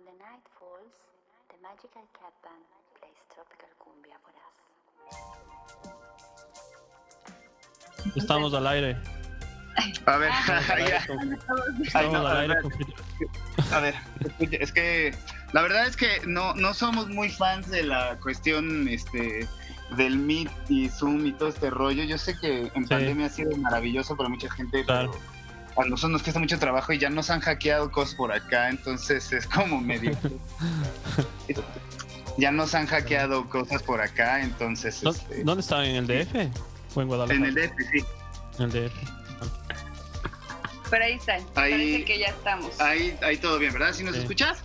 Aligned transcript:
When 0.00 0.14
the 0.16 0.24
night 0.24 0.40
falls, 0.58 0.92
the 1.50 1.56
magical 1.60 2.00
cat 2.16 2.32
band 2.42 2.64
plays 2.96 3.20
tropical 3.34 3.68
cumbia 3.78 4.16
for 4.24 4.32
us. 4.40 4.56
Estamos 8.16 8.54
al 8.54 8.66
aire. 8.66 8.96
A 10.06 10.16
ver, 10.16 10.30
Estamos 10.30 10.70
al 10.70 10.76
aire 10.78 10.90
ya. 10.90 11.06
con- 11.06 11.18
Ay, 11.20 11.82
estamos 11.86 12.12
no, 12.12 12.18
al 12.20 12.26
a 12.26 12.40
aire 12.40 12.54
ver, 12.54 13.94
a 14.54 14.56
es 14.62 14.72
que 14.72 15.14
la 15.52 15.62
verdad 15.62 15.86
es 15.86 15.96
que 15.96 16.20
no, 16.26 16.54
no 16.54 16.72
somos 16.74 17.08
muy 17.08 17.28
fans 17.30 17.68
de 17.70 17.82
la 17.82 18.16
cuestión 18.20 18.88
este 18.88 19.46
del 19.96 20.16
Meet 20.16 20.50
y 20.70 20.88
Zoom 20.88 21.26
y 21.26 21.32
todo 21.32 21.48
este 21.50 21.68
rollo. 21.68 22.04
Yo 22.04 22.16
sé 22.16 22.38
que 22.38 22.70
en 22.74 22.84
Sí. 22.84 22.88
pandemia 22.90 23.26
ha 23.26 23.30
sido 23.30 23.54
maravilloso 23.58 24.16
para 24.16 24.28
mucha 24.30 24.50
gente, 24.50 24.82
Claro. 24.84 25.10
pero 25.10 25.22
a 25.76 25.84
nosotros 25.84 26.10
nos 26.12 26.22
cuesta 26.22 26.40
mucho 26.40 26.58
trabajo 26.58 26.92
y 26.92 26.98
ya 26.98 27.10
nos 27.10 27.30
han 27.30 27.40
hackeado 27.40 27.90
cosas 27.90 28.14
por 28.14 28.32
acá, 28.32 28.68
entonces 28.68 29.32
es 29.32 29.46
como 29.46 29.80
medio... 29.80 30.16
ya 32.38 32.50
nos 32.50 32.74
han 32.74 32.86
hackeado 32.86 33.48
cosas 33.48 33.82
por 33.82 34.00
acá, 34.00 34.42
entonces... 34.42 35.02
¿Dó- 35.02 35.10
este, 35.10 35.44
¿Dónde 35.44 35.60
están? 35.62 35.84
¿En 35.84 35.96
el 35.96 36.06
DF? 36.06 36.34
¿O 36.96 37.02
en 37.02 37.08
Guadalajara? 37.08 37.38
en 37.38 37.44
el 37.46 37.54
DF, 37.54 37.72
sí. 37.92 38.04
En 38.58 38.64
el 38.64 38.70
DF. 38.72 38.94
Pero 40.90 41.04
ahí 41.04 41.12
están. 41.12 41.40
Ahí- 41.54 41.70
Parece 41.72 42.04
que 42.04 42.18
ya 42.18 42.26
estamos. 42.26 42.80
Ahí, 42.80 43.16
ahí 43.22 43.36
todo 43.36 43.58
bien, 43.58 43.72
¿verdad? 43.72 43.92
¿Sí 43.92 44.02
nos 44.02 44.14
Sí. 44.16 44.22
escuchas? 44.22 44.58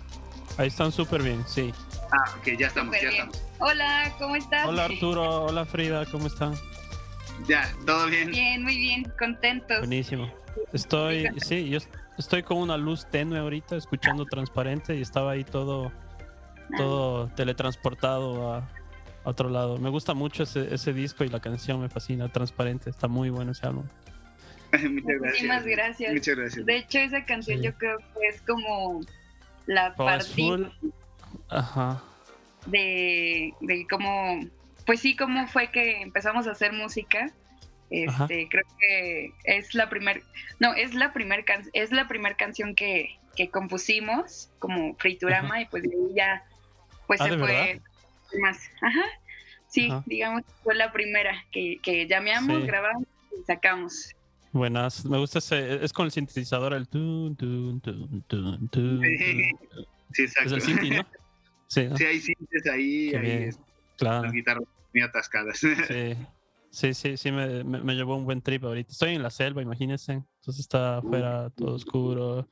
Ahí 0.57 0.67
están 0.69 0.91
súper 0.91 1.21
bien, 1.21 1.43
sí. 1.47 1.71
Ah, 2.11 2.31
ok, 2.39 2.57
ya 2.57 2.67
estamos, 2.67 2.95
ya 2.95 3.09
bien. 3.09 3.13
estamos. 3.29 3.41
Hola, 3.59 4.11
¿cómo 4.19 4.35
estás? 4.35 4.67
Hola 4.67 4.85
Arturo, 4.85 5.43
hola 5.45 5.65
Frida, 5.65 6.05
¿cómo 6.07 6.27
están? 6.27 6.55
Ya, 7.47 7.71
todo 7.85 8.07
bien. 8.07 8.31
Bien, 8.31 8.63
muy 8.63 8.75
bien, 8.77 9.11
contentos. 9.19 9.79
Buenísimo. 9.79 10.31
Estoy, 10.73 11.27
sí, 11.37 11.69
yo 11.69 11.79
estoy 12.17 12.43
con 12.43 12.57
una 12.57 12.77
luz 12.77 13.05
tenue 13.09 13.39
ahorita, 13.39 13.75
escuchando 13.75 14.25
transparente 14.25 14.95
y 14.95 15.01
estaba 15.01 15.31
ahí 15.31 15.43
todo, 15.43 15.91
todo 16.77 17.27
teletransportado 17.35 18.53
a, 18.53 18.57
a 18.59 19.29
otro 19.29 19.49
lado. 19.49 19.77
Me 19.77 19.89
gusta 19.89 20.13
mucho 20.13 20.43
ese, 20.43 20.73
ese 20.73 20.93
disco 20.93 21.23
y 21.23 21.29
la 21.29 21.39
canción 21.39 21.81
me 21.81 21.89
fascina, 21.89 22.29
transparente, 22.31 22.89
está 22.89 23.07
muy 23.07 23.29
bueno 23.29 23.51
ese 23.51 23.65
álbum. 23.67 23.85
Muchas 24.71 25.19
Muchísimas 25.19 25.63
gracias. 25.63 25.65
gracias. 25.65 26.13
Muchas 26.13 26.35
gracias. 26.35 26.65
De 26.65 26.77
hecho, 26.77 26.99
esa 26.99 27.25
canción 27.25 27.59
Sí. 27.59 27.65
yo 27.65 27.73
creo 27.75 27.97
que 27.97 28.27
es 28.29 28.41
como 28.41 29.01
la 29.67 29.93
Food, 29.93 30.69
ajá, 31.49 32.01
de, 32.65 33.53
de 33.61 33.87
cómo, 33.89 34.39
pues 34.85 34.99
sí, 34.99 35.15
cómo 35.15 35.47
fue 35.47 35.71
que 35.71 36.01
empezamos 36.01 36.47
a 36.47 36.51
hacer 36.51 36.73
música. 36.73 37.31
Ajá. 38.07 38.23
Este, 38.23 38.47
creo 38.49 38.63
que 38.79 39.31
es 39.43 39.73
la 39.75 39.89
primer, 39.89 40.23
no, 40.59 40.73
es 40.73 40.93
la 40.95 41.13
primer 41.13 41.45
can- 41.45 41.69
es 41.73 41.91
la 41.91 42.07
primer 42.07 42.35
canción 42.35 42.73
que, 42.75 43.17
que 43.35 43.49
compusimos 43.49 44.49
como 44.59 44.95
Friturama 44.95 45.61
y 45.61 45.65
pues 45.65 45.83
de 45.83 45.89
ahí 45.89 46.15
ya 46.15 46.43
pues 47.07 47.21
Ah, 47.21 47.25
se 47.25 47.31
¿de 47.31 47.37
fue 47.37 47.47
verdad? 47.47 47.81
más. 48.41 48.59
Ajá. 48.81 49.03
Sí, 49.67 49.89
Ajá. 49.91 50.03
digamos 50.07 50.41
que 50.43 50.51
fue 50.63 50.75
la 50.75 50.91
primera 50.91 51.43
que, 51.51 51.77
que 51.83 52.07
llameamos, 52.07 52.61
Sí. 52.61 52.67
grabamos 52.67 53.03
y 53.39 53.43
sacamos. 53.45 54.09
buenas. 54.51 55.05
Me 55.05 55.17
gusta 55.17 55.39
ese, 55.39 55.83
es 55.83 55.91
con 55.93 56.05
el 56.05 56.11
sintetizador, 56.11 56.73
el 56.73 56.87
tun, 56.87 57.35
tun, 57.35 57.81
tun, 57.81 58.23
tun, 58.27 58.67
tun, 58.69 59.01
Sí. 59.03 59.51
Es 60.13 60.19
exacto. 60.19 60.55
el 60.55 60.61
Sinti, 60.61 60.89
¿no? 60.91 61.05
Sí, 61.67 61.83
¿no? 61.89 61.97
Sí, 61.97 62.03
hay 62.05 62.19
sintes 62.21 62.67
ahí, 62.71 63.09
Qué 63.11 63.17
ahí 63.17 63.23
bien. 63.23 63.43
es- 63.49 63.59
claro. 63.97 64.23
las 64.23 64.31
guitarras 64.31 64.63
muy 64.93 65.03
atascadas. 65.03 65.57
Sí, 65.59 65.67
sí, 66.75 66.93
sí, 66.93 67.17
sí 67.17 67.31
me, 67.31 67.63
me, 67.63 67.81
me 67.81 67.95
llevó 67.95 68.15
un 68.15 68.25
buen 68.25 68.41
trip 68.41 68.63
ahorita. 68.65 68.91
Estoy 68.91 69.15
en 69.15 69.23
la 69.23 69.29
selva, 69.29 69.61
imagínense. 69.61 70.13
Entonces 70.13 70.59
está 70.59 70.97
afuera 70.97 71.49
todo 71.51 71.73
oscuro, 71.75 72.47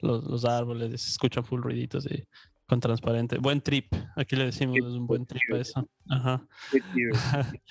los, 0.00 0.24
los 0.24 0.44
árboles, 0.44 1.00
se 1.00 1.10
escuchan 1.10 1.44
full 1.44 1.60
ruiditos 1.62 2.06
y 2.10 2.24
con 2.66 2.80
transparente. 2.80 3.38
Buen 3.38 3.60
trip, 3.60 3.92
aquí 4.16 4.36
le 4.36 4.44
decimos, 4.46 4.76
es 4.78 4.84
un 4.84 5.06
buen 5.06 5.26
trip 5.26 5.42
a 5.52 5.56
eso. 5.58 5.88
Ajá. 6.08 6.46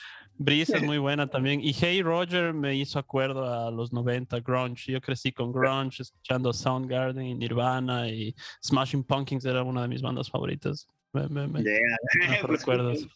Breeze 0.42 0.78
es 0.78 0.84
muy 0.84 0.98
buena 0.98 1.28
también. 1.28 1.62
Y 1.62 1.74
Hey 1.74 2.02
Roger 2.02 2.54
me 2.54 2.76
hizo 2.76 2.98
acuerdo 3.00 3.46
a 3.54 3.70
los 3.72 3.92
90 3.92 4.40
grunge. 4.40 4.92
Yo 4.94 5.02
crecí 5.02 5.32
con 5.32 5.52
grunge, 5.52 6.02
escuchando 6.02 6.54
Soundgarden 6.54 7.26
y 7.26 7.36
Nirvana 7.36 8.08
y 8.08 8.34
Smashing 8.64 9.04
Pumpkins 9.04 9.46
era 9.46 9.64
una 9.64 9.82
de 9.84 9.88
mis 9.90 10.02
bandas 10.02 10.30
favoritas. 10.30 10.88
Me, 11.14 11.28
me, 11.28 11.48
me- 11.48 11.64
Yeah. 11.64 11.80
me 12.20 12.28
trajo 12.38 12.48
recuerdos. 12.48 13.08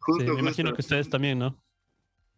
Justo, 0.00 0.24
Sí, 0.24 0.30
me 0.32 0.40
imagino 0.40 0.72
que 0.72 0.80
ustedes 0.80 1.08
también, 1.08 1.38
¿no? 1.38 1.56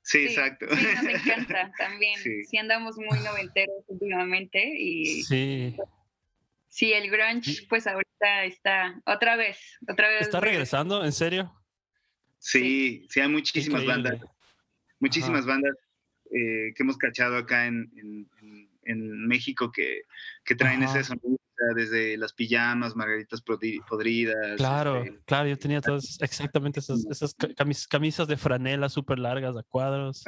Sí, 0.06 0.26
exacto. 0.26 0.66
Sí, 0.76 0.84
nos 0.94 1.04
encanta 1.26 1.72
también. 1.78 2.19
Sí. 2.20 2.44
Sí. 2.44 2.56
andamos 2.59 2.97
muy 2.97 3.19
noventeros 3.20 3.82
últimamente 3.88 4.62
y 4.78 5.22
sí, 5.25 5.75
Sí. 6.69 6.92
el 6.92 7.10
grunge 7.10 7.66
pues 7.69 7.87
ahorita 7.87 8.44
está 8.44 9.00
otra 9.06 9.37
vez, 9.37 9.59
otra 9.88 10.09
vez. 10.09 10.20
¿Está 10.22 10.41
regresando? 10.41 11.04
¿En 11.04 11.12
serio? 11.12 11.53
Sí, 12.38 13.06
sí, 13.09 13.20
hay 13.20 13.28
muchísimas 13.28 13.82
Increíble. 13.82 14.10
bandas, 14.10 14.31
muchísimas 15.00 15.47
bandas 15.47 15.75
eh, 16.26 16.75
que 16.76 16.82
hemos 16.82 16.98
cachado 16.98 17.37
acá 17.38 17.66
en, 17.66 17.91
en- 17.97 18.28
en- 18.86 19.26
México 19.26 19.70
que, 19.72 20.02
que 20.44 20.54
traen 20.54 20.82
Ajá. 20.82 20.98
ese 21.00 21.08
sonido, 21.08 21.38
desde 21.76 22.16
las 22.16 22.32
pijamas, 22.32 22.94
margaritas 22.96 23.42
podri- 23.44 23.82
podridas. 23.88 24.56
Claro, 24.56 25.02
este, 25.02 25.20
claro, 25.24 25.48
yo 25.48 25.56
tenía 25.58 25.80
todas 25.80 26.18
exactamente 26.20 26.80
esas, 26.80 27.06
esas 27.10 27.32
ca- 27.34 27.48
camis- 27.48 27.86
camisas 27.88 28.26
de 28.28 28.36
franela 28.36 28.88
súper 28.88 29.18
largas 29.18 29.56
a 29.56 29.62
cuadros. 29.62 30.22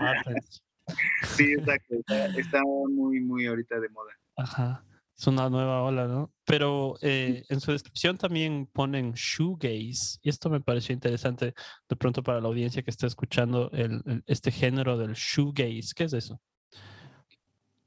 Martens. 0.00 0.62
sí, 1.36 1.52
exacto. 1.52 1.94
Está, 1.96 2.26
está 2.38 2.62
muy, 2.62 3.20
muy 3.20 3.46
ahorita 3.46 3.78
de 3.80 3.88
moda. 3.88 4.12
Ajá. 4.36 4.84
Es 5.18 5.26
una 5.26 5.50
nueva 5.50 5.82
ola, 5.82 6.06
¿no? 6.06 6.32
Pero 6.44 6.94
eh, 7.02 7.42
en 7.48 7.58
su 7.60 7.72
descripción 7.72 8.16
también 8.16 8.66
ponen 8.72 9.14
shoegaze. 9.14 10.18
Y 10.22 10.28
esto 10.28 10.48
me 10.48 10.60
pareció 10.60 10.92
interesante 10.92 11.54
de 11.88 11.96
pronto 11.96 12.22
para 12.22 12.40
la 12.40 12.46
audiencia 12.46 12.82
que 12.84 12.90
está 12.90 13.08
escuchando 13.08 13.68
el, 13.72 14.00
el- 14.06 14.22
este 14.26 14.52
género 14.52 14.96
del 14.96 15.14
shoegaze. 15.14 15.92
¿Qué 15.96 16.04
es 16.04 16.12
eso? 16.12 16.40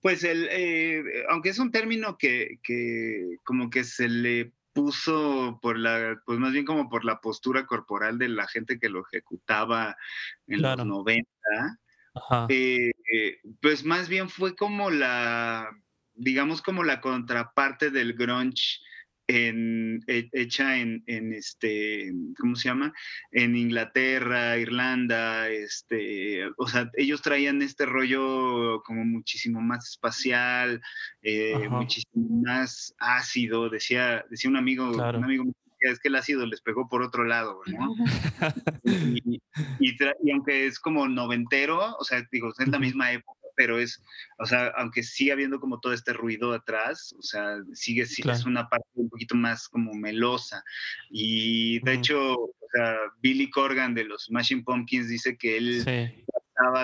Pues 0.01 0.23
el, 0.23 0.47
eh, 0.49 1.03
aunque 1.29 1.49
es 1.49 1.59
un 1.59 1.71
término 1.71 2.17
que, 2.17 2.59
que 2.63 3.35
como 3.43 3.69
que 3.69 3.83
se 3.83 4.09
le 4.09 4.51
puso 4.73 5.59
por 5.61 5.77
la, 5.77 6.21
pues 6.25 6.39
más 6.39 6.53
bien 6.53 6.65
como 6.65 6.89
por 6.89 7.05
la 7.05 7.19
postura 7.21 7.65
corporal 7.65 8.17
de 8.17 8.29
la 8.29 8.47
gente 8.47 8.79
que 8.79 8.89
lo 8.89 9.05
ejecutaba 9.05 9.95
en 10.47 10.59
Claro. 10.59 10.85
los 10.85 10.87
90, 10.87 11.29
Ajá. 12.15 12.47
eh, 12.49 12.91
eh, 13.13 13.39
pues 13.61 13.83
más 13.83 14.09
bien 14.09 14.29
fue 14.29 14.55
como 14.55 14.89
la, 14.89 15.69
digamos 16.13 16.61
como 16.61 16.83
la 16.83 17.01
contraparte 17.01 17.91
del 17.91 18.13
grunge 18.13 18.79
en, 19.31 20.03
he- 20.07 20.29
hecha 20.33 20.77
en, 20.77 21.03
en 21.07 21.33
este, 21.33 22.11
¿cómo 22.39 22.55
se 22.55 22.67
llama? 22.69 22.93
En 23.31 23.55
Inglaterra, 23.55 24.57
Irlanda, 24.57 25.49
este, 25.49 26.45
o 26.57 26.67
sea, 26.67 26.89
ellos 26.97 27.21
traían 27.21 27.61
este 27.61 27.85
rollo 27.85 28.81
como 28.83 29.05
muchísimo 29.05 29.61
más 29.61 29.87
espacial, 29.89 30.81
eh, 31.21 31.67
muchísimo 31.69 32.41
más 32.43 32.93
ácido, 32.99 33.69
decía, 33.69 34.25
decía 34.29 34.49
un 34.49 34.57
amigo, 34.57 34.91
Claro. 34.91 35.19
un 35.19 35.23
amigo 35.25 35.43
es 35.79 35.99
que 35.99 36.09
el 36.09 36.15
ácido 36.15 36.45
les 36.45 36.61
pegó 36.61 36.87
por 36.87 37.01
otro 37.01 37.23
lado, 37.23 37.59
¿no? 37.65 37.95
y, 38.83 39.41
y 39.79 39.97
tra- 39.97 40.15
y 40.23 40.31
aunque 40.31 40.67
es 40.67 40.79
como 40.79 41.07
noventero, 41.07 41.95
o 41.97 42.03
sea, 42.03 42.21
digo, 42.31 42.51
es 42.57 42.67
la 42.67 42.79
misma 42.79 43.11
época, 43.11 43.39
pero 43.55 43.79
es, 43.79 44.01
o 44.39 44.45
sea, 44.45 44.67
aunque 44.77 45.03
sigue 45.03 45.31
habiendo 45.31 45.59
como 45.59 45.79
todo 45.79 45.93
este 45.93 46.13
ruido 46.13 46.53
atrás, 46.53 47.13
o 47.17 47.21
sea, 47.21 47.57
sigue, 47.73 48.05
Claro. 48.21 48.37
es 48.37 48.45
una 48.45 48.67
parte 48.69 48.87
un 48.95 49.09
poquito 49.09 49.35
más 49.35 49.67
como 49.67 49.93
melosa. 49.93 50.63
Y 51.09 51.79
de 51.83 51.93
hecho, 51.93 52.33
o 52.35 52.53
sea, 52.73 52.97
Billy 53.21 53.49
Corgan 53.49 53.93
de 53.93 54.05
los 54.05 54.25
Smashing 54.25 54.63
Pumpkins 54.63 55.07
dice 55.07 55.37
que 55.37 55.57
él 55.57 55.83
Sí. 55.83 56.25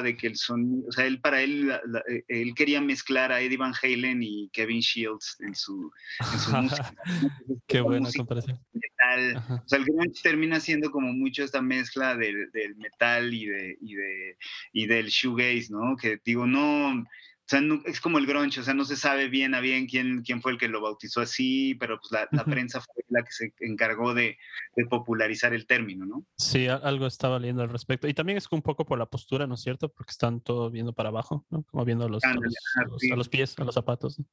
De 0.04 0.16
que 0.18 0.28
el 0.28 0.36
sonido, 0.36 0.88
o 0.88 0.92
sea, 0.92 1.06
él 1.06 1.20
para 1.22 1.42
él, 1.42 1.68
la- 1.68 1.82
la- 1.86 2.04
eh, 2.10 2.24
él 2.28 2.54
quería 2.56 2.82
mezclar 2.82 3.32
a 3.32 3.42
Eddie 3.42 3.58
Van 3.58 3.74
Halen 3.82 4.22
y 4.24 4.50
Kevin 4.52 4.80
Shields 4.80 5.38
en 5.40 5.54
su, 5.56 5.92
en 6.34 6.40
su 6.40 6.50
música. 6.82 6.94
Qué 7.68 7.82
buena 7.82 8.02
música 8.06 8.20
comparación. 8.20 8.60
metal, 8.74 9.38
Ajá. 9.38 9.64
o 9.66 9.68
sea, 9.68 9.80
el 9.80 9.86
grunge 9.86 10.22
termina 10.24 10.60
siendo 10.60 10.90
como 10.92 11.14
mucho 11.14 11.44
esta 11.44 11.62
mezcla 11.62 12.16
del, 12.16 12.52
del 12.52 12.76
metal 12.76 13.34
y, 13.34 13.46
de, 13.46 13.78
y, 13.82 13.96
de, 13.96 14.38
y 14.74 14.86
del 14.88 15.08
shoegaze, 15.08 15.68
¿no? 15.70 15.96
Que 15.96 16.20
digo, 16.26 16.46
no, 16.48 17.04
o 17.48 17.50
sea, 17.50 17.62
no- 17.62 17.82
es 17.86 18.02
como 18.02 18.18
el 18.18 18.26
grunge, 18.26 18.60
o 18.60 18.64
sea, 18.64 18.74
no 18.74 18.84
se 18.84 18.98
sabe 18.98 19.30
bien 19.30 19.56
a 19.56 19.62
bien 19.62 19.88
quién, 19.88 20.22
quién 20.22 20.42
fue 20.42 20.52
el 20.52 20.58
que 20.58 20.68
lo 20.68 20.82
bautizó 20.82 21.22
así, 21.22 21.76
pero 21.76 21.98
pues 21.98 22.12
la, 22.12 22.28
la 22.32 22.44
prensa 22.44 22.82
fue 22.82 23.04
la 23.08 23.24
que 23.24 23.32
se 23.32 23.54
encargó 23.62 24.14
de, 24.14 24.38
de 24.76 24.86
popularizar 24.86 25.54
el 25.54 25.66
término, 25.66 26.06
¿no? 26.06 26.26
Sí, 26.38 26.68
algo 26.68 27.08
estaba 27.08 27.40
leyendo 27.40 27.64
al 27.64 27.70
respecto. 27.70 28.08
Y 28.10 28.14
también 28.14 28.38
es 28.38 28.48
un 28.52 28.62
poco 28.62 28.86
por 28.86 29.00
la 29.00 29.06
postura, 29.06 29.48
¿no 29.48 29.56
es 29.56 29.62
cierto? 29.62 29.88
Porque 29.88 30.12
están 30.12 30.42
todos 30.42 30.74
viendo 30.74 30.92
para 30.92 31.08
abajo, 31.08 31.46
¿no? 31.50 31.64
Como 31.64 31.86
viendo 31.86 32.06
a 32.06 32.10
los, 32.10 32.22
a 32.26 32.32
Ándale, 32.32 32.48
los, 32.48 32.56
ajá, 32.76 32.86
a 32.86 32.90
los- 32.92 33.00
sí. 33.02 33.12
a 33.12 33.16
los 33.16 33.30
pies, 33.30 33.56
a 33.60 33.64
los 33.64 33.74
zapatos. 33.76 34.20
¿no? 34.20 34.26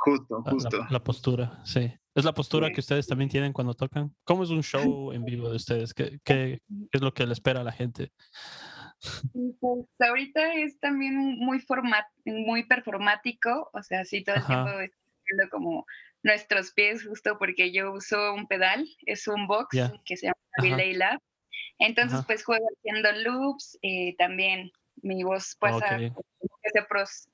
Justo, 0.00 0.42
justo. 0.44 0.78
La, 0.78 0.86
la 0.90 1.02
postura, 1.02 1.60
sí. 1.64 1.90
Es 2.14 2.24
la 2.24 2.32
postura 2.34 2.68
Sí. 2.68 2.74
que 2.74 2.80
ustedes 2.80 3.06
también 3.06 3.30
tienen 3.30 3.52
cuando 3.52 3.74
tocan. 3.74 4.14
¿Cómo 4.24 4.44
es 4.44 4.50
un 4.50 4.62
show 4.62 5.12
en 5.12 5.24
vivo 5.24 5.48
de 5.50 5.56
ustedes? 5.56 5.94
¿Qué, 5.94 6.20
qué- 6.22 6.60
qué 6.68 6.98
es 6.98 7.00
lo 7.00 7.12
que 7.14 7.26
le 7.26 7.32
espera 7.32 7.62
a 7.62 7.64
la 7.64 7.72
gente? 7.72 8.12
Pues 9.60 9.86
ahorita 10.00 10.54
es 10.54 10.78
también 10.80 11.16
muy 11.16 11.60
format, 11.60 12.04
muy 12.24 12.64
performático, 12.66 13.70
o 13.72 13.82
sea, 13.82 14.04
sí 14.04 14.24
todo 14.24 14.36
el 14.36 14.42
Ajá. 14.42 14.64
tiempo 14.64 14.80
estoy 14.80 15.04
haciendo 15.22 15.50
como 15.50 15.86
nuestros 16.22 16.72
pies 16.72 17.06
justo 17.06 17.36
porque 17.38 17.70
yo 17.72 17.92
uso 17.92 18.34
un 18.34 18.46
pedal, 18.48 18.86
es 19.06 19.28
un 19.28 19.46
box 19.46 19.68
Ya. 19.76 19.92
que 20.04 20.16
se 20.16 20.26
llama. 20.26 20.34
Relay 20.60 20.94
Lab. 20.94 21.20
Entonces 21.78 22.18
Ajá. 22.18 22.26
pues 22.26 22.44
juego 22.44 22.66
haciendo 22.76 23.12
loops, 23.22 23.78
eh, 23.82 24.16
también 24.16 24.72
mi 25.02 25.22
voz 25.22 25.54
pasa 25.60 25.96
bien. 25.96 26.12
que 26.40 26.70
se, 26.72 26.82
pros- 26.82 27.28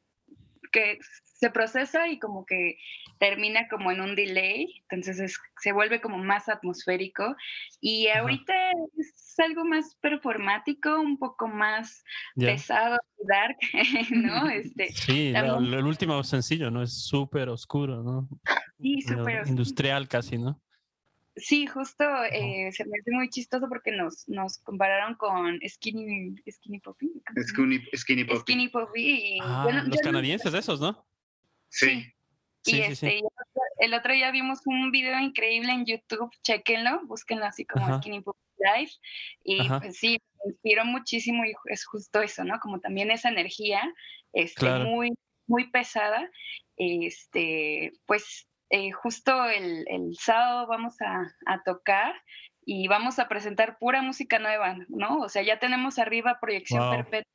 que 0.74 0.98
se 1.22 1.50
procesa 1.50 2.08
y 2.08 2.18
como 2.18 2.44
que 2.46 2.76
termina 3.18 3.68
como 3.68 3.90
en 3.92 4.00
un 4.00 4.14
delay, 4.16 4.66
entonces 4.88 5.20
es- 5.20 5.38
se 5.60 5.72
vuelve 5.72 6.00
como 6.00 6.18
más 6.18 6.48
atmosférico 6.48 7.36
y 7.80 8.08
Ajá. 8.08 8.20
ahorita 8.20 8.54
es 8.98 9.34
algo 9.38 9.64
más 9.64 9.94
performático, 10.00 11.00
un 11.00 11.18
poco 11.18 11.46
más 11.48 12.02
Ya. 12.34 12.48
pesado 12.48 12.98
y 13.22 13.26
dark, 13.26 13.56
¿no? 14.10 14.48
Este, 14.50 14.88
Sí, 14.92 15.30
la- 15.30 15.46
también- 15.46 15.74
el 15.78 15.84
último 15.86 16.22
sencillo, 16.24 16.70
¿no? 16.70 16.82
Es 16.82 17.04
súper 17.06 17.48
oscuro, 17.48 18.02
¿no? 18.02 18.28
sí, 18.78 18.96
Medio 18.96 19.18
súper 19.18 19.34
oscuro. 19.36 19.48
Industrial 19.48 20.08
casi, 20.08 20.38
¿no? 20.38 20.60
Sí, 21.36 21.66
justo 21.66 22.04
eh, 22.30 22.70
se 22.72 22.84
me 22.84 22.92
hace 23.00 23.10
muy 23.10 23.28
chistoso 23.28 23.68
porque 23.68 23.90
nos, 23.90 24.28
nos 24.28 24.58
compararon 24.58 25.16
con 25.16 25.58
Skinny, 25.68 26.36
Skinny 26.48 26.78
Poppy. 26.78 27.10
Skinny, 27.48 27.80
skinny 27.96 28.24
Poppy. 28.24 28.40
Skinny 28.40 28.68
Poppy. 28.68 29.36
y 29.36 29.38
Ah, 29.42 29.64
yo 29.66 29.72
no- 29.72 29.82
los 29.82 29.88
yo 29.90 29.96
no- 29.96 30.00
canadienses 30.02 30.54
esos, 30.54 30.80
¿no? 30.80 31.04
Sí. 31.68 31.86
sí. 31.86 32.10
Sí, 32.62 32.70
y 32.70 32.74
sí, 32.76 32.80
este, 32.92 33.10
sí. 33.18 33.22
el 33.80 33.92
otro- 33.94 34.14
día 34.14 34.30
vimos 34.30 34.60
un 34.64 34.90
video 34.90 35.18
increíble 35.20 35.70
en 35.72 35.84
YouTube, 35.84 36.30
chequenlo, 36.42 37.04
búsquenlo 37.06 37.44
así 37.44 37.66
como 37.66 37.84
Ajá. 37.84 37.98
Skinny 37.98 38.20
Poppy 38.22 38.38
Live. 38.58 38.92
Y 39.42 39.60
Ajá. 39.60 39.80
pues 39.80 39.98
sí, 39.98 40.18
me 40.44 40.52
inspiró 40.52 40.84
muchísimo 40.86 41.44
y 41.44 41.52
es 41.66 41.84
justo 41.84 42.22
eso, 42.22 42.42
¿no? 42.44 42.58
Como 42.60 42.78
también 42.80 43.10
esa 43.10 43.28
energía 43.28 43.82
este, 44.32 44.60
Claro. 44.60 44.84
muy, 44.84 45.10
muy 45.46 45.68
pesada. 45.70 46.30
Este, 46.76 47.92
pues 48.06 48.46
eh, 48.70 48.90
justo 48.92 49.44
el, 49.48 49.84
el 49.88 50.16
sábado 50.16 50.66
vamos 50.66 51.00
a, 51.00 51.22
a 51.46 51.62
tocar 51.62 52.14
y 52.66 52.88
vamos 52.88 53.18
a 53.18 53.28
presentar 53.28 53.78
pura 53.78 54.00
música 54.02 54.38
nueva, 54.38 54.76
¿no? 54.88 55.18
O 55.18 55.28
sea, 55.28 55.42
ya 55.42 55.58
tenemos 55.58 55.98
arriba 55.98 56.38
Proyección 56.40 56.80
Wow. 56.80 56.90
Perpetua, 56.96 57.30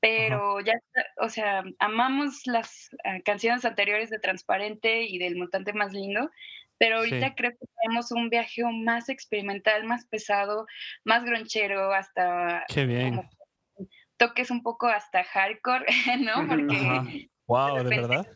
pero 0.00 0.60
ya, 0.60 0.74
o 1.20 1.28
sea, 1.28 1.64
amamos 1.80 2.46
las 2.46 2.88
ah, 3.04 3.18
canciones 3.24 3.64
anteriores 3.64 4.10
de 4.10 4.18
Transparente 4.20 5.02
y 5.02 5.18
del 5.18 5.36
Mutante 5.36 5.72
Más 5.72 5.92
Lindo, 5.92 6.30
pero 6.78 6.98
ahorita 6.98 7.28
Sí. 7.28 7.34
creo 7.36 7.50
que 7.50 7.66
tenemos 7.82 8.12
un 8.12 8.30
viaje 8.30 8.62
más 8.64 9.08
experimental, 9.08 9.84
más 9.84 10.06
pesado, 10.06 10.66
más 11.04 11.24
gronchero, 11.24 11.92
hasta 11.92 12.64
Qué 12.68 12.86
bien. 12.86 13.16
como 13.16 13.28
toques 14.16 14.50
un 14.50 14.62
poco 14.62 14.86
hasta 14.86 15.24
hardcore, 15.24 15.84
¿no? 16.20 16.46
Porque 16.48 16.76
Ajá. 16.76 17.04
Wow, 17.46 17.76
¿de 17.78 17.82
repente- 17.82 18.00
verdad? 18.08 18.26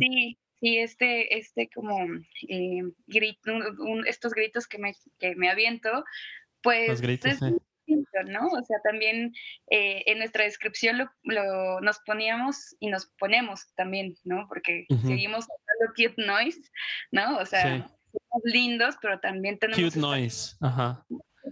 Sí, 0.00 0.38
sí, 0.62 0.78
este, 0.78 1.36
este 1.36 1.68
como 1.74 1.98
eh, 2.48 2.82
grit- 3.08 3.46
un- 3.46 3.80
un- 3.80 4.06
estos 4.06 4.32
gritos 4.32 4.66
que 4.68 4.78
me, 4.78 4.94
que 5.18 5.34
me 5.34 5.50
aviento, 5.50 6.04
pues 6.62 6.88
Los 6.88 7.00
gritos, 7.00 7.32
es 7.32 7.40
distinto, 7.40 8.22
¿no? 8.28 8.46
O 8.46 8.62
sea, 8.64 8.78
también 8.84 9.34
eh, 9.70 10.04
en 10.06 10.18
nuestra 10.18 10.44
descripción 10.44 10.98
lo, 10.98 11.10
lo- 11.24 11.80
nos 11.80 11.98
poníamos 12.06 12.76
y 12.78 12.88
nos 12.90 13.06
ponemos 13.18 13.74
también, 13.74 14.14
¿no? 14.22 14.46
Porque 14.48 14.86
Ujú. 14.88 15.08
seguimos 15.08 15.46
hablando 15.50 15.94
cute 15.96 16.24
noise, 16.24 16.60
¿no? 17.10 17.38
O 17.38 17.44
sea, 17.44 17.62
Sí. 17.78 17.94
somos 18.12 18.42
lindos, 18.44 18.94
pero 19.02 19.18
también 19.18 19.58
tenemos 19.58 19.82
Cute 19.82 19.98
noise. 19.98 20.54
Ajá. 20.60 21.04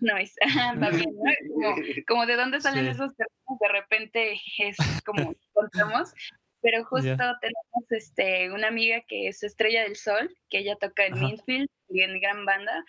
noise. 0.03 0.35
Ajá, 0.71 0.79
también, 0.79 1.11
¿no? 1.17 1.33
Como, 1.53 1.77
como 2.07 2.27
de 2.27 2.37
dónde 2.37 2.61
salen 2.61 2.85
Sí. 2.85 2.91
esos 2.93 3.17
términos, 3.17 3.59
de 3.61 3.69
repente 3.69 4.41
es 4.59 4.77
como 5.05 5.35
contamos. 5.53 6.15
Pero 6.63 6.85
justo 6.85 7.09
tenemos 7.41 7.91
este, 7.91 8.51
una 8.53 8.69
amiga 8.69 9.01
que 9.09 9.29
es 9.29 9.43
Estrella 9.43 9.83
del 9.85 9.97
Sol, 9.97 10.37
que 10.51 10.59
ella 10.59 10.77
toca 10.77 11.07
en. 11.07 11.19
Minfield 11.19 11.69
y 11.93 12.03
en 12.03 12.21
gran 12.21 12.45
banda, 12.45 12.85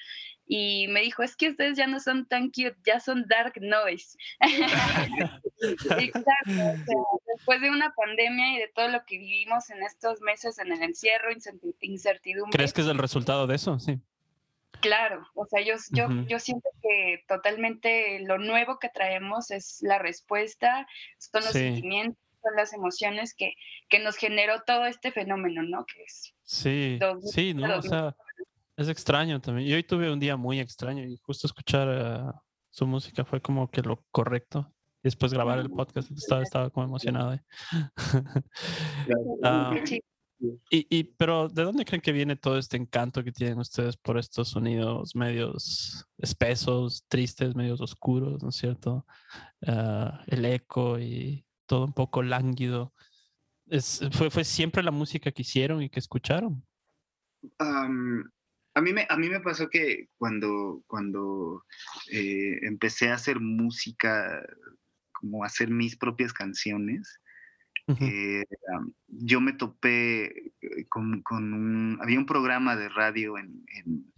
y 0.45 0.87
me 0.89 1.01
dijo, 1.01 1.23
es 1.23 1.35
que 1.35 1.49
ustedes 1.49 1.75
ya 1.75 1.87
no 1.87 1.99
son 1.99 2.27
tan 2.27 2.47
cute, 2.51 2.75
ya 2.85 2.99
son 2.99 3.25
dark 3.27 3.53
noise. 3.61 4.15
Exacto, 5.61 6.25
o 6.47 6.53
sea, 6.53 6.95
después 7.35 7.61
de 7.61 7.69
una 7.69 7.93
pandemia 7.95 8.55
y 8.55 8.59
de 8.59 8.67
todo 8.73 8.87
lo 8.89 9.03
que 9.05 9.17
vivimos 9.17 9.69
en 9.69 9.81
estos 9.83 10.21
meses 10.21 10.59
en 10.59 10.71
el 10.71 10.83
encierro, 10.83 11.31
incerti- 11.31 11.75
incertidumbre. 11.81 12.55
¿Crees 12.55 12.73
que 12.73 12.81
es 12.81 12.87
el 12.87 12.97
resultado 12.97 13.47
de 13.47 13.55
eso? 13.55 13.79
Sí. 13.79 13.99
Claro, 14.81 15.27
o 15.35 15.45
sea, 15.45 15.61
yo, 15.61 15.75
yo, 15.91 16.07
yo 16.27 16.39
siento 16.39 16.67
que 16.81 17.23
totalmente 17.27 18.19
lo 18.21 18.37
nuevo 18.39 18.79
que 18.79 18.89
traemos 18.89 19.51
es 19.51 19.79
la 19.81 19.99
respuesta, 19.99 20.87
son 21.19 21.41
los 21.43 21.51
Sí. 21.53 21.59
sentimientos, 21.59 22.17
son 22.41 22.55
las 22.55 22.73
emociones 22.73 23.33
que, 23.35 23.53
que 23.89 23.99
nos 23.99 24.15
generó 24.17 24.61
todo 24.65 24.85
este 24.85 25.11
fenómeno, 25.11 25.63
¿no? 25.63 25.85
Que 25.85 26.03
es, 26.03 26.33
Sí, 26.43 26.99
sí, 27.31 27.53
¿no? 27.53 27.77
O 27.77 27.81
sea, 27.81 28.15
es 28.75 28.89
extraño 28.89 29.39
también. 29.39 29.67
Yo 29.69 29.75
hoy 29.75 29.83
tuve 29.83 30.11
un 30.11 30.19
día 30.19 30.35
muy 30.35 30.59
extraño 30.59 31.03
y 31.03 31.17
justo 31.17 31.47
escuchar 31.47 31.87
eh, 31.89 32.31
su 32.69 32.85
música 32.85 33.23
fue 33.23 33.41
como 33.41 33.69
que 33.69 33.81
lo 33.81 34.03
correcto. 34.11 34.71
Y 34.97 35.05
después 35.07 35.33
grabar 35.33 35.59
el 35.59 35.69
podcast, 35.69 36.11
estaba, 36.11 36.43
estaba 36.43 36.69
como 36.69 36.85
emocionado. 36.85 37.33
eh. 37.33 37.41
Ah, 39.43 39.75
y, 40.71 40.87
y, 40.89 41.03
pero 41.03 41.47
¿de 41.49 41.63
dónde 41.63 41.85
creen 41.85 42.01
que 42.01 42.11
viene 42.11 42.35
todo 42.35 42.57
este 42.57 42.75
encanto 42.75 43.23
que 43.23 43.31
tienen 43.31 43.59
ustedes 43.59 43.95
por 43.95 44.17
estos 44.17 44.49
sonidos 44.49 45.15
medios 45.15 46.07
espesos, 46.17 47.05
tristes, 47.07 47.55
medios 47.55 47.79
oscuros, 47.79 48.41
¿no 48.41 48.49
es 48.49 48.55
cierto? 48.55 49.05
Ah, 49.65 50.23
el 50.27 50.43
eco 50.45 50.99
y 50.99 51.45
todo 51.71 51.85
un 51.85 51.93
poco 51.93 52.21
lánguido. 52.21 52.93
Es, 53.67 54.01
fue, 54.11 54.29
¿Fue 54.29 54.43
siempre 54.43 54.83
la 54.83 54.91
música 54.91 55.31
que 55.31 55.43
hicieron 55.43 55.81
y 55.81 55.89
que 55.89 55.99
escucharon? 56.01 56.61
A, 57.59 57.87
mí 57.87 58.91
me, 58.91 59.07
a 59.09 59.15
mí 59.15 59.29
me 59.29 59.39
pasó 59.39 59.69
que 59.69 60.09
cuando, 60.17 60.83
cuando 60.85 61.63
eh, 62.11 62.59
empecé 62.63 63.07
a 63.09 63.13
hacer 63.15 63.39
música, 63.39 64.45
como 65.13 65.43
a 65.43 65.47
hacer 65.47 65.69
mis 65.69 65.95
propias 65.95 66.33
canciones, 66.33 67.21
eh, 68.01 68.43
yo 69.07 69.39
me 69.39 69.53
topé 69.53 70.25
eh, 70.61 70.85
con, 70.89 71.21
con 71.21 71.53
un, 71.53 71.99
había 72.01 72.19
un 72.19 72.25
programa 72.25 72.75
de 72.75 72.89
radio 72.89 73.37
en, 73.37 73.63
en- 73.67 74.13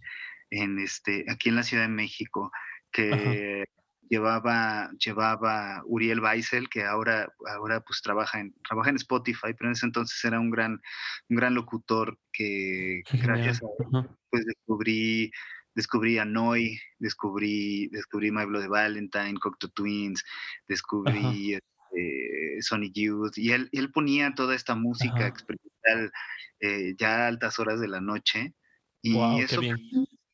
en 0.50 0.78
este, 0.80 1.24
aquí 1.28 1.48
en 1.50 1.56
la 1.56 1.62
Ciudad 1.62 1.84
de 1.84 1.88
México 1.88 2.50
que 2.92 3.64
llevaba, 4.08 4.90
llevaba 5.04 5.82
Uriel 5.86 6.20
Weissel, 6.20 6.68
que 6.68 6.84
ahora, 6.84 7.32
ahora 7.54 7.80
pues 7.80 8.00
trabaja 8.02 8.40
en, 8.40 8.54
trabaja 8.66 8.90
en 8.90 8.96
Spotify, 8.96 9.54
pero 9.56 9.66
en 9.66 9.72
ese 9.72 9.86
entonces 9.86 10.24
era 10.24 10.40
un 10.40 10.50
gran, 10.50 10.80
un 11.28 11.36
gran 11.36 11.54
locutor 11.54 12.18
que 12.32 13.02
Qué 13.10 13.18
gracias 13.18 13.62
a 13.62 13.66
él 13.78 14.08
pues 14.30 14.44
descubrí, 14.46 15.30
descubrí 15.74 16.18
a 16.18 16.24
Noi, 16.24 16.76
descubrí, 16.98 17.88
descubrí 17.88 18.32
My 18.32 18.44
Bloody 18.44 18.66
Valentine, 18.66 19.38
Cocteau 19.38 19.70
Twins, 19.70 20.24
descubrí 20.66 21.54
este, 21.54 22.56
Sonic 22.60 22.94
Youth, 22.94 23.38
y 23.38 23.52
él, 23.52 23.68
él 23.70 23.92
ponía 23.92 24.34
toda 24.34 24.56
esta 24.56 24.74
música 24.74 25.14
Ajá. 25.14 25.28
experimental 25.28 26.12
eh, 26.60 26.94
ya 26.98 27.24
a 27.24 27.28
altas 27.28 27.58
horas 27.60 27.80
de 27.80 27.88
la 27.88 28.00
noche, 28.00 28.54
y 29.02 29.14
Wow, 29.14 29.38
eso. 29.38 29.60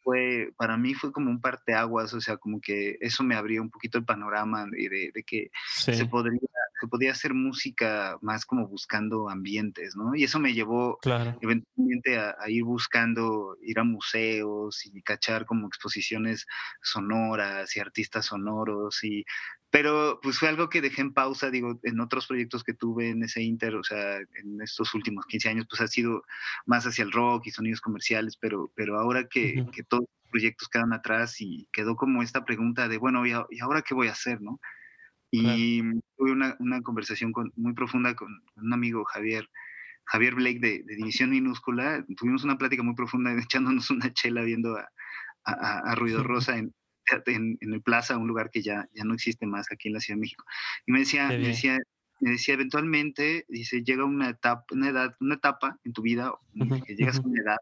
Fue, 0.03 0.53
para 0.57 0.77
mí 0.77 0.95
fue 0.95 1.13
como 1.13 1.31
un 1.31 1.41
parteaguas, 1.41 2.13
o 2.15 2.21
sea, 2.21 2.37
como 2.37 2.61
que 2.61 2.97
eso 3.01 3.23
me 3.25 3.35
abrió 3.37 3.63
un 3.63 3.71
poquito 3.71 3.99
el 3.99 4.05
panorama 4.05 4.67
de, 4.71 4.89
de- 4.89 5.11
de 5.15 5.23
que 5.23 5.51
Sí, 5.73 5.95
se 5.95 6.07
podría, 6.07 6.41
se 6.81 6.89
podía 6.89 7.13
hacer 7.13 7.35
música 7.35 8.19
más 8.23 8.47
como 8.47 8.67
buscando 8.69 9.29
ambientes, 9.29 9.95
¿no? 9.97 10.15
Y 10.15 10.25
eso 10.25 10.39
me 10.41 10.55
llevó 10.55 10.99
claro. 11.01 11.41
eventualmente 11.41 12.19
a, 12.19 12.37
a 12.41 12.51
ir 12.51 12.65
buscando, 12.65 13.57
ir 13.63 13.79
a 13.79 13.85
museos 13.85 14.85
y 14.87 15.03
cachar 15.03 15.47
como 15.47 15.67
exposiciones 15.69 16.47
sonoras 16.83 17.77
y 17.77 17.81
artistas 17.81 18.27
sonoros 18.27 19.03
y 19.05 19.25
pero 19.73 20.19
pues 20.23 20.39
fue 20.39 20.49
algo 20.49 20.69
que 20.69 20.81
dejé 20.81 21.01
en 21.03 21.15
pausa, 21.15 21.49
digo, 21.51 21.79
en 21.85 22.01
otros 22.01 22.27
proyectos 22.27 22.65
que 22.65 22.75
tuve 22.75 23.11
en 23.11 23.23
ese 23.23 23.41
inter, 23.43 23.77
o 23.77 23.85
sea, 23.85 24.17
en 24.19 24.61
estos 24.61 24.93
últimos 24.95 25.27
15 25.27 25.49
años, 25.49 25.67
pues 25.71 25.81
ha 25.81 25.87
sido 25.87 26.23
más 26.67 26.87
hacia 26.87 27.05
el 27.05 27.13
rock 27.13 27.47
y 27.47 27.51
sonidos 27.51 27.81
comerciales, 27.81 28.37
pero, 28.37 28.73
pero 28.75 28.99
ahora 28.99 29.29
que, 29.29 29.63
Ujú. 29.63 29.71
que 29.71 29.85
todos 29.85 30.03
los 30.03 30.31
proyectos 30.31 30.69
quedan 30.69 30.93
atrás 30.93 31.41
y 31.41 31.69
quedó 31.73 31.95
como 31.97 32.23
esta 32.23 32.45
pregunta 32.45 32.89
de, 32.89 32.99
bueno, 32.99 33.25
¿y, 33.27 33.33
a- 33.33 33.47
y 33.51 33.61
ahora 33.61 33.83
qué 33.83 33.95
voy 33.95 34.09
a 34.09 34.13
hacer, 34.13 34.41
no? 34.41 34.61
Y 35.33 35.83
tuve 36.17 36.33
una, 36.33 36.57
una 36.59 36.83
conversación 36.83 37.33
con- 37.33 37.53
muy 37.57 37.73
profunda 37.73 38.15
con 38.15 38.43
un 38.57 38.73
amigo, 38.73 39.05
Javier, 39.05 39.49
Javier 40.07 40.35
Blake 40.35 40.59
de, 40.61 40.83
de 40.85 40.97
División 40.97 41.31
Minúscula. 41.31 42.05
Tuvimos 42.17 42.43
una 42.45 42.59
plática 42.59 42.83
muy 42.83 42.95
profunda 42.95 43.33
echándonos 43.49 43.91
una 43.91 44.13
chela 44.13 44.43
viendo 44.43 44.77
a, 44.77 44.89
a- 45.45 45.95
Ruido 45.95 46.23
Rosa 46.25 46.57
en, 46.59 46.75
en, 47.27 47.59
en 47.61 47.73
el 47.75 47.83
Plaza, 47.83 48.17
un 48.19 48.27
lugar 48.29 48.51
que 48.51 48.63
ya, 48.63 48.89
ya 48.95 49.05
no 49.05 49.15
existe 49.15 49.47
más 49.47 49.67
aquí 49.71 49.89
en 49.89 49.95
la 49.95 50.01
Ciudad 50.01 50.17
de 50.17 50.23
México. 50.23 50.45
Y 50.87 50.93
me 50.93 51.01
decía, 51.01 51.29
me 51.29 51.49
decía, 51.49 51.79
me 52.21 52.31
decía, 52.33 52.55
eventualmente, 52.55 53.47
dice, 53.49 53.83
llega 53.83 54.05
una 54.05 54.31
etapa, 54.31 54.65
una 54.73 54.89
edad, 54.91 55.17
una 55.21 55.37
etapa 55.37 55.79
en 55.85 55.93
tu 55.93 56.03
vida, 56.03 56.33
que 56.83 56.95
llegas 56.97 57.19
a 57.19 57.23
una 57.23 57.41
edad 57.41 57.57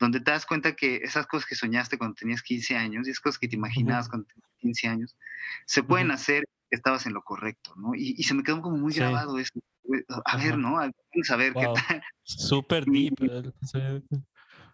donde 0.00 0.20
te 0.20 0.30
das 0.30 0.46
cuenta 0.46 0.76
que 0.76 0.96
esas 1.02 1.26
cosas 1.26 1.48
que 1.48 1.56
soñaste 1.56 1.98
cuando 1.98 2.14
tenías 2.14 2.42
15 2.42 2.76
años 2.76 3.08
y 3.08 3.10
esas 3.10 3.20
cosas 3.20 3.40
que 3.40 3.48
te 3.48 3.56
imaginabas 3.56 4.08
cuando 4.08 4.28
tenías 4.28 4.50
15 4.58 4.86
años, 4.88 5.16
se 5.66 5.82
pueden 5.82 6.12
hacer 6.12 6.44
estabas 6.70 7.06
en 7.06 7.14
lo 7.14 7.22
correcto, 7.22 7.74
¿no? 7.76 7.94
Y, 7.94 8.14
y 8.18 8.22
se 8.24 8.34
me 8.34 8.42
quedó 8.42 8.60
como 8.62 8.76
muy 8.76 8.92
Sí. 8.92 9.00
grabado 9.00 9.38
eso. 9.38 9.58
a 10.24 10.36
ver. 10.36 10.58
¿no? 10.58 10.72
Vamos 10.74 11.30
a 11.30 11.36
ver 11.36 11.52
Wow. 11.54 11.74
qué 11.74 11.80
tal. 11.88 12.02
Súper 12.22 12.84
deep. 12.84 13.14
eh. 13.22 14.02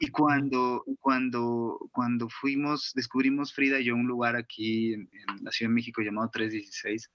Y 0.01 0.09
cuando, 0.09 0.85
cuando, 1.01 1.79
cuando 1.93 2.29
fuimos, 2.29 2.91
descubrimos 2.95 3.55
Frida 3.55 3.79
y 3.79 3.85
yo 3.85 3.95
un 3.95 4.07
lugar 4.09 4.35
aquí 4.35 4.93
en, 4.93 5.03
en 5.13 5.45
la 5.45 5.53
Ciudad 5.53 5.71
de 5.71 5.75
México 5.75 6.03
llamado 6.03 6.29
316. 6.31 7.09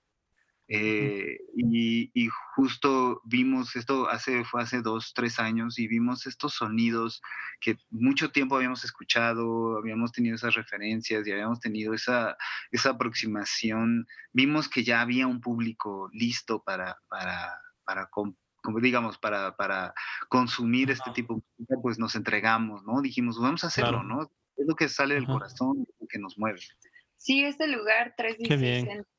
Eh, 0.72 1.40
y, 1.58 2.12
y 2.14 2.30
justo 2.56 3.22
vimos 3.26 3.76
esto 3.76 4.08
hace, 4.08 4.46
fue 4.46 4.62
hace 4.62 4.82
dos, 4.82 5.14
tres 5.16 5.40
años 5.40 5.80
y 5.80 5.88
vimos 5.88 6.28
estos 6.28 6.54
sonidos 6.54 7.22
que 7.60 7.76
mucho 7.90 8.32
tiempo 8.32 8.56
habíamos 8.56 8.84
escuchado, 8.84 9.78
habíamos 9.78 10.12
tenido 10.12 10.36
esas 10.36 10.54
referencias 10.54 11.26
y 11.28 11.32
habíamos 11.32 11.60
tenido 11.60 11.94
esa, 11.96 12.38
esa 12.72 12.92
aproximación. 12.92 14.06
Vimos 14.32 14.70
que 14.70 14.84
ya 14.84 15.02
había 15.02 15.26
un 15.28 15.42
público 15.42 16.08
listo 16.14 16.64
para, 16.64 16.98
para, 17.10 17.60
para 17.84 18.06
com- 18.08 18.36
como 18.62 18.80
digamos, 18.80 19.18
para, 19.18 19.56
para 19.56 19.94
consumir 20.28 20.92
este 20.92 21.10
tipo 21.12 21.36
de 21.36 21.42
música, 21.58 21.76
pues 21.82 21.98
nos 21.98 22.14
entregamos, 22.16 22.84
¿no? 22.84 23.02
Dijimos, 23.02 23.40
vamos 23.40 23.64
a 23.64 23.68
hacerlo, 23.68 24.02
Claro. 24.02 24.04
¿no? 24.04 24.22
Es 24.58 24.68
lo 24.68 24.76
que 24.76 24.90
sale 24.90 25.16
del 25.16 25.24
Ajá. 25.24 25.34
corazón, 25.34 25.88
lo 26.00 26.08
que 26.08 26.20
nos 26.20 26.38
mueve. 26.38 26.60
Sí, 27.16 27.44
este 27.44 27.68
lugar 27.68 28.14
316 28.18 28.60
bien. 28.62 28.86
Centro, 28.86 29.12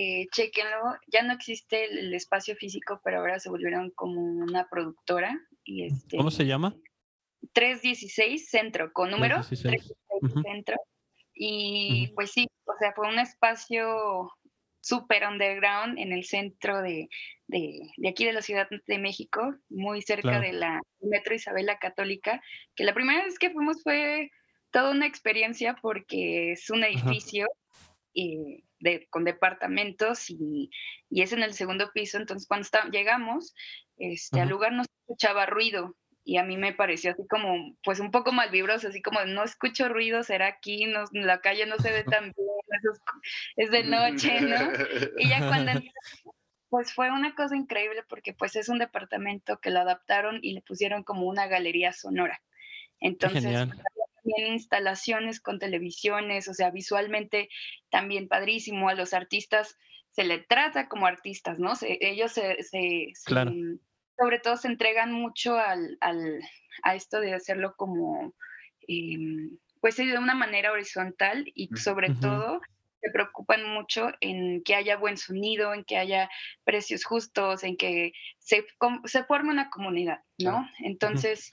eh, 0.00 0.28
chéquenlo. 0.30 0.94
Ya 1.08 1.22
no 1.22 1.32
existe 1.32 1.86
el, 1.86 2.14
espacio 2.14 2.54
físico, 2.54 3.00
pero 3.02 3.18
ahora 3.18 3.40
se 3.40 3.50
volvieron 3.50 3.90
como 3.90 4.20
una 4.20 4.68
productora. 4.68 5.36
Y 5.64 5.86
este, 5.86 6.16
¿Cómo 6.16 6.30
se 6.30 6.46
llama? 6.46 6.76
316 7.52 8.48
Centro, 8.48 8.92
con 8.92 9.10
número 9.10 9.42
316. 9.42 9.96
316 10.08 10.22
Ujú. 10.22 10.42
Centro. 10.42 10.76
Y 11.34 12.12
pues 12.14 12.30
sí, 12.30 12.46
o 12.64 12.74
sea, 12.78 12.92
fue 12.94 13.08
un 13.08 13.18
espacio 13.18 14.30
súper 14.80 15.26
underground 15.26 15.98
en 15.98 16.12
el 16.12 16.24
centro 16.24 16.80
de, 16.80 17.08
de, 17.48 17.80
de 17.96 18.08
aquí 18.08 18.24
de 18.24 18.32
la 18.32 18.42
Ciudad 18.42 18.68
de 18.86 18.98
México, 18.98 19.52
muy 19.68 20.02
cerca 20.02 20.22
Claro. 20.22 20.46
de 20.46 20.52
la 20.52 20.80
Metro 21.00 21.34
Isabela 21.34 21.78
Católica, 21.78 22.40
que 22.76 22.84
la 22.84 22.94
primera 22.94 23.24
vez 23.24 23.36
que 23.38 23.50
fuimos 23.50 23.82
fue 23.82 24.30
toda 24.70 24.92
una 24.92 25.06
experiencia 25.06 25.76
porque 25.82 26.52
es 26.52 26.70
un 26.70 26.84
edificio 26.84 27.46
eh, 28.14 28.62
de, 28.80 29.06
con 29.10 29.24
departamentos 29.24 30.30
y, 30.30 30.70
y 31.10 31.22
es 31.22 31.32
en 31.32 31.42
el 31.42 31.54
segundo 31.54 31.90
piso, 31.92 32.18
entonces 32.18 32.46
cuando 32.46 32.62
está- 32.62 32.88
llegamos 32.90 33.54
este, 33.96 34.40
al 34.40 34.48
lugar 34.48 34.72
no 34.72 34.84
se 34.84 34.90
escuchaba 35.02 35.46
ruido 35.46 35.96
y 36.24 36.36
a 36.36 36.44
mí 36.44 36.58
me 36.58 36.74
pareció 36.74 37.12
así 37.12 37.26
como, 37.26 37.74
pues 37.82 38.00
un 38.00 38.10
poco 38.10 38.32
mal 38.32 38.50
vibroso, 38.50 38.88
así 38.88 39.00
como 39.00 39.24
no 39.24 39.44
escucho 39.44 39.88
ruido, 39.88 40.22
será 40.22 40.46
aquí, 40.46 40.84
no, 40.84 41.04
la 41.12 41.40
calle 41.40 41.64
no 41.64 41.78
se 41.78 41.90
ve 41.90 42.04
tan 42.04 42.24
bien, 42.24 42.48
es, 42.68 43.00
es 43.56 43.70
de 43.70 43.84
noche, 43.84 44.40
¿no? 44.42 44.70
Y 45.16 45.28
ya 45.28 45.38
cuando 45.48 45.72
pues 46.68 46.92
fue 46.92 47.10
una 47.10 47.34
cosa 47.34 47.56
increíble 47.56 48.02
porque 48.08 48.34
pues 48.34 48.56
es 48.56 48.68
un 48.68 48.78
departamento 48.78 49.58
que 49.58 49.70
lo 49.70 49.80
adaptaron 49.80 50.38
y 50.42 50.52
le 50.52 50.60
pusieron 50.60 51.02
como 51.02 51.26
una 51.26 51.46
galería 51.46 51.92
sonora. 51.92 52.42
Entonces. 53.00 53.68
También 54.36 54.52
instalaciones 54.54 55.40
con 55.40 55.58
televisiones, 55.58 56.48
o 56.48 56.54
sea, 56.54 56.70
visualmente 56.70 57.48
también 57.90 58.28
padrísimo. 58.28 58.88
A 58.88 58.94
los 58.94 59.14
artistas 59.14 59.76
se 60.10 60.24
le 60.24 60.38
trata 60.38 60.88
como 60.88 61.06
artistas, 61.06 61.58
¿no? 61.58 61.74
Se- 61.76 61.98
ellos 62.00 62.32
se, 62.32 62.62
se- 62.62 63.10
se- 63.14 63.24
Claro. 63.24 63.52
sobre 64.18 64.38
todo 64.40 64.56
se 64.56 64.68
entregan 64.68 65.12
mucho 65.12 65.56
al, 65.56 65.96
al- 66.00 66.40
a 66.82 66.94
esto 66.94 67.20
de 67.20 67.34
hacerlo 67.34 67.74
como, 67.76 68.34
em, 68.88 69.58
pues 69.80 69.96
de 69.96 70.18
una 70.18 70.34
manera 70.34 70.72
horizontal 70.72 71.44
y 71.54 71.68
sobre 71.76 72.10
todo 72.20 72.60
se 73.00 73.10
preocupan 73.12 73.64
mucho 73.72 74.10
en 74.20 74.62
que 74.64 74.74
haya 74.74 74.96
buen 74.96 75.16
sonido, 75.16 75.72
en 75.72 75.84
que 75.84 75.96
haya 75.96 76.28
precios 76.64 77.04
justos, 77.04 77.62
en 77.62 77.76
que 77.76 78.12
se, 78.38 78.66
se 79.04 79.22
forme 79.24 79.50
una 79.52 79.70
comunidad, 79.70 80.20
¿no? 80.38 80.68
Entonces. 80.80 81.48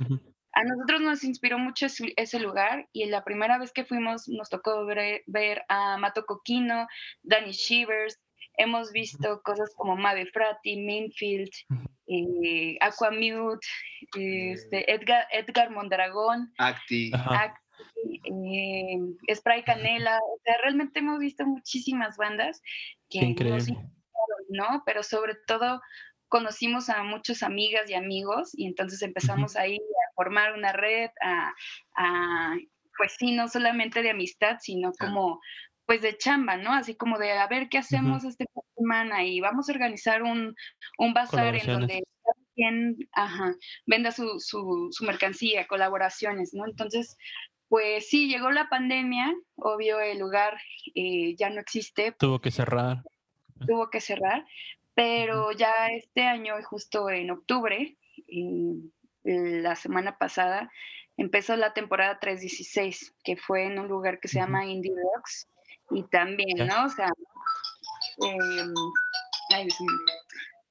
A 0.56 0.64
nosotros 0.64 1.02
nos 1.02 1.24
inspiró 1.24 1.60
mucho 1.60 1.86
ese, 1.86 2.40
lugar 2.40 2.88
y 2.94 3.06
la 3.06 3.24
primera 3.26 3.58
vez 3.58 3.74
que 3.74 3.84
fuimos 3.84 4.28
nos 4.30 4.50
tocó 4.50 4.86
ver, 4.86 5.22
ver 5.28 5.64
a 5.68 5.98
Mato 5.98 6.26
Coquino, 6.26 6.88
Danny 7.24 7.52
Shivers, 7.52 8.20
hemos 8.58 8.94
visto 8.94 9.42
cosas 9.44 9.74
como 9.76 9.98
Mabe 9.98 10.28
Frati, 10.28 10.78
Minfield, 10.78 11.52
eh, 12.08 12.78
Aquamute, 12.80 13.68
este, 14.18 14.90
Edgar, 14.94 15.28
Edgar 15.32 15.72
Mondragón, 15.72 16.54
Acti. 16.58 17.12
Acti, 17.14 18.22
eh, 18.24 19.36
Spray 19.36 19.64
Canela, 19.64 20.18
o 20.20 20.40
sea, 20.46 20.56
realmente 20.64 21.00
hemos 21.00 21.20
visto 21.20 21.46
muchísimas 21.46 22.16
bandas 22.16 22.62
que 23.10 23.20
nos 23.20 23.30
increíble. 23.32 23.78
¿no? 24.50 24.84
Pero 24.86 25.04
sobre 25.04 25.36
todo 25.48 25.82
conocimos 26.30 26.90
a 26.90 27.04
muchas 27.04 27.44
amigas 27.44 27.90
y 27.90 27.94
amigos 27.94 28.52
y 28.54 28.68
entonces 28.68 29.02
empezamos 29.02 29.56
ahí 29.56 29.76
a 29.76 30.05
formar 30.16 30.54
una 30.54 30.72
red, 30.72 31.10
a, 31.22 31.54
a, 31.98 32.56
pues 32.98 33.16
sí, 33.18 33.34
no 33.34 33.48
solamente 33.48 34.02
de 34.02 34.12
amistad, 34.12 34.58
sino 34.60 34.92
como 35.00 35.40
pues 35.86 36.02
de 36.02 36.18
chamba, 36.18 36.58
¿no? 36.58 36.74
Así 36.74 36.96
como 36.96 37.20
de 37.20 37.32
a 37.34 37.48
ver 37.48 37.70
qué 37.70 37.78
hacemos 37.78 38.24
este 38.24 38.46
fin 38.46 38.64
de 38.64 38.82
semana 38.82 39.24
y 39.24 39.40
vamos 39.40 39.70
a 39.70 39.74
organizar 39.74 40.24
un, 40.24 40.56
un 40.98 41.14
bazar 41.14 41.56
en 41.56 41.68
donde 41.68 42.04
quien 42.56 42.98
ajá, 43.12 43.54
venda 43.86 44.12
su, 44.12 44.40
su, 44.40 44.88
su 44.92 45.04
mercancía, 45.06 45.68
colaboraciones, 45.68 46.54
¿no? 46.54 46.66
Entonces, 46.66 47.18
pues 47.68 48.10
sí, 48.10 48.28
llegó 48.28 48.50
la 48.52 48.70
pandemia, 48.70 49.34
obvio 49.58 50.00
el 50.00 50.20
lugar 50.20 50.58
eh, 50.96 51.36
ya 51.38 51.50
no 51.50 51.60
existe, 51.60 52.14
Tuvo 52.14 52.40
que 52.40 52.52
cerrar. 52.52 53.04
tuvo 53.68 53.90
que 53.90 54.00
cerrar, 54.02 54.46
pero 54.94 55.52
ya 55.52 55.88
este 55.90 56.24
año, 56.24 56.56
justo 56.64 57.10
en 57.10 57.30
octubre, 57.32 57.98
en 58.28 58.92
la 59.26 59.76
semana 59.76 60.18
pasada, 60.18 60.72
empezó 61.18 61.56
la 61.56 61.74
temporada 61.74 62.20
316, 62.20 63.16
que 63.24 63.36
fue 63.36 63.66
en 63.66 63.80
un 63.80 63.88
lugar 63.88 64.20
que 64.20 64.28
se 64.28 64.40
llama 64.40 64.66
Indie 64.66 64.94
Rocks, 64.96 65.48
y 65.92 66.04
también. 66.04 66.68
¿no? 66.68 66.86
O 66.86 66.90
sea, 66.90 67.10
em, 68.24 68.74
ay, 69.54 69.68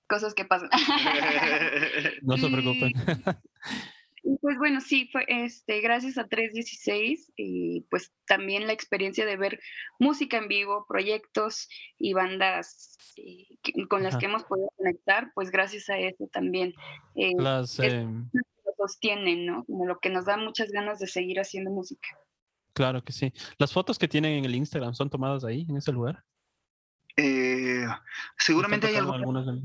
cosas 0.07 0.35
que 0.35 0.45
pasan. 0.45 0.71
No 2.23 2.37
se 2.37 2.49
preocupen. 2.49 2.93
Y 4.27 4.39
pues 4.39 4.57
bueno, 4.57 4.81
sí, 4.81 5.09
fue 5.13 5.25
este, 5.29 5.81
gracias 5.83 6.17
a 6.17 6.27
316, 6.27 7.33
y 7.37 7.83
pues 7.91 8.11
también 8.27 8.67
la 8.67 8.73
experiencia 8.73 9.27
de 9.27 9.37
ver 9.37 9.61
música 9.99 10.39
en 10.39 10.49
vivo, 10.49 10.87
proyectos 10.89 11.69
y 11.99 12.15
bandas 12.15 12.97
eh, 13.19 13.47
con 13.89 14.03
las 14.03 14.15
Ajá. 14.15 14.21
que 14.21 14.27
hemos 14.27 14.45
podido 14.45 14.71
conectar, 14.77 15.31
pues 15.35 15.51
gracias 15.51 15.91
a 15.91 15.99
eso 15.99 16.27
también 16.33 16.73
eh, 17.17 17.33
Las, 17.37 17.79
es- 17.81 17.93
em, 17.93 18.31
sostienen, 18.79 19.45
¿no? 19.47 19.65
Como 19.67 19.87
lo 19.87 19.99
que 20.01 20.09
nos 20.11 20.25
da 20.25 20.37
muchas 20.39 20.71
ganas 20.71 20.99
de 20.99 21.07
seguir 21.07 21.39
haciendo 21.39 21.71
música. 21.71 22.09
claro 22.73 23.05
que 23.05 23.13
sí. 23.13 23.33
Las 23.59 23.73
fotos 23.73 23.99
que 23.99 24.09
tienen 24.09 24.33
en 24.39 24.45
el 24.47 24.55
Instagram 24.55 24.95
son 24.95 25.09
tomadas 25.11 25.45
ahí, 25.45 25.67
en 25.69 25.77
ese 25.77 25.93
lugar. 25.93 26.25
Eh, 27.17 27.83
¿Están 27.83 28.01
seguramente 28.39 28.87
hay 28.89 28.97
algunas 28.97 29.21
algunas 29.21 29.47
de- 29.47 29.63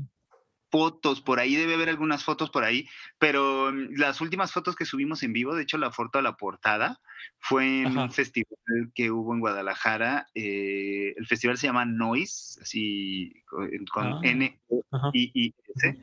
fotos 0.70 1.20
por 1.20 1.40
ahí, 1.40 1.56
debe 1.56 1.74
haber 1.74 1.88
algunas 1.88 2.22
fotos 2.24 2.50
por 2.50 2.64
ahí, 2.64 2.88
pero 3.18 3.72
mm, 3.72 3.96
las 3.96 4.20
últimas 4.20 4.52
fotos 4.52 4.76
que 4.76 4.84
subimos 4.84 5.22
en 5.22 5.32
vivo, 5.32 5.54
de 5.54 5.62
hecho 5.64 5.78
la 5.78 5.90
foto 5.92 6.18
a 6.18 6.22
la 6.22 6.36
portada, 6.36 7.00
fue 7.38 7.82
en 7.82 7.88
Ajá. 7.88 8.04
un 8.04 8.12
festival 8.12 8.92
que 8.94 9.10
hubo 9.10 9.34
en 9.34 9.40
Guadalajara. 9.40 10.26
eh, 10.34 11.14
el 11.16 11.26
festival 11.26 11.58
se 11.58 11.66
llama 11.66 11.84
Noise, 11.84 12.60
así 12.62 13.32
con, 13.48 13.68
Ah. 14.12 14.20
N. 14.22 14.60
I 15.12 15.30
I 15.34 15.54
S. 15.76 15.98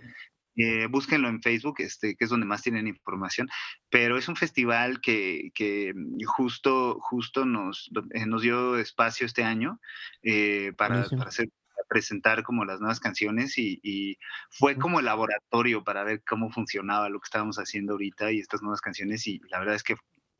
Eh, 0.60 0.88
búsquenlo 0.88 1.30
en 1.30 1.40
Facebook, 1.44 1.76
este, 1.80 2.16
que 2.16 2.24
es 2.26 2.32
donde 2.32 2.48
más 2.48 2.64
tienen 2.64 2.88
información, 2.88 3.48
pero 3.92 4.18
es 4.18 4.28
un 4.28 4.36
festival 4.36 5.02
que, 5.02 5.52
que 5.54 5.94
justo, 6.26 6.98
justo 7.00 7.46
nos, 7.46 7.92
eh, 8.16 8.26
nos 8.26 8.42
dio 8.42 8.76
espacio 8.80 9.28
este 9.28 9.44
año 9.44 9.80
eh, 10.24 10.74
para, 10.76 11.08
para 11.10 11.30
hacer 11.30 11.50
presentar 11.88 12.44
como 12.44 12.66
las 12.66 12.80
nuevas 12.80 13.00
canciones 13.00 13.58
y, 13.58 13.80
y 13.84 14.18
fue 14.50 14.76
como 14.78 15.00
el 15.00 15.06
laboratorio 15.06 15.84
para 15.84 16.04
ver 16.04 16.22
cómo 16.28 16.50
funcionaba 16.52 17.10
lo 17.10 17.20
que 17.20 17.26
estábamos 17.26 17.58
haciendo 17.58 17.94
ahorita 17.94 18.32
y 18.32 18.40
estas 18.40 18.62
nuevas 18.62 18.82
canciones 18.82 19.26
y 19.28 19.40
la 19.50 19.60
verdad 19.60 19.76
es 19.76 19.84
que 19.84 19.94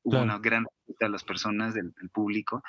hubo 0.04 0.12
Claro. 0.12 0.26
una 0.26 0.40
gran 0.40 0.64
respuesta 0.66 1.06
de 1.06 1.12
las 1.12 1.24
personas, 1.24 1.74
del, 1.74 1.92
del 2.00 2.10
público 2.10 2.64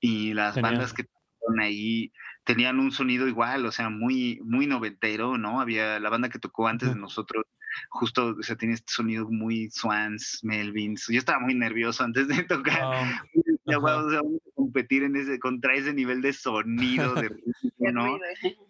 y 0.00 0.32
las 0.34 0.54
Genial. 0.54 0.72
bandas 0.72 0.92
que 0.94 1.04
tocaron 1.04 1.60
ahí 1.60 2.12
tenían 2.44 2.80
un 2.80 2.92
sonido 2.92 3.28
igual, 3.28 3.66
o 3.66 3.72
sea, 3.72 3.90
muy, 3.90 4.40
muy 4.42 4.66
noventero, 4.66 5.36
¿no? 5.36 5.60
Había 5.60 6.00
la 6.00 6.08
banda 6.08 6.30
que 6.30 6.38
tocó 6.38 6.66
antes 6.66 6.88
de 6.88 6.94
nosotros, 6.96 7.44
justo, 7.90 8.36
o 8.38 8.42
sea, 8.42 8.56
tiene 8.56 8.74
este 8.74 8.90
sonido 8.90 9.28
muy 9.28 9.68
Swans, 9.70 10.40
Melvins. 10.42 11.06
Yo 11.08 11.18
estaba 11.18 11.40
muy 11.40 11.54
nervioso 11.54 12.04
antes 12.04 12.26
de 12.26 12.42
tocar. 12.44 12.82
Wow. 12.82 13.57
Ya, 13.68 13.78
wow, 13.78 13.84
vamos 14.10 14.14
a 14.14 14.20
competir 14.54 15.02
en 15.02 15.14
ese, 15.16 15.38
contra 15.38 15.74
ese 15.74 15.92
nivel 15.92 16.22
de 16.22 16.32
sonido, 16.32 17.14
de 17.14 17.28
ritmo, 17.28 17.52
¿no? 17.92 18.18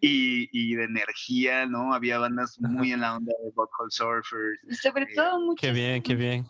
Y, 0.00 0.49
y 0.52 0.75
de 0.75 0.85
energía, 0.85 1.67
¿no? 1.67 1.95
Había 1.95 2.19
bandas 2.19 2.59
muy 2.61 2.93
en 2.93 3.00
la 3.00 3.17
onda 3.17 3.33
de 3.43 3.50
Butthole 3.55 3.90
Surfers. 3.90 4.61
Y 4.69 4.75
sobre 4.75 5.05
Eh, 5.05 5.14
todo 5.14 5.40
muchas, 5.40 5.61
Qué 5.61 5.73
bien, 5.73 6.02
qué 6.02 6.14
bien. 6.14 6.47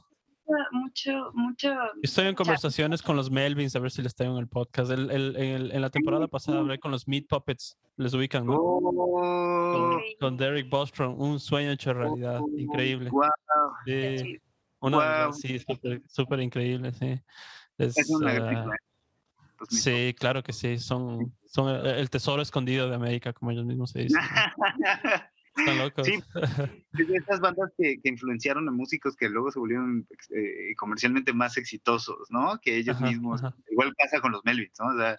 mucho, 0.72 1.30
mucho. 1.34 1.74
Estoy 2.02 2.26
en 2.26 2.34
conversaciones 2.34 3.02
con 3.02 3.16
los 3.16 3.30
Melvins 3.30 3.76
a 3.76 3.80
ver 3.80 3.90
si 3.90 4.00
les 4.02 4.14
traigo 4.14 4.34
en 4.36 4.40
el 4.40 4.48
podcast. 4.48 4.90
El- 4.90 5.10
el- 5.10 5.36
en, 5.36 5.42
el- 5.56 5.72
en 5.72 5.80
la 5.82 5.90
temporada 5.90 6.26
pasada 6.26 6.60
hablé 6.60 6.78
con 6.78 6.90
los 6.90 7.06
Meat 7.06 7.26
Puppets. 7.28 7.76
Les 7.96 8.14
ubican, 8.14 8.46
¿no? 8.46 8.54
Oh, 8.56 9.72
Con, 9.72 10.00
con 10.20 10.36
Derek 10.38 10.70
Bostrom, 10.70 11.20
un 11.20 11.38
sueño 11.40 11.72
hecho 11.72 11.92
realidad. 11.92 12.40
Increíble. 12.56 13.10
Wow, 13.10 13.28
Sí, 13.84 14.38
una 14.80 14.96
Guau. 14.96 15.32
sí, 15.32 15.58
súper 16.06 16.40
increíble, 16.40 16.92
sí. 16.92 17.20
Es, 17.78 17.96
es 17.96 18.10
una 18.10 18.30
ah, 18.30 18.34
película. 18.34 18.76
Mismos. 19.60 19.82
sí, 19.82 20.14
claro 20.18 20.42
que 20.42 20.52
sí. 20.52 20.78
Son, 20.78 21.32
son 21.46 21.74
el, 21.74 21.86
el 21.86 22.10
tesoro 22.10 22.42
escondido 22.42 22.88
de 22.88 22.94
América, 22.96 23.32
como 23.32 23.50
ellos 23.50 23.64
mismos 23.64 23.90
se 23.90 24.00
dicen. 24.00 24.20
Están 25.56 25.78
locos. 25.78 26.06
Sí. 26.06 26.22
Es 26.98 27.06
de 27.06 27.38
bandas 27.40 27.70
que, 27.78 28.00
que 28.02 28.08
influenciaron 28.08 28.68
a 28.68 28.72
músicos 28.72 29.14
que 29.14 29.28
luego 29.28 29.52
se 29.52 29.60
volvieron 29.60 30.06
eh, 30.30 30.74
comercialmente 30.76 31.32
más 31.32 31.56
exitosos, 31.56 32.28
¿no? 32.30 32.58
Que 32.60 32.76
ellos 32.76 32.96
Ajá, 32.96 33.06
mismos, 33.06 33.42
ajá. 33.44 33.54
igual 33.70 33.94
pasa 33.96 34.20
con 34.20 34.32
los 34.32 34.44
Melvins, 34.44 34.74
¿no? 34.80 34.86
O 34.88 34.96
sea, 34.96 35.16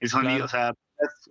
el 0.00 0.08
sonido, 0.10 0.30
Claro. 0.30 0.44
o 0.44 0.48
sea, 0.48 0.74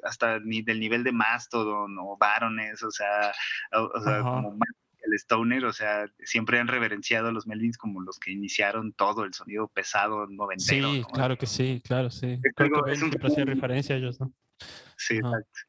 hasta 0.04 0.40
ni 0.40 0.64
del 0.64 0.80
nivel 0.80 1.04
de 1.04 1.12
Mastodon 1.12 1.96
o 2.00 2.18
Barones, 2.18 2.82
o 2.82 2.90
sea, 2.90 3.32
o, 3.74 3.92
o 3.94 4.02
sea, 4.02 4.22
como 4.22 4.58
el 5.04 5.14
Stoner, 5.14 5.66
o 5.66 5.74
sea, 5.74 6.06
siempre 6.24 6.60
han 6.60 6.68
reverenciado 6.68 7.30
a 7.30 7.32
los 7.32 7.48
Melvins 7.48 7.78
como 7.78 8.02
los 8.02 8.20
que 8.20 8.32
iniciaron 8.32 8.94
todo 8.94 9.24
el 9.26 9.34
sonido 9.34 9.68
pesado 9.68 10.28
noventero. 10.28 10.92
Sí, 10.92 11.00
¿no? 11.02 11.08
claro 11.08 11.38
que 11.38 11.46
sí, 11.48 11.82
claro, 11.84 12.10
sí. 12.12 12.40
Algo- 12.58 12.80
Cobain 12.80 12.94
es 12.96 13.02
un 13.02 13.10
siempre 13.10 13.28
hacía 13.32 13.46
referencia 13.46 13.96
a 13.96 13.98
ellos, 13.98 14.20
¿no? 14.20 14.32
Sí, 14.98 15.16
exacto. 15.18 15.60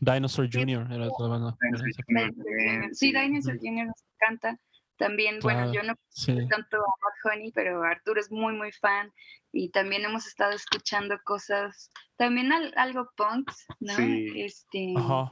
Dinosaur 0.00 0.48
Jr. 0.52 0.86
era 0.92 1.08
otra 1.08 1.26
banda. 1.26 1.56
Sí. 2.92 3.12
Dinosaur 3.12 3.58
Jr. 3.58 3.86
nos 3.86 4.04
encanta. 4.20 4.58
También, 4.98 5.40
bueno, 5.40 5.72
yo 5.74 5.82
no 5.82 5.94
Sí. 6.08 6.32
tanto 6.48 6.76
a 6.78 6.80
Mad 6.80 7.32
Honey, 7.34 7.52
pero 7.52 7.82
Arturo 7.82 8.18
es 8.20 8.30
muy, 8.30 8.54
muy 8.54 8.72
fan. 8.72 9.12
Y 9.52 9.70
también 9.70 10.04
hemos 10.04 10.26
estado 10.26 10.52
escuchando 10.52 11.18
cosas, 11.24 11.90
también 12.16 12.50
al- 12.52 12.72
algo 12.76 13.08
punks, 13.16 13.66
¿no? 13.80 13.94
Sí. 13.94 14.32
Este, 14.36 14.94
Ajá, 14.96 15.30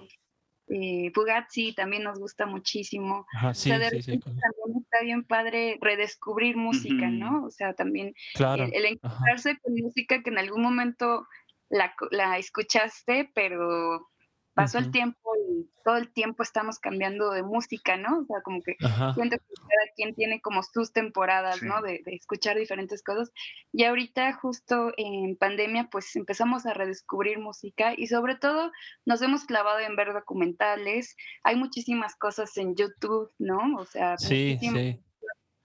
eh, 0.69 1.11
Fugazi 1.15 1.75
también 1.75 2.03
nos 2.05 2.19
gusta 2.19 2.47
muchísimo. 2.47 3.27
ajá, 3.35 3.51
O 3.51 3.55
sí, 3.55 3.69
sea, 3.71 3.79
de 3.79 3.91
sí, 3.91 4.03
sí. 4.03 4.11
repente 4.13 4.41
también 4.41 4.83
está 4.83 5.01
bien 5.03 5.25
padre 5.25 5.79
redescubrir 5.81 6.57
música. 6.57 7.09
¿no? 7.09 7.45
O 7.45 7.51
sea, 7.51 7.75
también 7.75 8.15
Claro. 8.35 8.65
el, 8.65 8.75
el 8.75 8.85
Ajá. 9.03 9.15
encontrarse 9.17 9.59
con 9.63 9.75
música 9.75 10.23
que 10.23 10.31
en 10.31 10.39
algún 10.39 10.63
momento 10.63 11.27
la 11.71 12.39
escuchaste, 12.39 13.31
pero 13.35 14.09
pasó 14.55 14.79
el 14.79 14.85
Ujú. 14.85 14.93
tiempo 14.93 15.31
y 15.51 15.69
todo 15.85 15.97
el 15.97 16.13
tiempo 16.13 16.43
estamos 16.43 16.79
cambiando 16.79 17.31
de 17.31 17.43
música, 17.43 17.97
¿no? 17.97 18.21
O 18.21 18.25
sea, 18.25 18.41
como 18.43 18.63
que 18.63 18.77
Ajá. 18.85 19.13
siento 19.15 19.37
que 19.37 19.55
cada 19.55 19.93
quien 19.97 20.15
tiene 20.15 20.41
como 20.41 20.63
sus 20.63 20.93
temporadas, 20.93 21.59
Sí. 21.61 21.67
¿no? 21.67 21.83
De, 21.83 22.01
de 22.05 22.15
escuchar 22.15 22.57
diferentes 22.57 23.03
cosas. 23.03 23.31
Y 23.73 23.85
ahorita 23.85 24.33
justo 24.35 24.93
en 24.97 25.37
pandemia, 25.37 25.89
pues 25.91 26.15
empezamos 26.17 26.67
a 26.67 26.75
redescubrir 26.75 27.39
música 27.39 27.93
y 27.97 28.07
sobre 28.07 28.37
todo 28.37 28.71
nos 29.05 29.21
hemos 29.23 29.45
clavado 29.45 29.81
en 29.81 29.97
ver 29.97 30.13
documentales. 30.13 31.17
Hay 31.43 31.57
muchísimas 31.57 32.17
cosas 32.17 32.57
en 32.57 32.75
YouTube, 32.77 33.31
¿no? 33.39 33.59
O 33.79 33.85
sea, 33.85 34.17
Sí, 34.17 34.55
muchísimas 34.55 34.83
sí. 34.83 35.01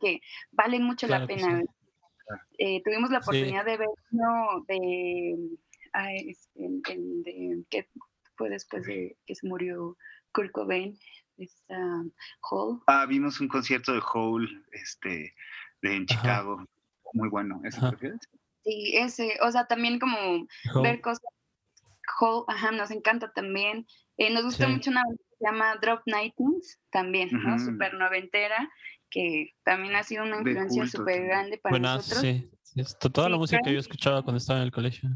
que 0.02 0.20
valen 0.52 0.84
mucho 0.84 1.08
Claro 1.08 1.24
la 1.24 1.28
pena. 1.28 1.62
sí. 1.62 1.68
Eh, 2.60 2.82
tuvimos 2.84 3.10
la 3.10 3.22
Sí. 3.22 3.30
oportunidad 3.30 3.66
de 3.66 3.78
ver 3.78 3.88
uno 4.12 4.64
de, 4.68 5.36
ay, 5.94 6.30
este, 6.30 6.66
el, 6.66 6.82
el 6.86 7.24
de 7.24 7.64
que 7.72 7.88
fue 8.40 8.50
después 8.50 8.86
de 8.86 9.18
que 9.26 9.36
se 9.36 9.46
murió 9.46 9.98
Kurt 10.32 10.52
Cobain, 10.54 10.98
es 11.38 11.62
um, 11.68 12.10
Hall. 12.50 12.82
Ah, 12.88 13.06
vimos 13.06 13.42
un 13.42 13.50
concierto 13.50 13.92
de 13.92 14.02
Hole, 14.14 14.48
este, 14.72 15.36
de 15.82 15.96
en 15.96 16.06
Ajá. 16.10 16.22
Chicago. 16.22 16.66
Muy 17.14 17.28
bueno. 17.28 17.62
¿Ese 17.66 17.78
Ajá. 17.80 17.90
prefieres? 17.90 18.20
Sí, 18.64 18.94
ese, 18.96 19.38
o 19.42 19.52
sea, 19.52 19.66
también 19.68 20.00
como 20.00 20.48
ver 20.82 21.02
cosas. 21.02 21.22
Hall, 22.20 22.46
ajá, 22.48 22.72
nos 22.72 22.92
encanta 22.92 23.32
también. 23.34 23.86
Eh, 24.18 24.34
nos 24.34 24.44
gusta 24.44 24.66
Sí. 24.66 24.72
mucho 24.72 24.90
una 24.90 25.04
banda 25.04 25.18
que 25.18 25.36
se 25.38 25.46
llama 25.46 25.76
Drop 25.82 26.02
Nightings, 26.06 26.80
también, 26.92 27.30
¿no? 27.32 27.56
Ujú. 27.56 27.66
Súper 27.66 27.94
noventera, 27.94 28.70
que 29.10 29.54
también 29.64 29.96
ha 29.96 30.04
sido 30.04 30.24
una 30.24 30.38
influencia 30.38 30.88
súper 30.88 31.26
grande 31.28 31.58
para 31.58 31.74
Buenas, 31.74 32.10
nosotros. 32.10 32.22
sí. 32.22 32.50
Toda 33.12 33.30
la 33.30 33.38
música 33.38 33.62
que 33.64 33.74
yo 33.74 33.80
escuchaba 33.80 34.24
cuando 34.24 34.38
estaba 34.38 34.60
en 34.60 34.66
el 34.66 34.72
colegio. 34.72 35.10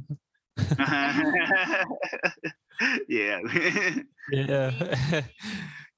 yeah. 3.07 3.39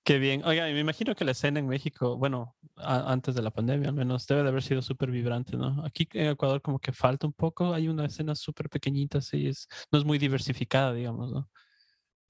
Qué 0.04 0.20
bien. 0.20 0.44
Oiga, 0.46 0.66
me 0.66 0.80
imagino 0.80 1.16
que 1.16 1.26
la 1.26 1.32
escena 1.32 1.60
en 1.60 1.68
México, 1.68 2.16
bueno, 2.16 2.56
antes 2.76 3.34
de 3.34 3.42
la 3.42 3.50
pandemia 3.50 3.90
al 3.90 3.96
menos, 3.96 4.28
debe 4.28 4.44
de 4.44 4.50
haber 4.50 4.62
sido 4.62 4.84
súper 4.84 5.10
vibrante, 5.10 5.58
¿no? 5.58 5.84
Aquí 5.84 6.08
en 6.14 6.28
Ecuador 6.28 6.62
como 6.62 6.78
que 6.80 6.94
falta 6.94 7.26
un 7.26 7.34
poco, 7.34 7.74
hay 7.74 7.88
una 7.88 8.06
escena 8.06 8.36
súper 8.36 8.70
pequeñita, 8.70 9.20
sí, 9.20 9.48
es, 9.48 9.68
no 9.92 9.98
es 9.98 10.06
muy 10.06 10.20
diversificada, 10.20 10.94
digamos, 10.94 11.32
¿no? 11.32 11.50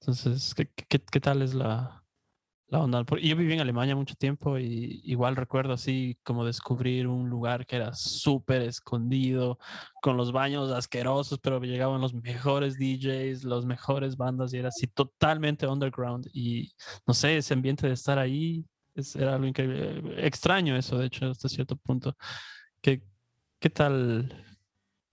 Entonces, 0.00 0.54
¿qué, 0.54 0.70
qué, 0.88 0.98
qué 0.98 1.20
tal 1.20 1.42
es 1.42 1.52
la, 1.52 2.02
la 2.68 2.80
onda? 2.80 3.04
Yo 3.22 3.36
viví 3.36 3.52
en 3.54 3.60
Alemania 3.60 3.94
mucho 3.94 4.14
tiempo 4.16 4.58
y 4.58 5.00
igual 5.04 5.36
recuerdo 5.36 5.72
así 5.72 6.18
como 6.24 6.44
descubrir 6.44 7.06
un 7.06 7.28
lugar 7.30 7.64
que 7.66 7.76
era 7.76 7.94
súper 7.94 8.62
escondido, 8.62 9.58
con 10.02 10.16
los 10.16 10.32
baños 10.32 10.70
asquerosos, 10.72 11.38
pero 11.38 11.60
llegaban 11.60 12.00
los 12.00 12.12
mejores 12.14 12.76
DJs, 12.78 13.44
los 13.44 13.66
mejores 13.66 14.16
bandas 14.16 14.52
y 14.52 14.58
era 14.58 14.68
así 14.68 14.86
totalmente 14.88 15.66
underground 15.66 16.28
y 16.32 16.72
no 17.06 17.14
sé, 17.14 17.36
ese 17.36 17.54
ambiente 17.54 17.86
de 17.86 17.92
estar 17.94 18.18
ahí 18.18 18.64
es, 18.94 19.14
era 19.14 19.34
algo 19.34 19.46
increíble. 19.46 20.26
Extraño 20.26 20.76
eso, 20.76 20.98
de 20.98 21.06
hecho, 21.06 21.26
hasta 21.26 21.48
cierto 21.48 21.76
punto. 21.76 22.16
¿Qué, 22.80 23.02
qué 23.60 23.70
tal? 23.70 24.44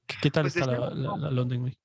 ¿Qué, 0.07 0.15
qué 0.21 0.31
tal 0.31 0.43
Pues 0.45 0.55
está 0.57 0.71
es 0.71 0.79
la, 0.79 0.89
la- 0.91 1.17
la 1.17 1.31
London 1.31 1.61
Week? 1.63 1.77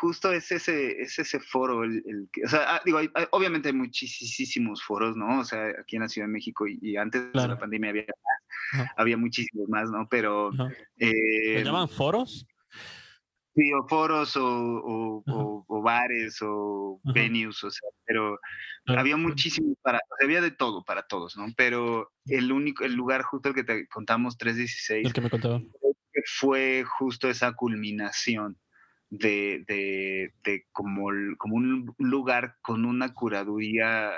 Justo 0.00 0.32
es 0.32 0.52
ese, 0.52 1.00
es 1.02 1.18
ese 1.18 1.40
foro, 1.40 1.82
el, 1.82 2.02
el 2.06 2.28
que, 2.32 2.44
o 2.44 2.48
sea, 2.48 2.76
ah, 2.76 2.82
digo, 2.84 2.98
hay- 2.98 3.10
hay- 3.14 3.26
obviamente 3.32 3.68
hay 3.68 3.74
muchísimos 3.74 4.82
foros, 4.84 5.16
¿no? 5.16 5.40
O 5.40 5.44
sea, 5.44 5.66
aquí 5.80 5.96
en 5.96 6.02
la 6.02 6.08
Ciudad 6.08 6.28
de 6.28 6.32
México 6.32 6.66
y, 6.68 6.78
y 6.80 6.96
antes 6.96 7.32
de 7.32 7.48
la 7.48 7.58
pandemia 7.58 7.90
había, 7.90 8.06
Ajá. 8.72 8.94
había 8.96 9.16
muchísimos 9.16 9.68
más, 9.68 9.90
¿no? 9.90 10.06
Pero, 10.08 10.52
eh, 10.98 11.54
¿Lo 11.56 11.60
llaman 11.64 11.88
foros? 11.88 12.46
sí, 13.56 13.72
o 13.72 13.86
foros 13.88 14.36
o, 14.36 14.46
o- 14.46 15.24
Ajá. 15.26 15.36
o- 15.36 15.64
o 15.66 15.82
bares 15.82 16.38
o 16.42 17.00
Ajá. 17.04 17.12
venues, 17.12 17.62
o 17.64 17.70
sea, 17.70 17.88
pero 18.04 18.38
había 18.86 19.16
muchísimos 19.16 19.76
para, 19.82 20.00
había 20.22 20.40
de 20.40 20.50
todo 20.52 20.84
para 20.84 21.02
todos, 21.02 21.36
¿no? 21.36 21.46
Pero 21.56 22.12
el 22.26 22.52
único, 22.52 22.84
el 22.84 22.94
lugar 22.94 23.22
justo 23.22 23.48
el 23.48 23.54
que 23.56 23.64
te 23.64 23.88
contamos, 23.88 24.36
316, 24.38 25.06
El 25.06 25.12
que 25.12 25.20
me 25.20 25.30
contaba. 25.30 25.60
fue 26.38 26.84
justo 26.84 27.28
esa 27.28 27.52
culminación 27.54 28.56
de, 29.18 29.64
de, 29.68 30.32
de 30.44 30.66
como, 30.72 31.08
como 31.38 31.56
un 31.56 31.94
lugar 31.98 32.56
con 32.62 32.84
una 32.84 33.14
curaduría. 33.14 34.10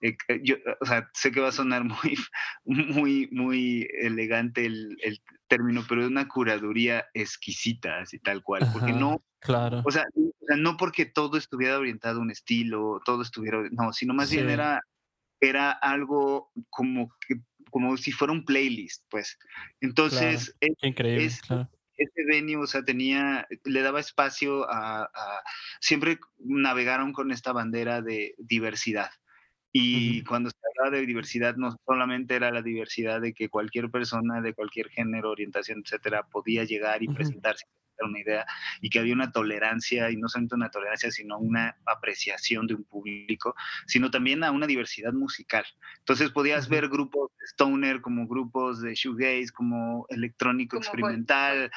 eh, 0.00 0.16
eh, 0.28 0.40
yo, 0.42 0.56
o 0.80 0.86
sea, 0.86 1.10
sé 1.14 1.32
que 1.32 1.40
va 1.40 1.48
a 1.48 1.52
sonar 1.52 1.84
muy, 1.84 2.16
muy, 2.64 3.28
muy 3.32 3.88
elegante 4.00 4.66
el, 4.66 4.96
el 5.02 5.20
término, 5.48 5.84
pero 5.88 6.02
es 6.02 6.08
una 6.08 6.28
curaduría 6.28 7.06
exquisita, 7.14 8.00
así 8.00 8.18
tal 8.18 8.42
cual, 8.42 8.68
porque 8.72 8.92
no, 8.92 9.22
Claro. 9.40 9.82
o 9.84 9.90
sea, 9.90 10.04
no 10.56 10.76
porque 10.76 11.06
todo 11.06 11.38
estuviera 11.38 11.78
orientado 11.78 12.18
a 12.18 12.22
un 12.22 12.30
estilo, 12.30 13.00
todo 13.04 13.22
estuviera, 13.22 13.62
no, 13.70 13.92
sino 13.92 14.14
más 14.14 14.30
bien 14.30 14.50
era, 14.50 14.82
era 15.40 15.70
algo 15.70 16.50
como 16.70 17.10
que, 17.26 17.36
como 17.70 17.96
si 17.96 18.12
fuera 18.12 18.32
un 18.32 18.44
playlist, 18.44 19.04
pues. 19.10 19.38
Entonces, 19.80 20.54
es- 20.60 20.72
increíble, 20.82 21.24
es- 21.26 21.40
claro. 21.40 21.70
Ese 21.98 22.24
venue, 22.26 22.56
o 22.56 22.66
sea, 22.66 22.82
tenía, 22.82 23.46
le 23.64 23.82
daba 23.82 24.00
espacio 24.00 24.68
a, 24.70 25.02
a- 25.04 25.42
siempre 25.80 26.18
navegaron 26.38 27.12
con 27.12 27.30
esta 27.32 27.52
bandera 27.52 28.00
de 28.02 28.34
diversidad. 28.38 29.10
Y 29.72 30.24
cuando 30.24 30.50
se 30.50 30.56
hablaba 30.78 30.96
de 30.98 31.06
diversidad, 31.06 31.56
no 31.56 31.76
solamente 31.84 32.34
era 32.34 32.50
la 32.50 32.62
diversidad 32.62 33.20
de 33.20 33.34
que 33.34 33.50
cualquier 33.50 33.90
persona 33.90 34.40
de 34.40 34.54
cualquier 34.54 34.88
género, 34.88 35.30
orientación, 35.30 35.82
etcétera, 35.84 36.22
podía 36.32 36.64
llegar 36.64 37.02
y 37.02 37.08
presentarse, 37.08 37.66
dar 37.98 38.08
una 38.08 38.20
idea, 38.20 38.46
y 38.80 38.90
que 38.90 38.98
había 38.98 39.14
una 39.14 39.32
tolerancia, 39.32 40.10
y 40.10 40.16
no 40.16 40.28
solamente 40.28 40.54
una 40.54 40.70
tolerancia, 40.70 41.10
sino 41.10 41.38
una 41.38 41.76
apreciación 41.86 42.66
de 42.66 42.74
un 42.74 42.84
público, 42.84 43.54
sino 43.86 44.10
también 44.10 44.44
a 44.44 44.50
una 44.50 44.66
diversidad 44.66 45.12
musical. 45.12 45.64
Entonces 45.98 46.30
podías 46.30 46.68
ver 46.68 46.88
grupos 46.88 47.30
de 47.38 47.46
stoner, 47.46 48.00
como 48.00 48.26
grupos 48.26 48.80
de 48.80 48.94
shoegaze, 48.94 49.50
como 49.52 50.06
electrónico 50.08 50.76
Como 50.76 50.84
folk- 50.84 50.88
experimental, 50.88 51.70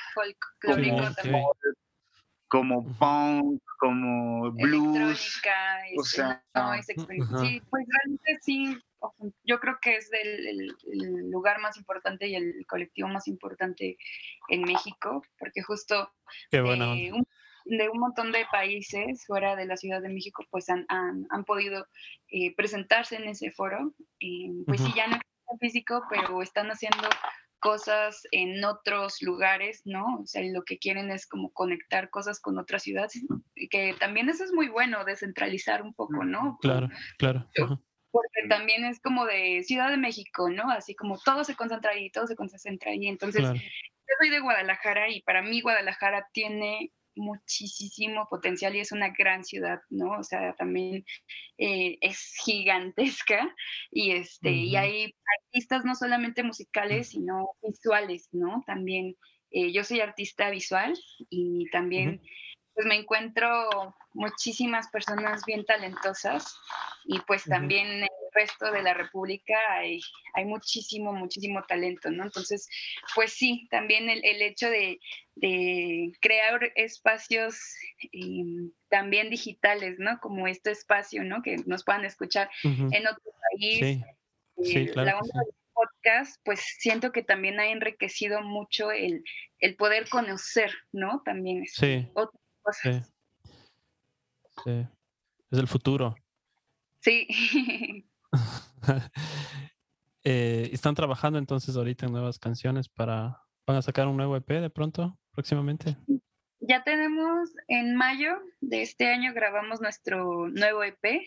como, 0.63 1.53
como 2.47 2.77
Ujú. 2.79 2.95
punk, 2.97 3.61
como 3.79 4.51
blues. 4.51 5.41
electrónica, 5.41 5.77
o 5.97 6.01
este, 6.01 6.17
sea, 6.17 6.43
sí, 7.39 7.61
pues 7.69 7.85
realmente 7.87 8.39
sí, 8.41 8.77
yo 9.43 9.59
creo 9.59 9.77
que 9.81 9.95
es 9.95 10.09
el, 10.13 10.47
el- 10.47 10.75
el 10.93 11.29
lugar 11.31 11.59
más 11.59 11.77
importante 11.77 12.27
y 12.27 12.35
el 12.35 12.65
colectivo 12.67 13.07
más 13.07 13.27
importante 13.27 13.97
en 14.49 14.61
México, 14.61 15.23
porque 15.39 15.61
justo 15.63 16.11
buena 16.63 16.93
de 16.95 17.13
un, 17.13 17.27
de 17.65 17.89
un 17.89 17.99
montón 17.99 18.31
de 18.31 18.45
países 18.51 19.25
fuera 19.25 19.55
de 19.55 19.65
la 19.65 19.77
Ciudad 19.77 20.01
de 20.01 20.09
México, 20.09 20.43
pues 20.49 20.69
han, 20.69 20.85
han, 20.89 21.25
han 21.29 21.43
podido 21.45 21.87
eh, 22.29 22.53
presentarse 22.55 23.15
en 23.15 23.27
ese 23.29 23.51
foro. 23.51 23.93
eh, 24.19 24.49
pues 24.65 24.81
sí, 24.81 24.91
ya 24.95 25.07
no 25.07 25.15
en 25.15 25.59
físico, 25.59 26.03
pero 26.09 26.41
están 26.41 26.67
haciendo 26.71 27.07
cosas 27.59 28.23
en 28.31 28.63
otros 28.65 29.21
lugares, 29.21 29.81
¿no? 29.85 30.03
O 30.21 30.25
sea, 30.25 30.41
lo 30.43 30.63
que 30.63 30.79
quieren 30.79 31.11
es 31.11 31.27
como 31.27 31.51
conectar 31.51 32.09
cosas 32.09 32.39
con 32.39 32.57
otras 32.57 32.81
ciudades, 32.83 33.21
que 33.69 33.93
también 33.99 34.29
eso 34.29 34.43
es 34.43 34.51
muy 34.51 34.67
bueno, 34.69 35.03
descentralizar 35.05 35.83
un 35.83 35.93
poco, 35.93 36.23
¿no? 36.23 36.57
Claro, 36.61 36.89
claro. 37.19 37.47
Porque 38.11 38.47
también 38.49 38.85
es 38.85 38.99
como 38.99 39.25
de 39.25 39.63
Ciudad 39.63 39.89
de 39.89 39.97
México, 39.97 40.49
¿no? 40.49 40.69
Así 40.69 40.95
como 40.95 41.17
todo 41.19 41.43
se 41.43 41.55
concentra 41.55 41.91
ahí, 41.91 42.11
todo 42.11 42.27
se 42.27 42.35
concentra 42.35 42.91
ahí. 42.91 43.07
Entonces, 43.07 43.43
yo 43.43 44.15
soy 44.19 44.29
de 44.29 44.39
Guadalajara 44.39 45.09
y 45.09 45.21
para 45.21 45.41
mí 45.41 45.61
Guadalajara 45.61 46.27
tiene 46.33 46.91
muchísimo 47.15 48.27
potencial 48.29 48.75
y 48.75 48.79
es 48.79 48.91
una 48.91 49.09
gran 49.09 49.43
ciudad, 49.43 49.79
¿no? 49.89 50.19
O 50.19 50.23
sea, 50.23 50.53
también 50.55 51.05
eh, 51.57 51.97
es 52.01 52.33
gigantesca 52.43 53.53
y, 53.91 54.11
este, 54.11 54.51
y 54.51 54.75
hay 54.75 55.13
artistas 55.45 55.85
no 55.85 55.95
solamente 55.95 56.43
musicales, 56.43 57.09
sino 57.09 57.49
visuales, 57.61 58.29
¿no? 58.31 58.63
También 58.65 59.15
eh, 59.51 59.71
yo 59.71 59.83
soy 59.83 59.99
artista 59.99 60.49
visual 60.49 60.93
y 61.29 61.69
también 61.71 62.21
pues 62.73 62.87
me 62.87 62.95
encuentro 62.95 63.95
muchísimas 64.13 64.89
personas 64.89 65.43
bien 65.45 65.65
talentosas 65.65 66.57
y 67.05 67.19
pues 67.21 67.43
también 67.45 67.87
en 67.87 68.03
el 68.03 68.09
resto 68.33 68.71
de 68.71 68.81
la 68.81 68.93
República 68.93 69.55
hay, 69.71 69.99
hay 70.33 70.45
muchísimo, 70.45 71.11
muchísimo 71.13 71.63
talento, 71.63 72.09
¿no? 72.11 72.23
Entonces, 72.23 72.67
pues 73.15 73.33
sí, 73.33 73.67
también 73.69 74.09
el, 74.09 74.23
el 74.23 74.41
hecho 74.41 74.69
de, 74.69 74.99
de, 75.35 76.11
crear 76.21 76.71
espacios 76.75 77.59
em, 78.13 78.71
también 78.89 79.29
digitales, 79.29 79.95
¿no? 79.99 80.19
Como 80.21 80.47
este 80.47 80.71
espacio, 80.71 81.23
¿no? 81.23 81.41
Que 81.41 81.57
nos 81.65 81.83
puedan 81.83 82.05
escuchar 82.05 82.49
en 82.63 83.07
otro 83.07 83.33
país. 83.51 83.79
Sí. 83.79 84.03
Sí, 84.63 84.77
eh, 84.77 84.91
claro 84.91 85.09
la 85.09 85.19
onda 85.19 85.39
del 85.39 85.55
podcast, 85.73 86.41
pues 86.43 86.59
siento 86.79 87.11
que 87.11 87.23
también 87.23 87.59
ha 87.59 87.67
enriquecido 87.67 88.41
mucho 88.41 88.91
el, 88.91 89.23
el 89.59 89.75
poder 89.75 90.07
conocer, 90.09 90.71
¿no? 90.91 91.21
También 91.25 91.65
sí. 91.65 92.07
otras 92.13 92.40
cosas. 92.61 93.13
Sí. 94.65 94.87
Es 95.51 95.59
el 95.59 95.67
futuro. 95.67 96.15
Sí. 96.99 97.27
Eh, 100.23 100.69
¿Están 100.71 100.93
trabajando 100.93 101.39
entonces 101.39 101.75
ahorita 101.75 102.05
en 102.05 102.11
nuevas 102.11 102.37
canciones 102.37 102.87
para... 102.87 103.41
¿Van 103.65 103.77
a 103.77 103.81
sacar 103.81 104.07
un 104.07 104.17
nuevo 104.17 104.37
EP 104.37 104.47
de 104.47 104.69
pronto, 104.69 105.17
próximamente? 105.31 105.97
Ya 106.59 106.83
tenemos 106.83 107.49
en 107.67 107.95
mayo 107.95 108.37
de 108.59 108.83
este 108.83 109.07
año 109.07 109.33
grabamos 109.33 109.81
nuestro 109.81 110.47
nuevo 110.49 110.83
EP 110.83 111.23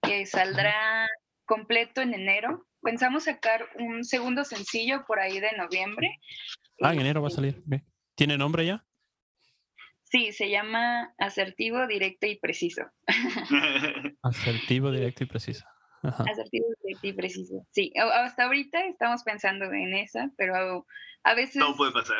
que 0.00 0.26
saldrá 0.26 1.08
completo 1.44 2.02
en 2.02 2.14
enero. 2.14 2.68
Pensamos 2.82 3.24
sacar 3.24 3.66
un 3.80 4.04
segundo 4.04 4.44
sencillo 4.44 5.04
por 5.08 5.18
ahí 5.18 5.40
de 5.40 5.50
noviembre. 5.56 6.20
Ah, 6.80 6.92
en 6.92 7.00
enero 7.00 7.22
va 7.22 7.26
a 7.26 7.30
este 7.30 7.50
salir. 7.52 7.64
¿Tiene 8.14 8.38
nombre 8.38 8.64
ya? 8.64 8.85
Sí, 10.08 10.32
se 10.32 10.48
llama 10.50 11.12
asertivo, 11.18 11.86
directo 11.88 12.26
y 12.26 12.38
preciso. 12.38 12.82
asertivo, 14.22 14.92
directo 14.92 15.24
y 15.24 15.26
preciso. 15.26 15.64
Asertivo, 16.02 16.66
directo 16.84 17.06
y 17.08 17.12
preciso. 17.12 17.66
Sí, 17.70 17.92
hasta 17.96 18.44
ahorita 18.44 18.86
estamos 18.86 19.24
pensando 19.24 19.64
en 19.64 19.94
esa, 19.94 20.30
pero 20.36 20.86
a 21.24 21.34
veces... 21.34 21.56
No 21.56 21.74
puede 21.74 21.90
pasar. 21.90 22.18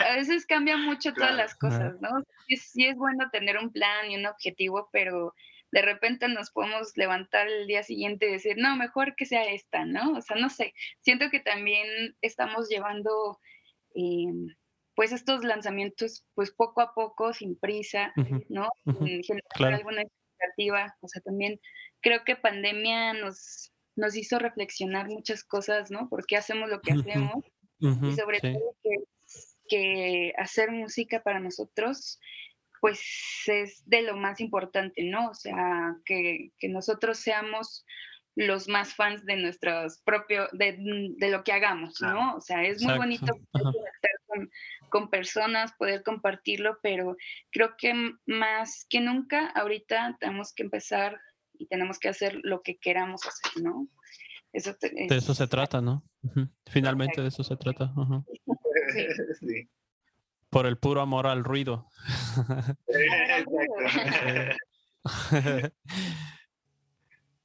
a 0.00 0.16
veces 0.16 0.44
cambian 0.44 0.84
mucho 0.84 1.12
todas 1.14 1.36
las 1.36 1.54
cosas, 1.54 1.94
¿no? 2.00 2.10
Sí, 2.48 2.84
es 2.84 2.96
bueno 2.96 3.30
tener 3.30 3.58
un 3.58 3.70
plan 3.70 4.10
y 4.10 4.16
un 4.16 4.26
objetivo, 4.26 4.88
pero 4.92 5.34
de 5.70 5.82
repente 5.82 6.26
nos 6.26 6.50
podemos 6.50 6.96
levantar 6.96 7.46
el 7.46 7.68
día 7.68 7.84
siguiente 7.84 8.28
y 8.28 8.32
decir, 8.32 8.56
no, 8.58 8.74
mejor 8.76 9.14
que 9.14 9.24
sea 9.24 9.44
esta, 9.44 9.84
¿no? 9.84 10.14
O 10.14 10.20
sea, 10.20 10.36
no 10.36 10.50
sé, 10.50 10.74
siento 11.00 11.30
que 11.30 11.40
también 11.40 12.16
estamos 12.22 12.68
llevando... 12.68 13.38
Eh, 13.94 14.56
pues 14.94 15.12
estos 15.12 15.44
lanzamientos, 15.44 16.24
pues 16.34 16.50
poco 16.50 16.80
a 16.80 16.94
poco, 16.94 17.32
sin 17.32 17.58
prisa, 17.58 18.12
¿no? 18.48 18.68
Sin 18.84 19.22
generar 19.22 19.74
alguna 19.74 20.02
expectativa. 20.02 20.96
O 21.00 21.08
sea, 21.08 21.20
también 21.22 21.60
creo 22.00 22.24
que 22.24 22.36
pandemia 22.36 23.14
nos, 23.14 23.72
nos 23.96 24.16
hizo 24.16 24.38
reflexionar 24.38 25.08
muchas 25.08 25.42
cosas, 25.44 25.90
¿no? 25.90 26.08
¿Por 26.08 26.26
qué 26.26 26.36
hacemos 26.36 26.70
lo 26.70 26.80
que 26.80 26.92
hacemos? 26.92 27.44
y 27.80 28.12
sobre 28.12 28.40
todo 28.40 28.76
que, 28.82 28.96
que 29.68 30.32
hacer 30.38 30.70
música 30.70 31.22
para 31.22 31.40
nosotros, 31.40 32.18
pues 32.80 33.02
es 33.46 33.82
de 33.86 34.02
lo 34.02 34.16
más 34.16 34.40
importante, 34.40 35.04
¿no? 35.04 35.30
O 35.30 35.34
sea, 35.34 35.96
que, 36.04 36.50
que 36.58 36.68
nosotros 36.68 37.18
seamos 37.18 37.84
los 38.36 38.68
más 38.68 38.94
fans 38.94 39.24
de 39.24 39.36
nuestros 39.36 40.00
propios, 40.02 40.48
de, 40.52 40.76
de, 41.16 41.30
lo 41.30 41.44
que 41.44 41.52
hagamos, 41.52 42.00
¿no? 42.00 42.36
O 42.36 42.40
sea, 42.40 42.64
es 42.64 42.82
muy 42.82 42.96
bonito 42.96 43.32
estar 43.54 44.12
con, 44.26 44.50
con, 44.94 45.10
personas, 45.10 45.72
poder 45.78 46.02
compartirlo, 46.04 46.78
pero 46.82 47.16
creo 47.50 47.74
que 47.76 47.92
más 48.26 48.86
que 48.88 49.00
nunca 49.00 49.48
ahorita 49.48 50.16
tenemos 50.20 50.52
que 50.54 50.62
empezar 50.62 51.20
y 51.58 51.66
tenemos 51.66 51.98
que 51.98 52.08
hacer 52.08 52.38
lo 52.44 52.62
que 52.62 52.78
queramos 52.78 53.22
hacer, 53.26 53.62
¿no? 53.62 53.88
Eso 54.52 54.76
de 54.80 55.16
eso 55.16 55.34
se 55.34 55.48
trata, 55.48 55.80
¿no? 55.80 56.04
Finalmente 56.66 57.22
de 57.22 57.28
eso 57.28 57.42
se 57.42 57.56
trata. 57.56 57.92
Sí. 59.40 59.68
Por 60.50 60.66
el 60.66 60.76
puro 60.76 61.00
amor 61.00 61.26
al 61.26 61.42
ruido. 61.42 61.88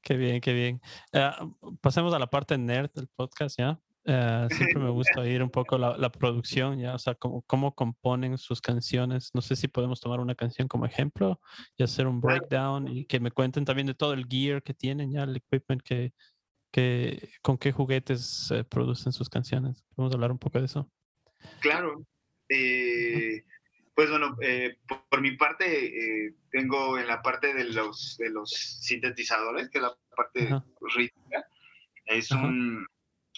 Qué 0.02 0.16
bien, 0.16 0.40
qué 0.40 0.52
bien. 0.52 0.80
Ah, 1.12 1.46
pasemos 1.80 2.12
a 2.14 2.18
la 2.18 2.28
parte 2.28 2.58
nerd 2.58 2.90
del 2.92 3.08
podcast, 3.08 3.58
¿ya? 3.58 3.80
Ah, 4.06 4.48
siempre 4.50 4.78
me 4.78 4.90
gusta 4.90 5.20
oír 5.20 5.42
un 5.42 5.50
poco 5.50 5.76
la, 5.78 6.12
producción, 6.12 6.78
¿ya? 6.78 6.94
O 6.94 6.98
sea, 6.98 7.14
cómo, 7.14 7.42
cómo, 7.42 7.74
componen 7.74 8.38
sus 8.38 8.60
canciones. 8.60 9.30
No 9.34 9.42
sé 9.42 9.56
si 9.56 9.68
podemos 9.68 10.00
tomar 10.00 10.20
una 10.20 10.34
canción 10.34 10.68
como 10.68 10.86
ejemplo 10.86 11.40
y 11.76 11.82
hacer 11.82 12.06
un 12.06 12.20
breakdown 12.20 12.88
y 12.88 13.04
que 13.04 13.20
me 13.20 13.30
cuenten 13.30 13.64
también 13.64 13.86
de 13.86 13.94
todo 13.94 14.14
el 14.14 14.26
gear 14.26 14.62
que 14.62 14.74
tienen, 14.74 15.12
ya, 15.12 15.24
el 15.24 15.36
equipment 15.36 15.82
que, 15.82 16.12
que 16.72 17.30
con 17.42 17.58
qué 17.58 17.72
juguetes 17.72 18.50
eh, 18.50 18.64
producen 18.64 19.12
sus 19.12 19.28
canciones. 19.28 19.84
¿Podemos 19.94 20.14
hablar 20.14 20.32
un 20.32 20.38
poco 20.38 20.58
de 20.58 20.66
eso? 20.66 20.90
Claro. 21.60 22.04
Eh, 22.48 23.44
pues 23.94 24.10
bueno, 24.10 24.36
eh, 24.40 24.78
por, 25.10 25.20
mi 25.20 25.36
parte, 25.36 26.26
eh, 26.26 26.34
tengo 26.50 26.98
en 26.98 27.06
la 27.06 27.20
parte 27.20 27.52
de 27.52 27.64
los, 27.64 28.16
de 28.18 28.30
los 28.30 28.50
sintetizadores, 28.50 29.68
que 29.68 29.78
es 29.78 29.82
la 29.82 29.94
parte 30.16 30.48
rítmica, 30.96 31.46
es 32.06 32.30
un, 32.30 32.86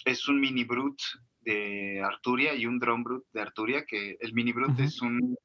es 0.05 0.27
un 0.27 0.39
mini 0.39 0.63
brut 0.63 0.99
de 1.41 2.01
Arturia 2.01 2.53
y 2.53 2.65
un 2.65 2.79
drum 2.79 3.03
brut 3.03 3.25
de 3.33 3.41
Arturia, 3.41 3.85
que 3.85 4.17
el 4.19 4.33
mini 4.33 4.51
brut 4.51 4.79
es 4.79 5.01
un, 5.01 5.35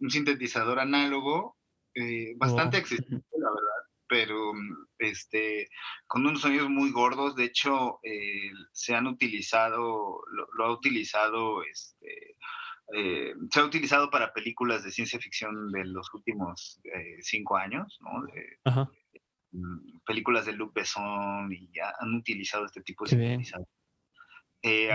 un, 0.00 0.10
sintetizador 0.10 0.80
análogo 0.80 1.56
eh, 1.94 2.34
bastante 2.36 2.76
oh. 2.76 2.80
accesible, 2.80 3.22
la 3.32 3.48
verdad, 3.48 3.82
pero 4.08 4.52
este, 4.98 5.68
con 6.06 6.26
unos 6.26 6.40
sonidos 6.42 6.68
muy 6.68 6.90
gordos. 6.90 7.36
De 7.36 7.44
hecho, 7.44 8.00
se 8.72 8.94
han 8.94 9.06
utilizado, 9.06 10.22
lo, 10.32 10.48
lo 10.56 10.64
ha 10.64 10.72
utilizado 10.72 11.62
este, 11.62 12.36
eh, 12.92 13.34
se 13.50 13.60
ha 13.60 13.64
utilizado 13.64 14.10
para 14.10 14.32
películas 14.32 14.82
de 14.82 14.90
ciencia 14.90 15.20
ficción 15.20 15.70
de 15.70 15.84
los 15.84 16.12
últimos 16.12 16.80
eh, 16.84 17.18
cinco 17.20 17.56
años, 17.56 17.98
¿no? 18.00 18.82
Mm, 19.52 20.00
películas 20.04 20.46
de 20.46 20.52
Luc 20.52 20.74
Besson 20.74 21.52
y 21.52 21.70
ya 21.72 21.92
han 21.98 22.14
utilizado 22.14 22.66
este 22.66 22.82
tipo 22.82 23.04
de 23.04 23.10
sintetizadores. 23.10 23.70
Eh, 24.62 24.90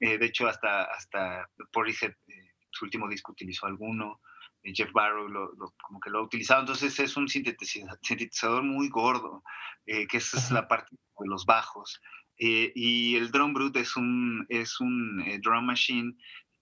de 0.00 0.26
hecho, 0.26 0.46
hasta, 0.46 0.84
hasta 0.84 1.48
Portishead, 1.72 2.14
su 2.70 2.84
último 2.84 3.08
disco 3.08 3.32
utilizó 3.32 3.66
alguno. 3.66 4.20
Jeff 4.62 4.92
Barrow 4.92 5.28
como 5.82 6.00
que 6.00 6.08
lo 6.08 6.20
ha 6.20 6.22
utilizado. 6.22 6.60
Entonces 6.60 6.98
es 6.98 7.16
un 7.18 7.28
sintetizador 7.28 8.62
muy 8.62 8.88
gordo, 8.88 9.42
que 9.84 10.16
esa 10.16 10.38
es 10.38 10.50
la 10.50 10.66
parte 10.66 10.96
de 11.18 11.26
los 11.28 11.44
bajos. 11.44 12.00
y 12.38 13.14
el 13.14 13.30
Drum 13.30 13.52
Brute 13.52 13.80
es 13.80 13.94
un, 13.96 14.46
es 14.48 14.80
un 14.80 15.22
drum 15.42 15.66
machine 15.66 16.14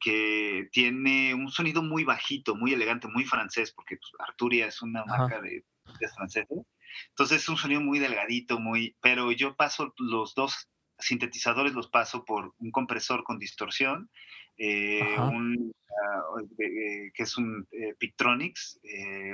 que 0.03 0.69
tiene 0.73 1.33
un 1.33 1.49
sonido 1.51 1.81
muy 1.83 2.03
bajito, 2.03 2.57
muy 2.57 2.73
elegante, 2.73 3.07
muy 3.07 3.25
francés, 3.25 3.73
porque 3.73 3.97
pues, 3.97 4.11
Arturia 4.19 4.67
es 4.67 4.83
una 4.83 5.05
marca 5.05 5.41
de, 5.41 5.65
de 6.01 6.09
franceses. 6.09 6.67
Entonces 7.11 7.43
es 7.43 7.49
un 7.49 7.57
sonido 7.57 7.81
muy 7.81 7.99
delgadito, 7.99 8.59
muy, 8.59 8.97
pero 9.01 9.31
yo 9.33 9.55
paso 9.55 9.95
los 9.99 10.35
dos 10.35 10.69
sintetizadores 11.03 11.75
los 11.75 11.89
paso 11.89 12.25
por 12.25 12.55
un 12.59 12.71
compresor 12.71 13.25
con 13.25 13.39
distorsión, 13.39 14.11
eh, 14.59 15.17
un, 15.19 15.73
ah, 15.91 16.23
eh, 16.59 17.11
que 17.15 17.23
es 17.23 17.37
un 17.37 17.67
eh, 17.73 17.95
Pictronics, 17.99 18.81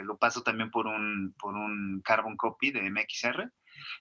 lo 0.04 0.16
paso 0.16 0.42
también 0.42 0.70
por 0.70 0.86
un, 0.86 1.34
por 1.38 1.54
un 1.54 2.00
Carbon 2.04 2.36
Copy 2.36 2.70
de 2.70 2.90
MXR, 2.90 3.50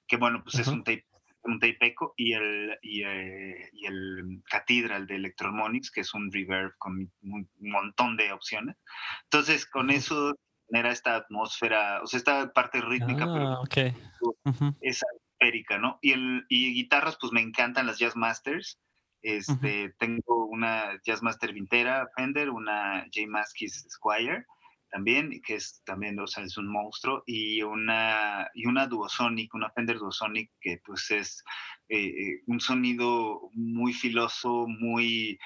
que 0.07 0.17
bueno, 0.17 0.43
pues 0.43 0.59
es 0.59 0.67
un 0.67 0.83
tape 0.83 1.05
un 1.47 1.59
tape 1.59 1.77
echo 1.81 2.13
y 2.15 2.33
el, 2.33 2.77
y, 2.81 3.03
eh, 3.03 3.69
y, 3.73 3.85
el 3.85 4.41
Cathedral 4.49 5.07
de 5.07 5.15
Electromonics, 5.15 5.91
que 5.91 6.01
es 6.01 6.13
un 6.13 6.31
reverb 6.31 6.73
con 6.77 7.11
un 7.21 7.49
montón 7.59 8.17
de 8.17 8.31
opciones. 8.31 8.75
Entonces, 9.23 9.65
con 9.65 9.89
eso 9.89 10.35
genera 10.69 10.91
esta 10.91 11.15
atmósfera, 11.15 12.01
o 12.03 12.07
sea, 12.07 12.17
esta 12.17 12.51
parte 12.51 12.81
rítmica, 12.81 13.25
ah, 13.27 13.61
pero 13.69 14.73
es 14.81 15.03
esférica, 15.39 15.77
¿no? 15.77 15.99
Y, 16.01 16.11
el, 16.11 16.45
y 16.49 16.73
guitarras, 16.73 17.17
pues 17.19 17.31
me 17.31 17.41
encantan 17.41 17.87
las 17.87 17.99
Jazz 17.99 18.15
Masters. 18.15 18.79
Este, 19.21 19.93
Tengo 19.97 20.45
una 20.45 21.01
Jazzmaster 21.03 21.51
Vintera 21.51 22.07
Fender, 22.15 22.49
una 22.49 23.05
J. 23.13 23.27
Maskis 23.27 23.85
Squire 23.89 24.45
también, 24.89 25.41
que 25.41 25.55
es 25.55 25.81
también, 25.85 26.19
o 26.19 26.27
sea, 26.27 26.43
es 26.43 26.57
un 26.57 26.67
monstruo, 26.67 27.23
y 27.25 27.61
una, 27.61 28.49
y 28.53 28.67
una 28.67 28.87
Duosonic, 28.87 29.53
una 29.53 29.69
Fender 29.71 29.97
Duosonic, 29.97 30.51
que 30.61 30.81
pues 30.85 31.11
es 31.11 31.43
eh, 31.89 32.05
eh, 32.07 32.41
un 32.47 32.59
sonido 32.59 33.49
muy 33.53 33.93
filoso, 33.93 34.65
muy, 34.67 35.37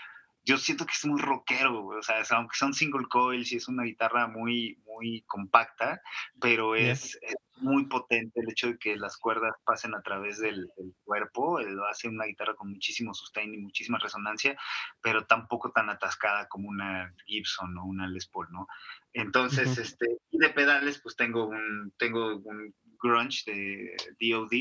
yo 0.43 0.57
siento 0.57 0.85
que 0.85 0.93
es 0.93 1.05
muy 1.05 1.21
rockero, 1.21 1.85
o 1.85 2.01
sea, 2.01 2.23
aunque 2.31 2.55
son 2.57 2.73
single 2.73 3.07
coils 3.07 3.51
y 3.51 3.57
es 3.57 3.67
una 3.67 3.83
guitarra 3.83 4.27
muy, 4.27 4.79
muy 4.85 5.21
compacta, 5.27 6.01
pero 6.39 6.75
es, 6.75 7.19
muy 7.57 7.85
potente 7.85 8.39
el 8.41 8.49
hecho 8.49 8.67
de 8.67 8.77
que 8.79 8.95
las 8.95 9.17
cuerdas 9.17 9.53
pasen 9.63 9.93
a 9.93 10.01
través 10.01 10.39
del, 10.39 10.71
cuerpo, 11.03 11.59
lo 11.59 11.85
hace 11.85 12.07
una 12.07 12.25
guitarra 12.25 12.55
con 12.55 12.71
muchísimo 12.71 13.13
sustain 13.13 13.53
y 13.53 13.57
muchísima 13.57 13.99
resonancia, 13.99 14.57
pero 15.01 15.25
tampoco 15.25 15.71
tan 15.71 15.89
atascada 15.89 16.47
como 16.47 16.69
una 16.69 17.13
Gibson 17.25 17.77
o 17.77 17.85
una 17.85 18.07
Les 18.07 18.27
Paul, 18.27 18.47
¿no? 18.51 18.67
Entonces, 19.13 19.77
este, 19.77 20.17
y 20.31 20.37
de 20.39 20.49
pedales, 20.49 20.99
pues 21.01 21.15
tengo 21.15 21.45
un, 21.45 21.93
tengo 21.97 22.37
un 22.37 22.73
grunge 23.01 23.43
de 23.45 23.95
DOD 24.19 24.51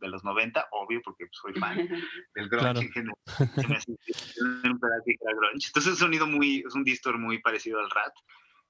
de 0.00 0.08
los 0.08 0.24
90, 0.24 0.68
obvio, 0.72 1.00
porque 1.02 1.26
soy 1.32 1.54
fan 1.54 1.76
del 2.34 2.48
grunge 2.48 2.80
en 2.80 2.92
general. 2.92 3.16
Entonces, 5.52 5.76
es 5.76 5.86
un 5.86 5.96
sonido 5.96 6.26
muy, 6.26 6.64
es 6.66 6.74
un 6.74 6.84
distor 6.84 7.18
muy 7.18 7.40
parecido 7.40 7.80
al 7.80 7.90
rat. 7.90 8.12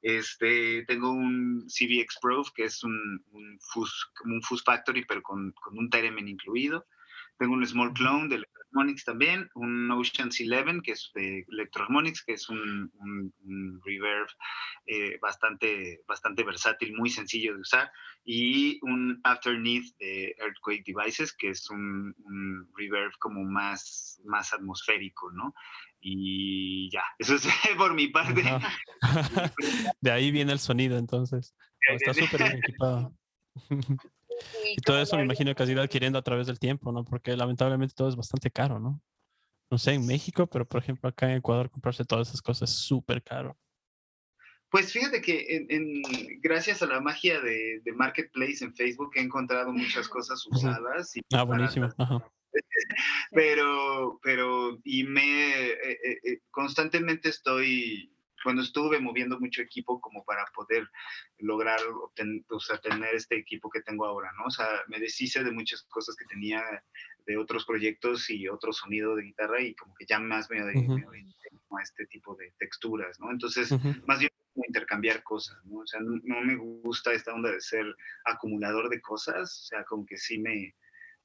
Este, 0.03 0.85
tengo 0.87 1.11
un 1.11 1.67
CVX 1.67 2.19
Pro, 2.21 2.45
que 2.55 2.65
es 2.65 2.85
un, 2.85 3.25
un, 3.33 3.59
Fuzz, 3.61 3.93
un 4.25 4.43
Fuzz 4.43 4.63
Factory, 4.63 5.05
pero 5.05 5.23
con, 5.23 5.53
con 5.53 5.79
un 5.79 5.91
Theremin 5.91 6.29
incluido. 6.29 6.87
Tengo 7.39 7.55
un 7.55 7.67
Small 7.67 7.93
Clone 7.93 8.29
de 8.29 8.45
Electroharmonics 8.67 9.05
también, 9.05 9.49
un 9.55 9.91
Ocean's 9.91 10.41
Eleven, 10.41 10.81
que 10.81 10.93
es 10.93 11.11
de 11.15 11.45
Electroharmonics, 11.49 12.25
que 12.25 12.35
es 12.35 12.49
un, 12.49 12.91
un, 12.99 13.81
reverb 13.85 14.29
eh, 14.87 15.19
bastante, 15.21 16.01
bastante 16.07 16.43
versátil, 16.43 16.95
muy 16.95 17.11
sencillo 17.11 17.55
de 17.55 17.61
usar, 17.61 17.91
y 18.25 18.79
un 18.83 19.21
Afterneath 19.25 19.97
de 19.99 20.35
Earthquake 20.39 20.85
Devices, 20.85 21.33
que 21.33 21.51
es 21.51 21.71
un, 21.71 22.15
reverb 22.77 23.13
como 23.19 23.45
más, 23.45 24.21
más 24.25 24.53
atmosférico, 24.53 25.31
¿no? 25.33 25.55
Y 26.01 26.91
ya, 26.91 27.05
eso 27.19 27.37
es 27.37 27.49
por 27.77 27.95
mi 27.95 28.09
parte. 28.09 28.43
de 30.01 30.11
ahí 30.11 30.31
viene 30.31 30.53
el 30.53 30.59
sonido, 30.59 30.99
entonces. 30.99 31.55
Está 31.89 32.15
súper 32.15 32.43
bien 32.43 32.59
equipado. 32.59 33.15
Y 34.77 34.81
todo 34.83 35.01
eso 35.01 35.17
me 35.17 35.23
imagino 35.23 35.55
que 35.55 35.63
has 35.63 35.69
ido 35.69 35.83
adquiriendo 35.83 36.19
a 36.19 36.23
través 36.23 36.47
del 36.47 36.59
tiempo, 36.59 36.93
¿no? 36.93 37.05
Porque 37.05 37.37
lamentablemente 37.37 37.95
todo 37.95 38.09
es 38.09 38.17
bastante 38.17 38.51
caro, 38.51 38.79
¿no? 38.79 39.01
No 39.71 39.79
sé, 39.79 39.95
en 39.95 40.07
México, 40.07 40.47
pero 40.47 40.67
por 40.67 40.83
ejemplo 40.83 41.09
acá 41.09 41.31
en 41.31 41.39
Ecuador 41.39 41.71
comprarse 41.71 42.05
todas 42.05 42.29
esas 42.29 42.43
cosas 42.43 42.71
es 42.71 42.77
súper 42.77 43.23
caro. 43.23 43.57
Pues 44.69 44.93
fíjate 44.93 45.21
que 45.21 45.67
en, 45.69 46.03
gracias 46.41 46.83
a 46.83 46.87
la 46.87 47.01
magia 47.01 47.41
de, 47.41 47.81
Marketplace 47.95 48.65
en 48.65 48.75
Facebook 48.75 49.13
he 49.15 49.21
encontrado 49.21 49.73
muchas 49.73 50.09
cosas 50.09 50.45
usadas. 50.47 51.17
Y 51.17 51.21
ah, 51.33 51.45
buenísimo. 51.45 51.89
pero, 53.31 54.19
pero, 54.23 54.79
y 54.85 55.05
me, 55.05 55.23
eh, 55.23 55.99
eh, 56.05 56.19
eh, 56.25 56.41
constantemente 56.51 57.29
estoy 57.29 58.16
bueno, 58.45 58.63
estuve 58.63 59.01
moviendo 59.01 59.39
mucho 59.41 59.63
equipo 59.63 60.01
como 60.01 60.25
para 60.25 60.45
poder 60.55 60.89
lograr 61.39 61.81
obtener, 62.03 62.43
o 62.49 62.61
sea, 62.61 62.79
tener 62.79 63.15
este 63.15 63.37
equipo 63.37 63.71
que 63.71 63.83
tengo 63.83 64.07
ahora, 64.07 64.31
¿no? 64.39 64.47
O 64.47 64.51
sea, 64.51 64.67
me 64.89 64.99
deshice 64.99 65.43
de 65.43 65.51
muchas 65.51 65.83
cosas 65.85 66.17
que 66.17 66.27
tenía 66.27 66.63
de 67.27 67.37
otros 67.37 67.65
proyectos 67.65 68.31
y 68.31 68.49
otro 68.49 68.73
sonido 68.73 69.17
de 69.17 69.25
guitarra 69.25 69.61
y 69.61 69.75
como 69.75 69.95
que 69.95 70.07
ya 70.07 70.19
más 70.19 70.49
me, 70.51 70.63
uh 70.63 71.01
a 71.69 71.83
este 71.83 72.07
tipo 72.07 72.35
de 72.37 72.53
texturas, 72.59 73.19
¿no? 73.21 73.31
Entonces, 73.31 73.71
más 74.07 74.21
bien 74.21 74.31
intercambiar 74.67 75.23
cosas, 75.23 75.59
¿no? 75.67 75.81
O 75.81 75.87
sea, 75.87 76.01
no, 76.01 76.19
no, 76.25 76.41
me 76.41 76.57
gusta 76.57 77.13
esta 77.13 77.35
onda 77.35 77.51
de 77.51 77.61
ser 77.61 77.85
acumulador 78.25 78.89
de 78.89 79.01
cosas, 79.01 79.63
o 79.65 79.67
sea, 79.67 79.85
como 79.85 80.07
que 80.07 80.17
sí 80.17 80.39
me, 80.39 80.75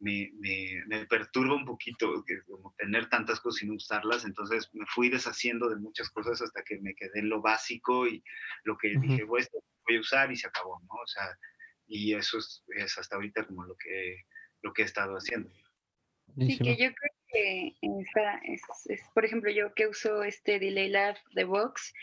me, 0.02 0.32
me, 0.40 1.06
perturba 1.06 1.56
un 1.56 1.66
poquito 1.66 2.24
que, 2.26 2.42
como 2.44 2.74
tener 2.78 3.08
tantas 3.10 3.40
cosas 3.40 3.64
y 3.64 3.68
no 3.68 3.76
usarlas, 3.76 4.26
entonces 4.26 4.70
me 4.74 4.86
fui 4.88 5.10
deshaciendo 5.10 5.70
de 5.70 5.78
muchas 5.78 6.10
cosas 6.10 6.42
hasta 6.42 6.64
que 6.64 6.80
me 6.82 6.96
quedé 6.96 7.20
en 7.20 7.30
lo 7.30 7.42
básico 7.42 8.08
y 8.08 8.24
lo 8.64 8.78
que 8.78 8.90
dije, 8.90 9.24
voy 9.24 9.42
a 9.42 10.00
usar 10.00 10.32
y 10.32 10.36
se 10.36 10.48
acabó, 10.48 10.80
¿no? 10.82 10.94
O 10.94 11.08
sea, 11.08 11.38
y 11.88 12.14
eso 12.16 12.40
es, 12.40 12.64
es, 12.76 12.98
hasta 12.98 13.16
ahorita 13.16 13.46
como 13.46 13.64
lo 13.64 13.76
que, 13.76 14.18
lo 14.64 14.74
que 14.74 14.82
he 14.82 14.86
estado 14.86 15.16
haciendo. 15.16 15.50
Sí, 16.38 16.58
que 16.58 16.78
yo 16.78 16.92
creo 16.94 17.12
que 17.28 17.76
es, 17.82 18.62
es, 18.86 19.02
por 19.14 19.26
ejemplo, 19.26 19.52
yo 19.52 19.74
que 19.76 19.88
uso 19.88 20.24
este 20.24 20.60
Delay 20.60 20.90
Lab 20.90 21.18
de 21.36 21.44
Vox, 21.44 21.94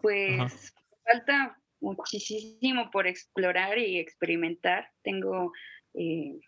pues 0.00 0.74
falta 1.04 1.58
muchísimo 1.80 2.90
por 2.90 3.06
explorar 3.06 3.76
y 3.76 3.98
experimentar. 3.98 4.88
Tengo 5.02 5.52
eh, 5.94 6.38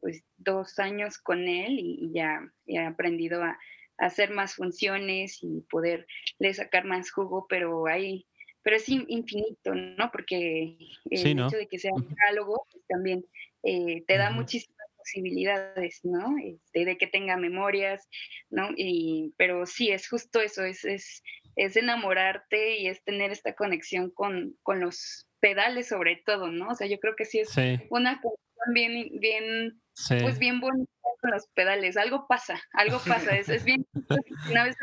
pues 0.00 0.22
dos 0.36 0.78
años 0.78 1.18
con 1.18 1.48
él 1.48 1.78
y, 1.78 2.10
ya 2.12 2.40
he 2.66 2.78
aprendido 2.78 3.42
a, 3.42 3.58
hacer 3.98 4.30
más 4.30 4.54
funciones 4.54 5.40
y 5.42 5.60
poderle 5.68 6.54
sacar 6.54 6.84
más 6.84 7.10
jugo, 7.10 7.46
pero 7.48 7.88
hay, 7.88 8.26
pero 8.62 8.76
es 8.76 8.88
infinito, 8.88 9.74
¿no? 9.74 10.10
Porque 10.12 10.76
el 11.10 11.26
hecho 11.26 11.56
de 11.56 11.66
que 11.66 11.80
sea 11.80 11.92
un 11.92 12.06
diálogo 12.08 12.64
pues, 12.70 12.84
también 12.86 13.24
eh, 13.64 14.04
te 14.06 14.16
da 14.16 14.30
muchísimas 14.30 14.86
posibilidades, 14.96 16.04
¿no? 16.04 16.36
Este, 16.38 16.84
de 16.84 16.96
que 16.96 17.08
tenga 17.08 17.36
memorias, 17.36 18.08
¿no? 18.50 18.68
Y, 18.76 19.34
pero 19.36 19.66
sí, 19.66 19.90
es 19.90 20.08
justo 20.08 20.40
eso, 20.40 20.62
es, 20.62 20.84
es, 20.84 21.24
es 21.56 21.76
enamorarte 21.76 22.78
y 22.78 22.86
es 22.86 23.02
tener 23.02 23.32
esta 23.32 23.54
conexión 23.54 24.10
con, 24.10 24.56
con 24.62 24.78
los 24.78 25.28
pedales 25.40 25.88
sobre 25.88 26.22
todo, 26.24 26.48
¿no? 26.48 26.68
O 26.68 26.74
sea, 26.74 26.86
yo 26.86 26.98
creo 27.00 27.16
que 27.16 27.24
sí 27.24 27.40
es 27.40 27.56
una 27.90 28.20
conexión 28.20 28.74
bien, 28.74 29.10
bien 29.18 29.80
pues 30.06 30.38
bien 30.38 30.60
bonito 30.60 30.90
con 31.20 31.30
los 31.30 31.46
pedales. 31.48 31.96
Algo 31.96 32.26
pasa, 32.26 32.60
algo 32.72 32.98
pasa. 33.06 33.36
Es, 33.36 33.48
es 33.48 33.64
bien. 33.64 33.84
Una 34.50 34.64
vez 34.64 34.76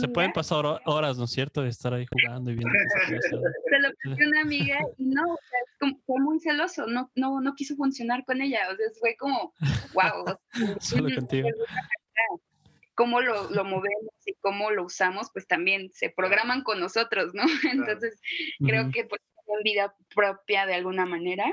Se 0.00 0.08
pueden 0.08 0.32
pasar 0.32 0.64
horas, 0.84 1.16
¿no 1.18 1.24
es 1.24 1.30
cierto? 1.30 1.62
De 1.62 1.68
estar 1.68 1.94
ahí 1.94 2.06
jugando 2.06 2.50
y 2.50 2.56
viendo. 2.56 2.74
Se 3.30 3.78
lo 3.78 3.90
pidió 4.02 4.28
una 4.28 4.40
amiga 4.42 4.78
y 4.98 5.06
no, 5.06 5.22
o 5.32 5.38
sea, 5.48 5.90
fue 6.06 6.20
muy 6.20 6.40
celoso. 6.40 6.86
No, 6.86 7.10
no, 7.14 7.40
no 7.40 7.54
quiso 7.54 7.76
funcionar 7.76 8.24
con 8.24 8.40
ella. 8.40 8.68
O 8.72 8.76
sea, 8.76 8.86
fue 8.98 9.16
como, 9.16 9.54
wow. 9.94 10.38
Solo 10.80 11.14
contigo. 11.14 11.48
Cómo 12.94 13.20
lo, 13.20 13.48
lo, 13.50 13.64
movemos 13.64 14.12
y 14.26 14.34
cómo 14.40 14.70
lo 14.70 14.84
usamos, 14.84 15.30
pues 15.32 15.46
también 15.46 15.90
se 15.90 16.10
programan 16.10 16.62
con 16.62 16.80
nosotros, 16.80 17.32
¿no? 17.32 17.44
Entonces, 17.72 18.20
creo 18.58 18.90
que 18.90 19.04
pues 19.04 19.22
vida 19.62 19.94
propia 20.14 20.66
de 20.66 20.74
alguna 20.74 21.06
manera 21.06 21.44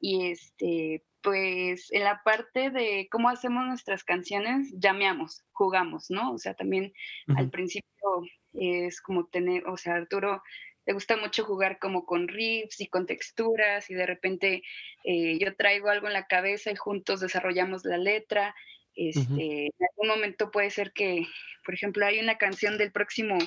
y 0.00 0.30
este 0.30 1.02
pues 1.22 1.90
en 1.92 2.04
la 2.04 2.22
parte 2.24 2.70
de 2.70 3.08
cómo 3.10 3.28
hacemos 3.28 3.66
nuestras 3.66 4.04
canciones, 4.04 4.72
llameamos, 4.78 5.42
jugamos, 5.52 6.06
¿no? 6.10 6.32
O 6.32 6.38
sea, 6.38 6.54
también 6.54 6.92
al 7.36 7.50
principio 7.50 8.22
es 8.54 9.00
como 9.00 9.26
tener, 9.26 9.66
o 9.66 9.76
sea, 9.76 9.94
Arturo 9.94 10.42
le 10.86 10.94
gusta 10.94 11.16
mucho 11.16 11.44
jugar 11.44 11.78
como 11.78 12.06
con 12.06 12.26
riffs 12.26 12.80
y 12.80 12.86
con 12.86 13.06
texturas 13.06 13.90
y 13.90 13.94
de 13.94 14.06
repente 14.06 14.62
eh, 15.04 15.38
yo 15.38 15.54
traigo 15.54 15.88
algo 15.88 16.06
en 16.06 16.14
la 16.14 16.26
cabeza 16.26 16.70
y 16.70 16.76
juntos 16.76 17.20
desarrollamos 17.20 17.84
la 17.84 17.98
letra. 17.98 18.54
Este, 18.94 19.66
En 19.66 19.86
algún 19.90 20.08
momento 20.08 20.50
puede 20.50 20.70
ser 20.70 20.92
que, 20.92 21.26
por 21.64 21.74
ejemplo, 21.74 22.04
hay 22.04 22.18
una 22.18 22.38
canción 22.38 22.76
del 22.76 22.92
próximo 22.92 23.38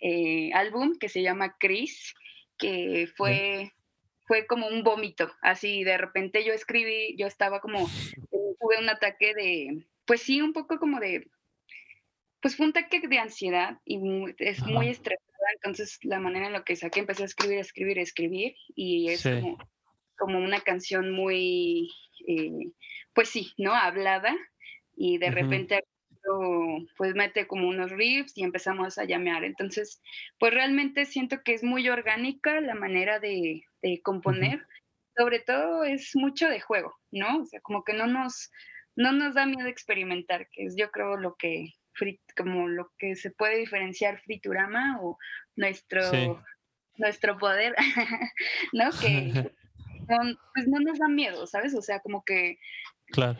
eh, 0.00 0.50
álbum 0.52 0.98
que 0.98 1.08
se 1.08 1.22
llama 1.22 1.56
Chris, 1.58 2.14
que 2.58 3.08
fue 3.16 3.72
fue 4.24 4.46
como 4.46 4.66
un 4.68 4.82
vómito, 4.82 5.30
así 5.42 5.84
de 5.84 5.98
repente 5.98 6.44
yo 6.44 6.52
escribí, 6.52 7.16
yo 7.16 7.26
estaba 7.26 7.60
como, 7.60 7.88
tuve 8.30 8.78
un 8.80 8.88
ataque 8.88 9.34
de, 9.34 9.84
pues 10.06 10.22
sí, 10.22 10.40
un 10.40 10.52
poco 10.52 10.78
como 10.78 10.98
de, 10.98 11.28
pues 12.40 12.56
fue 12.56 12.66
un 12.66 12.70
ataque 12.70 13.06
de 13.06 13.18
ansiedad 13.18 13.78
y 13.84 13.96
es 14.38 14.60
muy 14.62 14.88
estresada, 14.88 15.24
entonces 15.56 15.98
la 16.02 16.20
manera 16.20 16.46
en 16.46 16.54
la 16.54 16.64
que 16.64 16.76
saqué, 16.76 17.00
empecé 17.00 17.22
a 17.22 17.26
escribir, 17.26 17.58
escribir, 17.58 17.98
escribir 17.98 18.54
y 18.74 19.10
es 19.10 19.28
como, 20.16 20.38
una 20.38 20.60
canción 20.60 21.10
muy, 21.10 21.90
eh, 22.26 22.70
pues 23.12 23.28
sí, 23.28 23.52
¿no? 23.58 23.74
Hablada 23.74 24.34
y 24.96 25.18
de 25.18 25.30
repente 25.30 25.84
pues 26.96 27.14
mete 27.14 27.46
como 27.46 27.68
unos 27.68 27.90
riffs 27.90 28.36
y 28.36 28.44
empezamos 28.44 28.98
a 28.98 29.04
llamear. 29.04 29.44
Entonces, 29.44 30.00
pues 30.38 30.52
realmente 30.52 31.04
siento 31.04 31.42
que 31.42 31.54
es 31.54 31.62
muy 31.62 31.88
orgánica 31.88 32.60
la 32.60 32.74
manera 32.74 33.18
de, 33.20 33.64
componer. 34.02 34.66
Sobre 35.16 35.38
todo 35.40 35.84
es 35.84 36.16
mucho 36.16 36.48
de 36.48 36.60
juego, 36.60 36.94
¿no? 37.12 37.42
O 37.42 37.46
sea, 37.46 37.60
como 37.60 37.84
que 37.84 37.92
no 37.92 38.06
nos, 38.06 38.50
no 38.96 39.12
nos 39.12 39.34
da 39.34 39.46
miedo 39.46 39.68
experimentar, 39.68 40.48
que 40.50 40.64
es 40.64 40.74
yo 40.76 40.90
creo 40.90 41.16
lo 41.16 41.36
que, 41.36 41.74
como 42.36 42.68
lo 42.68 42.90
que 42.98 43.14
se 43.14 43.30
puede 43.30 43.58
diferenciar 43.58 44.20
Friturama 44.22 44.98
o 45.00 45.18
nuestro, 45.54 46.02
nuestro 46.96 47.38
poder, 47.38 47.74
¿no? 48.72 48.90
Que 49.00 49.52
pues 50.54 50.66
no 50.66 50.80
nos 50.80 50.98
da 50.98 51.08
miedo, 51.08 51.46
¿sabes? 51.46 51.74
O 51.74 51.82
sea, 51.82 52.00
como 52.00 52.24
que 52.24 52.58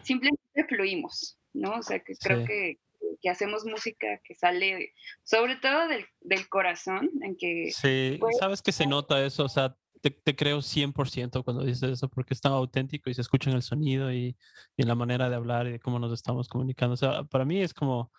simplemente 0.03 0.64
fluimos. 0.68 1.38
¿No? 1.55 1.79
O 1.79 1.83
sea, 1.83 2.01
que 2.01 2.14
creo 2.17 2.45
que, 2.45 2.79
que 3.23 3.31
hacemos 3.31 3.64
música 3.64 4.21
que 4.25 4.35
sale 4.35 4.93
sobre 5.23 5.57
todo 5.57 5.88
del, 5.88 6.05
del 6.21 6.49
corazón, 6.49 7.11
en 7.23 7.37
que... 7.37 7.71
Sí, 7.71 8.17
pues 8.21 8.37
sabes 8.38 8.61
que 8.61 8.73
se 8.73 8.87
nota 8.87 9.25
eso, 9.25 9.45
o 9.45 9.49
sea, 9.49 9.77
te, 10.01 10.11
te 10.11 10.37
creo 10.37 10.59
100% 10.59 11.45
cuando 11.45 11.64
dices 11.64 11.90
eso, 11.90 12.09
porque 12.09 12.35
es 12.35 12.40
tan 12.40 12.53
auténtico 12.53 13.09
y 13.09 13.14
se 13.14 13.23
escucha 13.23 13.49
en 13.49 13.57
el 13.57 13.62
sonido 13.62 14.12
y, 14.12 14.37
y 14.77 14.83
en 14.83 14.88
la 14.88 14.95
manera 14.95 15.31
de 15.31 15.37
hablar 15.37 15.67
y 15.67 15.73
de 15.73 15.81
cómo 15.81 15.99
nos 15.99 16.12
estamos 16.12 16.49
comunicando. 16.49 16.93
O 16.95 16.99
sea, 16.99 17.25
para 17.25 17.47
mí 17.47 17.62
es 17.62 17.73
como 17.73 18.12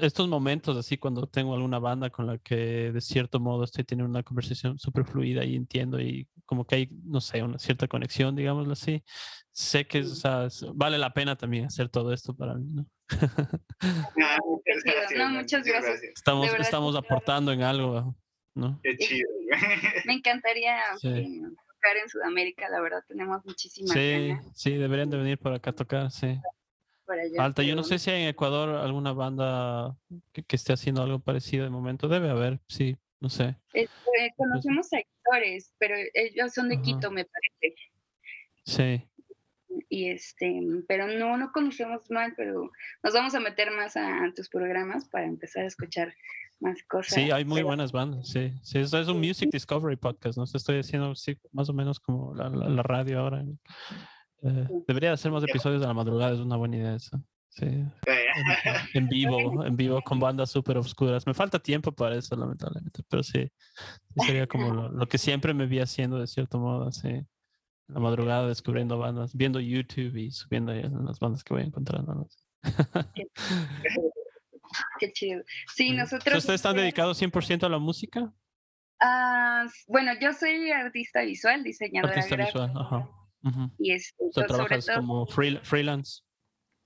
estos 0.00 0.28
momentos 0.28 0.76
así 0.76 0.98
cuando 0.98 1.26
tengo 1.26 1.54
alguna 1.54 1.78
banda 1.78 2.10
con 2.10 2.26
la 2.26 2.38
que 2.38 2.92
de 2.92 3.00
cierto 3.00 3.40
modo 3.40 3.64
estoy 3.64 3.84
teniendo 3.84 4.10
una 4.10 4.22
conversación 4.22 4.78
súper 4.78 5.04
fluida 5.04 5.44
y 5.44 5.56
entiendo 5.56 6.00
y 6.00 6.28
como 6.46 6.64
que 6.64 6.74
hay, 6.76 6.88
no 7.04 7.20
sé, 7.20 7.42
una 7.42 7.58
cierta 7.58 7.88
conexión, 7.88 8.34
digámoslo 8.34 8.72
así. 8.72 9.02
Sé 9.50 9.86
que 9.86 10.00
o 10.00 10.04
sea, 10.04 10.48
vale 10.74 10.96
la 10.98 11.12
pena 11.12 11.36
también 11.36 11.66
hacer 11.66 11.88
todo 11.88 12.12
esto 12.12 12.34
para 12.34 12.54
mí, 12.54 12.72
¿no? 12.72 12.86
Ah, 14.22 14.38
muchas 14.44 14.82
gracias. 14.84 15.18
No, 15.18 15.30
muchas 15.30 15.64
gracias. 15.66 16.02
Estamos, 16.14 16.46
verdad, 16.46 16.60
estamos 16.60 16.96
aportando 16.96 17.52
en 17.52 17.62
algo, 17.62 18.16
¿no? 18.54 18.80
Qué 18.82 18.96
chido. 18.96 19.28
Me 20.06 20.12
encantaría 20.14 20.78
Sí. 20.98 21.08
eh, 21.08 21.40
tocar 21.68 21.96
en 22.02 22.08
Sudamérica, 22.08 22.68
la 22.68 22.80
verdad, 22.80 23.00
tenemos 23.06 23.44
muchísimas 23.44 23.92
Sí, 23.92 24.28
ganas 24.28 24.46
sí, 24.54 24.74
deberían 24.76 25.10
de 25.10 25.18
venir 25.18 25.38
por 25.38 25.52
acá 25.52 25.70
a 25.70 25.74
tocar, 25.74 26.10
sí. 26.10 26.40
Falta, 27.36 27.62
yo 27.62 27.76
no 27.76 27.84
sé 27.84 28.00
si 28.00 28.10
hay 28.10 28.22
en 28.24 28.28
Ecuador 28.30 28.70
alguna 28.70 29.12
banda 29.12 29.96
que, 30.32 30.42
que 30.42 30.56
esté 30.56 30.72
haciendo 30.72 31.02
algo 31.04 31.20
parecido 31.20 31.62
de 31.62 31.70
momento. 31.70 32.08
Debe 32.08 32.30
haber, 32.30 32.58
sí, 32.66 32.96
no 33.20 33.28
sé. 33.28 33.56
Conocemos 34.36 34.92
a 34.92 34.98
actores, 34.98 35.72
pero 35.78 35.94
ellos 36.14 36.52
son 36.52 36.68
de 36.68 36.74
Ajá. 36.76 36.84
Quito, 36.84 37.10
me 37.10 37.24
parece. 37.24 37.76
Sí, 38.64 39.08
Y 39.88 40.08
este, 40.10 40.60
pero 40.88 41.06
no, 41.06 41.36
no 41.36 41.52
conocemos 41.52 42.10
mal, 42.10 42.34
pero 42.36 42.70
nos 43.02 43.14
vamos 43.14 43.34
a 43.34 43.40
meter 43.40 43.70
más 43.70 43.96
a, 43.96 44.24
a 44.24 44.32
tus 44.34 44.48
programas 44.48 45.08
para 45.08 45.26
empezar 45.26 45.64
a 45.64 45.66
escuchar 45.68 46.12
más 46.58 46.82
cosas. 46.84 47.14
sí, 47.14 47.30
hay 47.30 47.44
muy 47.44 47.56
pero- 47.58 47.66
buenas 47.68 47.92
bandas, 47.92 48.28
sí. 48.28 48.52
Sí, 48.62 48.78
eso 48.78 48.98
es 48.98 49.08
un 49.08 49.18
Music 49.20 49.50
Discovery 49.52 49.96
Podcast, 49.96 50.38
¿no? 50.38 50.46
sé, 50.46 50.56
Estoy 50.56 50.78
haciendo 50.80 51.14
sí, 51.14 51.38
más 51.52 51.68
o 51.68 51.72
menos 51.74 52.00
como 52.00 52.34
la, 52.34 52.48
la- 52.48 52.68
la 52.68 52.82
radio 52.82 53.20
ahora. 53.20 53.44
Eh, 54.42 54.68
debería 54.88 55.12
hacer 55.12 55.30
más 55.32 55.44
episodios 55.44 55.80
de 55.80 55.86
la 55.86 55.94
madrugada, 55.94 56.32
es 56.34 56.40
una 56.40 56.56
buena 56.56 56.76
idea 56.76 56.94
eso. 56.96 57.22
Sí, 57.50 57.66
En 58.94 59.08
vivo, 59.08 59.64
en 59.64 59.76
vivo 59.76 60.00
con 60.02 60.18
bandas 60.20 60.50
súper 60.50 60.76
obscuras. 60.78 61.26
Me 61.26 61.34
falta 61.34 61.58
tiempo 61.58 61.92
para 61.92 62.16
eso, 62.16 62.36
lamentablemente, 62.36 63.02
pero 63.08 63.22
sí, 63.22 63.50
sería 64.26 64.46
como 64.46 64.72
lo, 64.74 64.88
lo 64.90 65.06
que 65.08 65.18
siempre 65.18 65.54
me 65.54 65.66
vi 65.66 65.80
haciendo 65.80 66.18
de 66.18 66.26
cierto 66.26 66.58
modo, 66.58 66.90
sí. 66.92 67.22
La 67.88 68.00
madrugada 68.00 68.48
descubriendo 68.48 68.98
bandas, 68.98 69.34
viendo 69.34 69.60
YouTube 69.60 70.16
y 70.16 70.30
subiendo 70.32 70.72
las 70.74 71.20
bandas 71.20 71.44
que 71.44 71.54
voy 71.54 71.62
encontrando. 71.62 72.14
¿no? 72.14 72.28
Qué 74.98 75.12
chido. 75.12 75.42
Sí, 75.74 75.88
Sí. 75.88 75.92
nosotros. 75.92 76.36
¿Ustedes 76.38 76.56
están 76.60 76.72
este, 76.72 76.82
dedicados 76.82 77.18
100% 77.22 77.64
a 77.64 77.68
la 77.68 77.78
música? 77.78 78.32
ah, 79.00 79.66
bueno, 79.86 80.12
yo 80.20 80.32
soy 80.32 80.70
artista 80.72 81.20
visual, 81.22 81.62
diseñadora 81.62 82.14
Artista 82.14 82.34
gráfica. 82.36 82.66
visual, 82.66 82.82
ajá. 82.84 83.08
Ujú. 83.44 83.70
Y 83.78 83.92
este, 83.92 84.24
O 84.24 84.32
sea, 84.32 84.42
so- 84.48 84.48
sobre 84.48 84.66
trabajas 84.68 84.86
todo, 84.86 84.96
como 84.96 85.26
free- 85.26 85.60
freelance. 85.62 86.22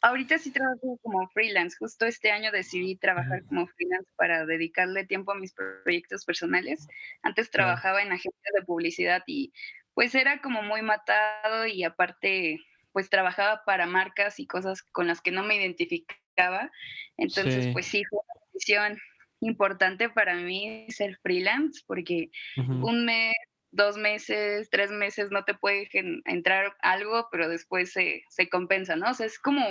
Ahorita 0.03 0.39
sí 0.39 0.53
trabajo 0.53 0.99
como 1.03 1.29
freelance. 1.31 1.77
Justo 1.79 2.07
este 2.07 2.31
año 2.31 2.53
decidí 2.53 2.97
trabajar 2.97 3.43
Ujú. 3.43 3.49
como 3.49 3.67
freelance 3.69 4.11
para 4.17 4.47
dedicarle 4.47 5.07
tiempo 5.07 5.33
a 5.33 5.37
mis 5.37 5.55
proyectos 5.55 6.25
personales. 6.25 6.87
Antes 7.23 7.51
trabajaba 7.51 8.03
en 8.03 8.09
agencias 8.13 8.55
de 8.59 8.65
publicidad 8.65 9.23
y 9.27 9.53
pues 9.95 10.15
era 10.15 10.41
como 10.41 10.63
muy 10.63 10.83
matado 10.83 11.67
y 11.67 11.85
aparte 11.85 12.59
pues 12.93 13.11
trabajaba 13.11 13.63
para 13.67 13.87
marcas 13.87 14.41
y 14.41 14.47
cosas 14.47 14.83
con 14.83 15.07
las 15.07 15.21
que 15.21 15.31
no 15.33 15.45
me 15.45 15.57
identificaba. 15.57 16.71
Entonces 17.17 17.69
Sí. 17.69 17.73
pues 17.73 17.87
sí 17.87 18.03
fue 18.11 18.19
una 18.21 18.41
decisión 18.53 18.99
importante 19.41 20.11
para 20.11 20.35
mí 20.37 20.87
ser 20.91 21.19
freelance 21.23 21.83
porque 21.87 22.31
Ujú. 22.57 22.73
un 22.81 23.05
mes, 23.07 23.35
dos 23.73 23.97
meses, 23.97 24.69
tres 24.71 24.91
meses 24.91 25.31
no 25.31 25.45
te 25.45 25.55
puede 25.55 25.89
entrar 26.25 26.77
algo, 26.81 27.29
pero 27.31 27.49
después 27.49 27.93
se, 27.93 28.25
se 28.29 28.49
compensa, 28.49 28.97
¿no? 28.97 29.11
O 29.11 29.15
sea, 29.15 29.27
es 29.27 29.39
como, 29.39 29.63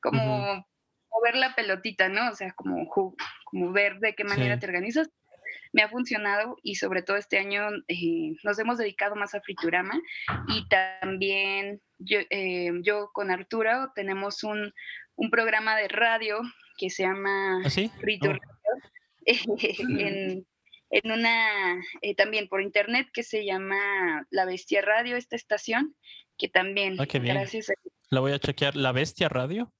como 0.00 0.66
mover 1.10 1.36
la 1.36 1.54
pelotita, 1.54 2.08
¿no? 2.08 2.30
O 2.30 2.34
sea, 2.34 2.52
como, 2.52 2.88
como 2.88 3.72
ver 3.72 3.98
de 4.00 4.14
qué 4.14 4.24
manera 4.24 4.54
Sí. 4.54 4.60
te 4.60 4.66
organizas. 4.66 5.10
Me 5.72 5.82
ha 5.82 5.88
funcionado 5.88 6.56
y 6.62 6.76
sobre 6.76 7.02
todo 7.02 7.16
este 7.16 7.38
año 7.38 7.68
eh, 7.88 8.32
nos 8.42 8.58
hemos 8.58 8.78
dedicado 8.78 9.16
más 9.16 9.34
a 9.34 9.40
Friturama 9.40 10.00
y 10.48 10.66
también 10.68 11.80
yo, 11.98 12.20
eh, 12.30 12.70
yo 12.82 13.10
con 13.12 13.30
Arturo 13.30 13.92
tenemos 13.94 14.44
un, 14.44 14.72
un 15.16 15.30
programa 15.30 15.76
de 15.76 15.88
radio 15.88 16.40
que 16.78 16.88
se 16.90 17.02
llama 17.02 17.60
¿Ah, 17.64 17.70
sí? 17.70 17.90
Oh, 18.22 18.34
en, 19.26 20.46
en 20.90 21.12
una, 21.12 21.80
eh, 22.02 22.14
también 22.14 22.48
por 22.48 22.62
internet 22.62 23.08
que 23.12 23.22
se 23.22 23.44
llama 23.44 24.26
La 24.30 24.44
Bestia 24.44 24.80
Radio, 24.82 25.16
esta 25.16 25.36
estación, 25.36 25.94
que 26.38 26.48
también, 26.48 26.96
Ah, 27.00 27.06
qué 27.06 27.18
bien. 27.18 27.34
gracias 27.34 27.70
a 27.70 27.74
la 28.10 28.20
voy 28.20 28.32
a 28.32 28.38
chequear. 28.38 28.74
¿La 28.76 28.92
Bestia 28.92 29.28
Radio? 29.28 29.72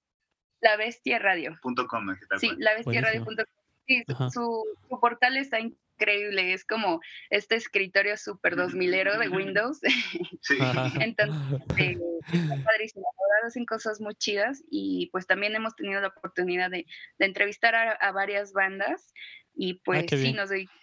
La 0.61 0.77
Bestia 0.77 1.19
Radio. 1.19 1.57
punto 1.63 1.87
com, 1.87 2.07
¿qué 2.15 2.27
tal, 2.29 2.41
Sí, 2.41 2.49
cual? 2.49 2.59
la 2.61 2.75
bestia 2.75 3.01
Buenísimo. 3.01 3.25
radio.com. 3.27 3.55
Sí, 3.87 4.05
su- 4.35 4.65
su, 4.91 5.01
portal 5.01 5.37
está 5.39 5.61
increíble, 5.61 6.53
es 6.53 6.65
como 6.67 7.01
este 7.31 7.55
escritorio 7.55 8.17
super 8.19 8.55
2000ero 8.57 9.19
de 9.19 9.29
Windows. 9.31 9.81
Sí. 10.43 10.59
Entonces, 11.01 11.37
eh, 11.79 11.97
está 12.33 12.63
padrísimo. 12.65 13.07
Hacen 13.47 13.65
cosas 13.67 14.01
muy 14.01 14.15
chidas 14.17 14.63
y 14.71 15.09
pues 15.13 15.27
también 15.27 15.55
hemos 15.55 15.75
tenido 15.77 16.01
la 16.03 16.09
oportunidad 16.09 16.71
de, 16.71 16.85
de 17.19 17.25
entrevistar 17.27 17.75
a, 17.77 17.93
a 17.93 18.13
varias 18.13 18.53
bandas 18.53 19.15
y 19.59 19.75
pues 19.75 20.07
Ah, 20.11 20.17
sí, 20.17 20.33
nos 20.33 20.49
dedicamos, 20.51 20.79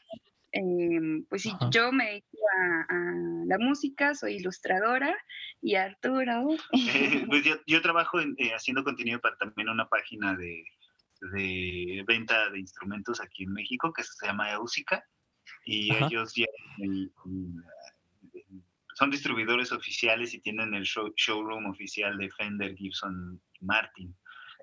em, 0.52 1.26
pues 1.30 1.42
sí, 1.44 1.50
Ajá. 1.56 1.70
yo 1.72 1.92
me 1.94 2.06
dedico 2.06 2.38
a, 2.60 2.82
a 2.94 3.14
la 3.48 3.58
música, 3.58 4.14
soy 4.14 4.36
ilustradora 4.36 5.16
y 5.62 5.76
Arturo. 5.76 6.56
Eh, 6.74 7.26
pues 7.30 7.44
yo, 7.46 7.56
yo 7.66 7.82
trabajo 7.82 8.20
en, 8.20 8.36
eh, 8.38 8.52
haciendo 8.54 8.84
contenido 8.84 9.20
para 9.22 9.38
también 9.38 9.70
una 9.70 9.88
página 9.88 10.36
de, 10.36 10.64
de 11.32 12.04
venta 12.06 12.50
de 12.50 12.60
instrumentos 12.60 13.22
aquí 13.22 13.44
en 13.44 13.54
México 13.54 13.94
que 13.94 14.04
se 14.04 14.28
llama 14.28 14.52
Eusica 14.52 15.04
y 15.66 15.92
Ajá. 15.92 16.08
ellos 16.08 16.34
ya 16.36 16.46
el- 16.80 17.12
el- 17.26 17.64
son 18.96 19.10
distribuidores 19.12 19.72
oficiales 19.72 20.34
y 20.34 20.40
tienen 20.42 20.74
el 20.74 20.84
show- 20.84 21.14
showroom 21.16 21.66
oficial 21.68 22.18
de 22.18 22.30
Fender, 22.32 22.76
Gibson 22.76 23.42
Martin 23.62 24.16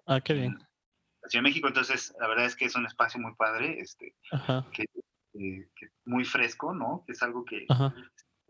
Ah, 0.06 0.20
qué 0.20 0.32
en 0.34 0.40
bien. 0.40 0.58
La 1.22 1.28
Ciudad 1.28 1.42
de 1.44 1.48
México. 1.48 1.68
Entonces, 1.68 2.14
la 2.20 2.28
verdad 2.28 2.46
es 2.46 2.56
que 2.56 2.64
es 2.66 2.74
un 2.76 2.86
espacio 2.86 3.20
muy 3.20 3.34
padre, 3.36 3.78
este, 3.80 4.14
que, 4.72 4.82
eh, 5.34 5.68
que 5.76 5.88
muy 6.04 6.24
fresco, 6.24 6.74
¿no? 6.74 7.04
Que 7.06 7.12
es 7.12 7.22
algo 7.22 7.44
que, 7.44 7.64
Ajá. 7.68 7.94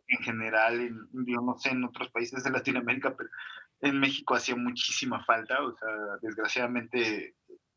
en 0.09 0.19
general, 0.23 0.81
en- 0.81 1.09
yo 1.27 1.41
no 1.41 1.57
sé 1.59 1.71
en 1.71 1.85
otros 1.85 2.11
países 2.11 2.43
de 2.45 2.51
Latinoamérica, 2.51 3.15
pero 3.17 3.29
en 3.81 3.99
México 4.01 4.35
hacía 4.35 4.57
muchísima 4.57 5.25
falta. 5.25 5.63
O 5.63 5.77
sea, 5.77 5.89
desgraciadamente, 6.23 7.35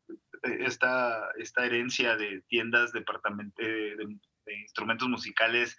eh, 0.08 0.58
esta, 0.60 1.28
esta 1.38 1.64
herencia 1.66 2.16
de 2.16 2.42
tiendas 2.48 2.92
departament- 2.92 3.54
de, 3.56 3.96
de 3.96 4.58
instrumentos 4.60 5.08
musicales 5.08 5.76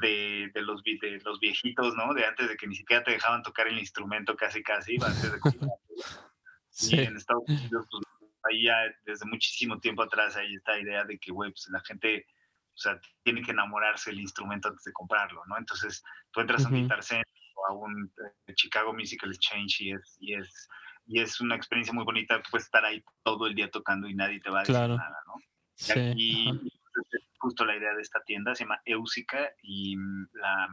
de, 0.00 0.50
de 0.54 0.62
los, 0.62 0.82
de 0.82 1.20
los 1.22 1.38
viejitos, 1.38 1.94
¿no? 1.96 2.14
De 2.14 2.24
antes 2.24 2.48
de 2.48 2.56
que 2.56 2.66
ni 2.66 2.74
siquiera 2.74 3.04
te 3.04 3.10
dejaban 3.10 3.42
tocar 3.42 3.68
el 3.68 3.78
instrumento 3.78 4.34
casi 4.36 4.62
casi, 4.62 4.96
antes 4.96 5.32
de. 5.32 5.38
Y 6.78 6.84
Sí. 6.88 6.98
en 7.00 7.16
Estados 7.16 7.42
Unidos, 7.48 7.86
pues, 7.90 8.02
ahí 8.50 8.64
ya 8.64 8.76
desde 9.04 9.26
muchísimo 9.26 9.78
tiempo 9.80 10.02
atrás 10.02 10.36
hay 10.36 10.54
esta 10.54 10.78
idea 10.78 11.04
de 11.04 11.18
que, 11.18 11.32
güey, 11.32 11.50
pues 11.50 11.66
la 11.70 11.80
gente, 11.80 12.26
o 12.74 12.78
sea, 12.78 13.00
tiene 13.22 13.42
que 13.42 13.52
enamorarse 13.52 14.10
del 14.10 14.20
instrumento 14.20 14.68
antes 14.68 14.84
de 14.84 14.92
comprarlo, 14.92 15.42
¿no? 15.46 15.58
Entonces, 15.58 16.02
tú 16.30 16.40
entras 16.40 16.64
a 16.64 16.68
un. 16.68 16.74
Guitar 16.74 17.00
o 17.56 17.66
a 17.66 17.72
un 17.72 18.12
eh, 18.46 18.54
Chicago 18.54 18.92
Musical 18.92 19.30
Exchange 19.32 19.80
y 19.80 19.92
es, 19.92 20.16
y 20.20 20.34
es, 20.34 20.68
y 21.06 21.20
es 21.20 21.40
una 21.40 21.56
experiencia 21.56 21.94
muy 21.94 22.04
bonita, 22.04 22.42
pues 22.50 22.64
estar 22.64 22.84
ahí 22.84 23.02
todo 23.22 23.46
el 23.46 23.54
día 23.54 23.70
tocando 23.70 24.08
y 24.08 24.14
nadie 24.14 24.40
te 24.40 24.50
va 24.50 24.58
a 24.58 24.60
decir 24.60 24.74
Claro. 24.74 24.96
nada, 24.96 25.16
¿no? 25.26 25.34
Y 25.78 25.82
Sí. 25.84 26.00
aquí, 26.00 26.70
justo 27.38 27.64
la 27.64 27.76
idea 27.76 27.94
de 27.94 28.02
esta 28.02 28.22
tienda, 28.24 28.54
se 28.54 28.64
llama 28.64 28.80
Eusica 28.84 29.50
y 29.62 29.96
mm, 29.96 30.28
la, 30.34 30.68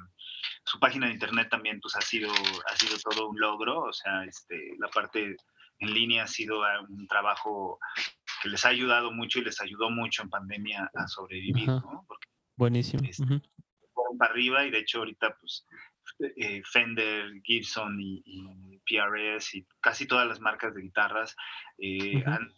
su 0.66 0.80
página 0.80 1.08
de 1.08 1.14
internet 1.14 1.50
también 1.50 1.80
pues 1.82 1.96
ha 1.96 2.02
sido, 2.02 2.32
ha 2.32 2.76
sido 2.76 2.98
todo 2.98 3.30
un 3.30 3.40
logro, 3.40 3.82
o 3.82 3.94
sea, 3.94 4.24
este, 4.26 4.76
la 4.80 4.88
parte 4.90 5.36
en 5.84 5.94
línea 5.94 6.24
ha 6.24 6.28
sido 6.28 6.64
ah, 6.64 6.82
un 6.88 7.08
trabajo 7.08 7.80
que 8.42 8.50
les 8.50 8.66
ha 8.66 8.70
ayudado 8.70 9.12
mucho 9.12 9.40
y 9.40 9.44
les 9.44 9.62
ayudó 9.62 9.90
mucho 9.90 10.24
en 10.24 10.30
pandemia 10.30 10.90
a 10.94 11.08
sobrevivir, 11.08 11.70
Ajá. 11.70 11.82
¿no? 11.86 12.06
Porque 12.08 12.28
Buenísimo. 12.56 13.04
Este, 13.04 13.24
Ujú. 13.24 13.42
fueron 13.94 14.18
para 14.18 14.32
arriba 14.32 14.66
y 14.66 14.72
de 14.72 14.80
hecho 14.80 15.00
ahorita 15.00 15.36
pues 15.40 15.66
eh, 16.38 16.62
Fender, 16.72 17.32
Gibson 17.44 18.00
y, 18.00 18.22
y 18.26 18.80
PRS 18.80 19.56
y 19.56 19.66
casi 19.82 20.06
todas 20.06 20.28
las 20.28 20.40
marcas 20.40 20.74
de 20.76 20.82
guitarras 20.82 21.36
eh, 21.78 22.24
han 22.26 22.54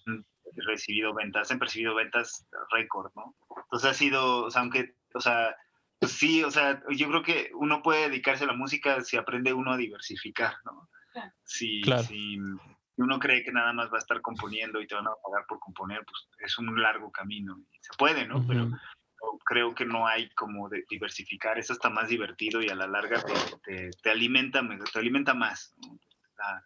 recibido 0.67 1.13
ventas, 1.13 1.51
han 1.51 1.59
percibido 1.59 1.95
ventas 1.95 2.47
récord, 2.71 3.11
¿no? 3.15 3.35
Entonces 3.63 3.89
ha 3.89 3.93
sido, 3.93 4.45
o 4.45 4.51
sea, 4.51 4.61
aunque, 4.61 4.95
o 5.13 5.19
sea, 5.19 5.55
pues 5.99 6.11
sí, 6.11 6.43
o 6.43 6.51
sea, 6.51 6.81
yo 6.91 7.07
creo 7.07 7.23
que 7.23 7.51
uno 7.55 7.81
puede 7.81 8.09
dedicarse 8.09 8.43
a 8.43 8.47
la 8.47 8.53
música 8.53 9.01
si 9.01 9.17
aprende 9.17 9.53
uno 9.53 9.71
a 9.73 9.77
diversificar, 9.77 10.55
¿no? 10.65 10.89
Si, 11.43 11.81
Claro. 11.81 12.03
si, 12.03 12.37
y 12.97 13.01
uno 13.01 13.19
cree 13.19 13.43
que 13.43 13.51
nada 13.51 13.73
más 13.73 13.89
va 13.91 13.95
a 13.97 13.99
estar 13.99 14.21
componiendo 14.21 14.81
y 14.81 14.87
te 14.87 14.95
van 14.95 15.07
a 15.07 15.11
pagar 15.23 15.45
por 15.47 15.59
componer, 15.59 16.03
pues 16.05 16.27
es 16.39 16.57
un 16.57 16.81
largo 16.81 17.11
camino. 17.11 17.57
Se 17.81 17.91
puede, 17.97 18.27
¿no? 18.27 18.45
Pero 18.47 18.69
creo 19.45 19.73
que 19.73 19.85
no 19.85 20.05
hay 20.07 20.29
como 20.31 20.69
de 20.69 20.83
diversificar, 20.89 21.57
es 21.57 21.71
hasta 21.71 21.89
más 21.89 22.09
divertido 22.09 22.61
y 22.61 22.69
a 22.69 22.75
la 22.75 22.87
larga 22.87 23.21
te, 23.23 23.33
te, 23.63 23.89
te 24.01 24.09
alimenta, 24.11 24.61
me- 24.61 24.77
te 24.77 24.99
alimenta 24.99 25.33
más. 25.33 25.73
¿no? 25.81 25.97
Da 26.37 26.63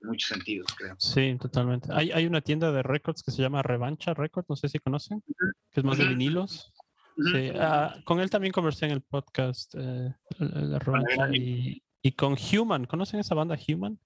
muchos 0.00 0.28
sentidos, 0.28 0.66
creo. 0.76 0.96
Sí, 0.98 1.36
totalmente. 1.40 1.88
Hay, 1.92 2.10
hay 2.10 2.26
una 2.26 2.40
tienda 2.40 2.72
de 2.72 2.82
records 2.82 3.22
que 3.22 3.30
se 3.30 3.40
llama 3.42 3.62
Revancha 3.62 4.14
Records, 4.14 4.48
no 4.48 4.56
sé 4.56 4.68
si 4.68 4.78
conocen, 4.80 5.22
que 5.70 5.80
es 5.80 5.84
más 5.84 5.98
de 5.98 6.06
vinilos. 6.08 6.72
Sí, 7.16 7.50
ah, 7.60 7.94
con 8.04 8.18
él 8.20 8.30
también 8.30 8.52
conversé 8.52 8.86
en 8.86 8.92
el 8.92 9.02
podcast 9.02 9.74
eh, 9.78 10.12
Revancha 10.38 11.28
y, 11.32 11.82
y 12.00 12.12
con 12.12 12.34
Human. 12.52 12.86
¿Conocen 12.86 13.20
esa 13.20 13.34
banda 13.34 13.56
Human? 13.68 13.98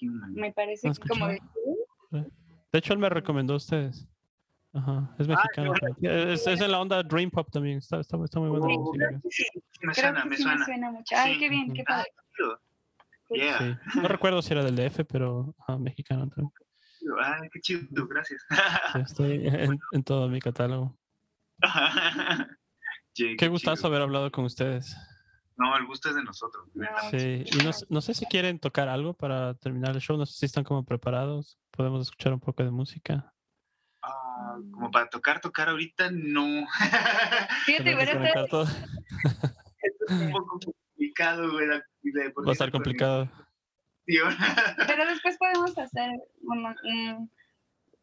Human. 0.00 0.32
Me 0.34 0.52
parece 0.52 0.88
¿Has 0.88 0.98
que 0.98 1.08
como 1.08 1.26
de 1.28 1.40
De 2.10 2.78
hecho, 2.78 2.92
él 2.92 2.98
me 2.98 3.08
recomendó 3.08 3.54
a 3.54 3.56
ustedes. 3.56 4.06
Ajá, 4.72 5.14
es 5.18 5.26
mexicano. 5.26 5.70
bueno. 5.70 5.94
también. 5.96 6.28
es, 6.30 6.46
es 6.46 6.60
en 6.60 6.70
la 6.70 6.80
onda 6.80 7.02
Dream 7.02 7.30
Pop 7.30 7.48
también. 7.50 7.78
Está, 7.78 7.98
está, 8.00 8.16
está 8.24 8.38
muy 8.38 8.50
buena 8.50 8.68
la 8.68 8.74
Oh, 8.74 8.84
música. 8.84 9.20
Sí, 9.28 9.44
me 9.82 9.92
Creo 9.92 10.04
suena, 10.04 10.22
que 10.22 10.28
me 10.28 10.36
sí 10.36 10.42
suena. 10.42 10.58
me 10.58 10.64
suena 10.64 10.90
mucho. 10.92 11.14
Ay, 11.16 11.34
Sí. 11.34 11.40
qué 11.40 11.48
bien, 11.48 11.72
qué 11.72 11.82
padre. 11.84 12.06
Chido. 12.36 12.60
Yeah. 13.30 13.58
Sí. 13.92 13.98
No 14.00 14.08
recuerdo 14.08 14.42
si 14.42 14.52
era 14.52 14.64
del 14.64 14.76
DF, 14.76 15.04
pero 15.06 15.54
ajá, 15.58 15.76
mexicano 15.78 16.28
también. 16.28 16.52
Ay, 17.22 17.48
qué 17.52 17.60
chido, 17.60 18.06
gracias. 18.06 18.44
Sí, 18.92 19.00
estoy 19.00 19.32
en, 19.48 19.78
en 19.92 20.04
todo 20.04 20.28
mi 20.28 20.40
catálogo. 20.40 20.96
Che, 23.12 23.34
Qué 23.36 23.48
gustazo 23.48 23.88
haber 23.88 24.02
hablado 24.02 24.30
con 24.30 24.44
ustedes. 24.44 24.96
No, 25.60 25.76
el 25.76 25.84
gusto 25.86 26.08
es 26.08 26.14
de 26.14 26.22
nosotros. 26.22 26.66
No, 26.72 26.86
Sí, 27.10 27.44
y 27.44 27.56
no, 27.64 27.72
sé- 27.74 27.84
no 27.90 28.00
sé 28.00 28.14
si 28.14 28.24
quieren 28.24 28.58
tocar 28.58 28.88
algo 28.88 29.12
para 29.12 29.52
terminar 29.54 29.94
el 29.94 30.00
show. 30.00 30.16
No 30.16 30.24
sé 30.24 30.32
si 30.38 30.46
están 30.46 30.64
como 30.64 30.86
preparados. 30.86 31.58
Podemos 31.70 32.00
escuchar 32.00 32.32
un 32.32 32.40
poco 32.40 32.64
de 32.64 32.70
música. 32.70 33.30
Ah, 34.00 34.56
como 34.72 34.90
para 34.90 35.10
tocar, 35.10 35.38
tocar 35.42 35.68
ahorita, 35.68 36.10
no. 36.12 36.66
Fíjate, 37.66 38.46
todo. 38.48 38.64
es 38.64 40.10
un 40.10 40.32
poco 40.32 40.58
complicado, 40.94 41.52
güey. 41.52 41.68
Va 41.68 41.74
a 42.48 42.52
estar 42.52 42.70
complicado. 42.70 43.30
Pero 44.06 45.06
después 45.06 45.36
podemos 45.36 45.76
hacer 45.76 46.10
un, 46.40 46.64
un- 46.84 47.30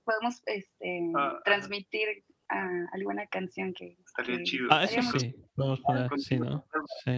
podemos 0.04 0.42
este, 0.46 1.12
Ah, 1.18 1.40
transmitir 1.44 2.24
ah, 2.50 2.86
alguna 2.94 3.26
canción 3.28 3.74
que 3.74 3.98
Estaría 4.06 4.38
que- 4.38 4.44
chido. 4.44 4.68
Ah, 4.72 4.84
eso 4.84 5.02
sí. 5.20 5.36
Vamos 5.56 5.80
a 5.80 5.84
poner, 5.84 6.10
sí, 6.20 6.40
¿no? 6.40 6.66
Sí. 7.04 7.12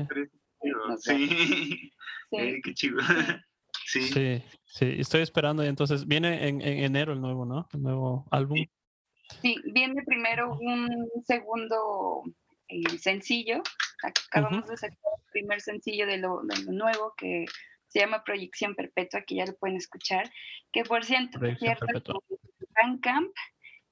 Nos 0.64 1.04
Sí. 1.04 1.30
Sí. 2.32 2.38
Eh, 2.38 2.62
qué 2.64 2.74
chido. 2.74 2.98
Sí. 3.86 4.02
Sí, 4.04 4.44
sí. 4.66 4.96
Estoy 5.00 5.22
esperando 5.22 5.64
y 5.64 5.68
entonces 5.68 6.06
viene 6.06 6.48
en, 6.48 6.62
en 6.62 6.84
enero 6.84 7.12
el 7.14 7.22
nuevo, 7.22 7.44
¿no? 7.44 7.68
El 7.74 7.82
nuevo 7.82 8.28
álbum. 8.30 8.58
Sí, 9.42 9.56
viene 9.74 10.04
primero 10.06 10.56
un 10.60 10.88
segundo 11.26 12.22
eh, 12.68 12.84
sencillo. 13.00 13.64
Acabamos 14.04 14.68
de 14.68 14.78
sacar 14.78 14.96
el 15.18 15.32
primer 15.32 15.62
sencillo 15.62 16.06
de 16.06 16.18
lo, 16.20 16.42
de 16.44 16.64
lo 16.66 16.72
nuevo 16.72 17.16
que 17.18 17.46
se 17.88 18.00
llama 18.00 18.24
Proyección 18.24 18.76
Perpetua, 18.76 19.24
que 19.24 19.36
ya 19.36 19.46
lo 19.48 19.56
pueden 19.56 19.78
escuchar. 19.78 20.30
Que 20.72 20.84
por 20.84 21.04
cierto, 21.04 21.40
Proyección 21.40 21.76
cierto. 21.80 22.24
Bandcamp, 22.80 23.32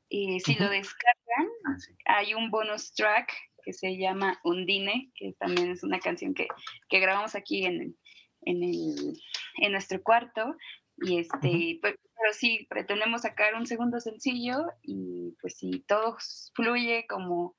y 0.10 0.40
si 0.40 0.56
lo 0.56 0.70
descargan, 0.70 1.48
Ah, 1.66 1.76
sí. 1.80 1.94
hay 2.06 2.34
un 2.34 2.50
bonus 2.50 2.94
track 2.94 3.32
que 3.64 3.74
se 3.74 3.98
llama 3.98 4.40
Undine, 4.44 5.12
que 5.16 5.34
también 5.40 5.72
es 5.72 5.84
una 5.84 6.00
canción 6.00 6.34
que, 6.34 6.48
que 6.90 7.00
grabamos 7.00 7.36
aquí 7.36 7.66
en, 7.66 7.98
en, 8.44 8.64
el, 8.64 9.14
en 9.62 9.72
nuestro 9.74 10.02
cuarto. 10.02 10.56
Y 11.00 11.20
este, 11.20 11.78
pues, 11.82 11.96
pero 12.20 12.34
sí, 12.34 12.66
pretendemos 12.70 13.22
sacar 13.22 13.54
un 13.56 13.68
segundo 13.68 14.00
sencillo 14.00 14.66
y 14.82 15.36
pues 15.42 15.58
si 15.58 15.82
todo 15.82 16.18
fluye 16.56 17.06
como 17.08 17.56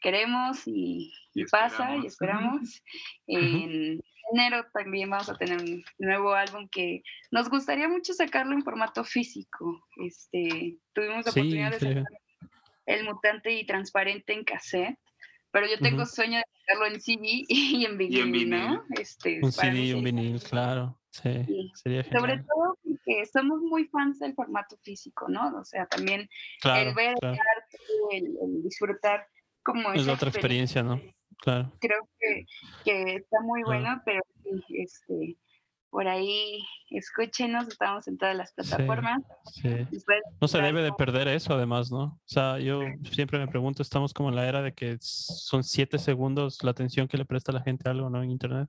queremos 0.00 0.62
y, 0.66 1.12
pasa 1.50 1.96
y 1.96 2.06
esperamos. 2.06 2.82
en 3.26 4.00
enero 4.32 4.64
también 4.72 5.10
vamos 5.10 5.28
a 5.28 5.34
tener 5.36 5.58
un 5.60 5.84
nuevo 5.98 6.34
álbum 6.34 6.68
que 6.68 7.02
nos 7.30 7.48
gustaría 7.48 7.88
mucho 7.88 8.12
sacarlo 8.14 8.52
en 8.54 8.62
formato 8.62 9.04
físico. 9.04 9.86
Este, 10.04 10.76
tuvimos 10.92 11.26
la 11.26 11.32
Sí, 11.32 11.40
oportunidad 11.40 11.70
de 11.72 11.78
sacar 11.80 12.04
el 12.86 13.04
mutante 13.04 13.52
y 13.52 13.66
transparente 13.66 14.32
en 14.32 14.44
cassette, 14.44 14.98
pero 15.50 15.66
yo 15.66 15.78
tengo 15.78 16.04
sueño 16.06 16.38
de 16.38 16.44
sacarlo 16.60 16.86
en 16.86 17.00
CD 17.00 17.20
y 17.48 17.84
en 17.84 17.98
vinil, 17.98 18.50
¿no? 18.50 18.84
Este, 18.98 19.40
Un 19.42 19.52
CD 19.52 19.84
y 19.86 19.92
un 19.92 20.04
vinil, 20.04 20.40
claro. 20.42 20.98
Sí, 21.10 21.30
Sí. 21.46 21.70
sería 21.74 22.04
Sobre 22.04 22.32
genial. 22.36 22.46
todo 22.46 22.78
porque 22.84 23.26
somos 23.26 23.60
muy 23.62 23.86
fans 23.88 24.18
del 24.20 24.34
formato 24.34 24.76
físico, 24.84 25.26
¿no? 25.28 25.56
O 25.58 25.64
sea, 25.64 25.86
también 25.86 26.28
Claro, 26.60 26.90
el 26.90 26.94
ver 26.94 27.14
claro. 27.18 27.34
el 27.34 27.40
arte, 27.40 27.78
el, 28.12 28.24
el 28.42 28.62
disfrutar 28.62 29.26
como 29.62 29.92
Es 29.94 30.06
otra 30.06 30.28
experiencia, 30.28 30.82
¿no? 30.82 31.00
Claro. 31.42 31.72
Creo 31.80 32.08
que, 32.18 32.44
que 32.84 33.14
está 33.16 33.40
muy 33.42 33.62
Claro. 33.62 33.80
bueno, 33.82 34.02
pero 34.04 34.20
sí, 34.42 34.62
este, 34.70 35.36
por 35.90 36.06
ahí 36.08 36.60
escúchenos, 36.90 37.68
estamos 37.68 38.06
en 38.08 38.18
todas 38.18 38.36
las 38.36 38.52
plataformas. 38.52 39.22
Sí. 39.54 39.68
No 40.40 40.48
se 40.48 40.60
debe 40.60 40.82
de 40.82 40.92
perder 40.92 41.28
eso, 41.28 41.54
además, 41.54 41.90
¿no? 41.90 42.02
O 42.02 42.20
sea, 42.26 42.58
yo 42.58 42.80
siempre 43.12 43.38
me 43.38 43.48
pregunto, 43.48 43.82
estamos 43.82 44.12
como 44.12 44.28
en 44.28 44.36
la 44.36 44.48
era 44.48 44.62
de 44.62 44.72
que 44.74 44.98
son 45.00 45.64
siete 45.64 45.98
segundos 45.98 46.62
la 46.62 46.72
atención 46.72 47.08
que 47.08 47.16
le 47.18 47.24
presta 47.24 47.52
la 47.52 47.62
gente 47.62 47.88
a 47.88 47.92
algo, 47.92 48.10
¿no? 48.10 48.22
En 48.22 48.30
Internet, 48.30 48.68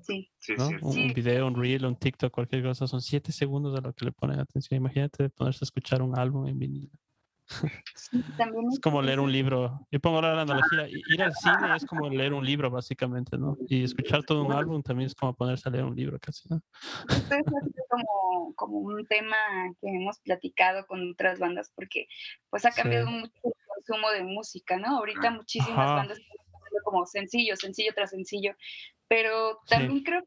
Sí, 0.00 0.28
Sí, 0.38 0.54
¿no? 0.58 0.66
sí. 0.68 0.74
Un, 0.82 1.14
video, 1.14 1.46
un 1.46 1.54
reel, 1.54 1.84
un 1.86 1.94
TikTok, 1.94 2.32
cualquier 2.32 2.64
cosa, 2.64 2.88
son 2.88 3.00
siete 3.00 3.30
segundos 3.30 3.78
a 3.78 3.80
lo 3.80 3.92
que 3.92 4.04
le 4.04 4.10
ponen 4.10 4.40
atención. 4.40 4.76
Imagínate 4.78 5.28
ponerse 5.30 5.60
a 5.62 5.66
escuchar 5.66 6.02
un 6.02 6.18
álbum 6.18 6.48
en 6.48 6.58
vinilo. 6.58 6.90
Sí, 7.94 8.22
también 8.36 8.66
Es 8.72 8.80
como 8.80 9.02
leer 9.02 9.20
un 9.20 9.32
libro. 9.32 9.86
Yo 9.90 10.00
pongo 10.00 10.16
ahora 10.16 10.34
la 10.34 10.42
analogía. 10.42 10.86
Ir 10.88 11.22
al 11.22 11.34
cine 11.34 11.76
es 11.76 11.84
como 11.84 12.08
leer 12.08 12.32
un 12.32 12.44
libro, 12.44 12.70
básicamente, 12.70 13.38
¿no? 13.38 13.56
Y 13.68 13.84
escuchar 13.84 14.24
todo 14.24 14.44
un 14.44 14.52
álbum 14.52 14.82
también 14.82 15.06
es 15.06 15.14
como 15.14 15.34
ponerse 15.34 15.68
a 15.68 15.72
leer 15.72 15.84
un 15.84 15.94
libro, 15.96 16.18
casi, 16.20 16.48
¿no? 16.48 16.60
Esto 17.08 17.34
es 17.34 17.46
así 17.46 17.72
como, 17.88 18.54
como 18.54 18.78
un 18.78 19.06
tema 19.06 19.36
que 19.80 19.88
hemos 19.88 20.18
platicado 20.20 20.86
con 20.86 21.12
otras 21.12 21.38
bandas 21.38 21.70
porque 21.74 22.06
pues 22.50 22.64
ha 22.64 22.70
Sí. 22.70 22.80
cambiado 22.82 23.06
mucho 23.10 23.32
el 23.44 23.52
consumo 23.66 24.10
de 24.10 24.24
música, 24.24 24.78
¿no? 24.78 24.98
Ahorita 24.98 25.30
muchísimas 25.30 25.86
Ajá. 25.86 25.94
bandas 25.96 26.18
como 26.84 27.06
sencillo, 27.06 27.56
sencillo 27.56 27.92
tras 27.94 28.10
sencillo, 28.10 28.54
pero 29.08 29.58
también 29.68 30.02
creo 30.02 30.22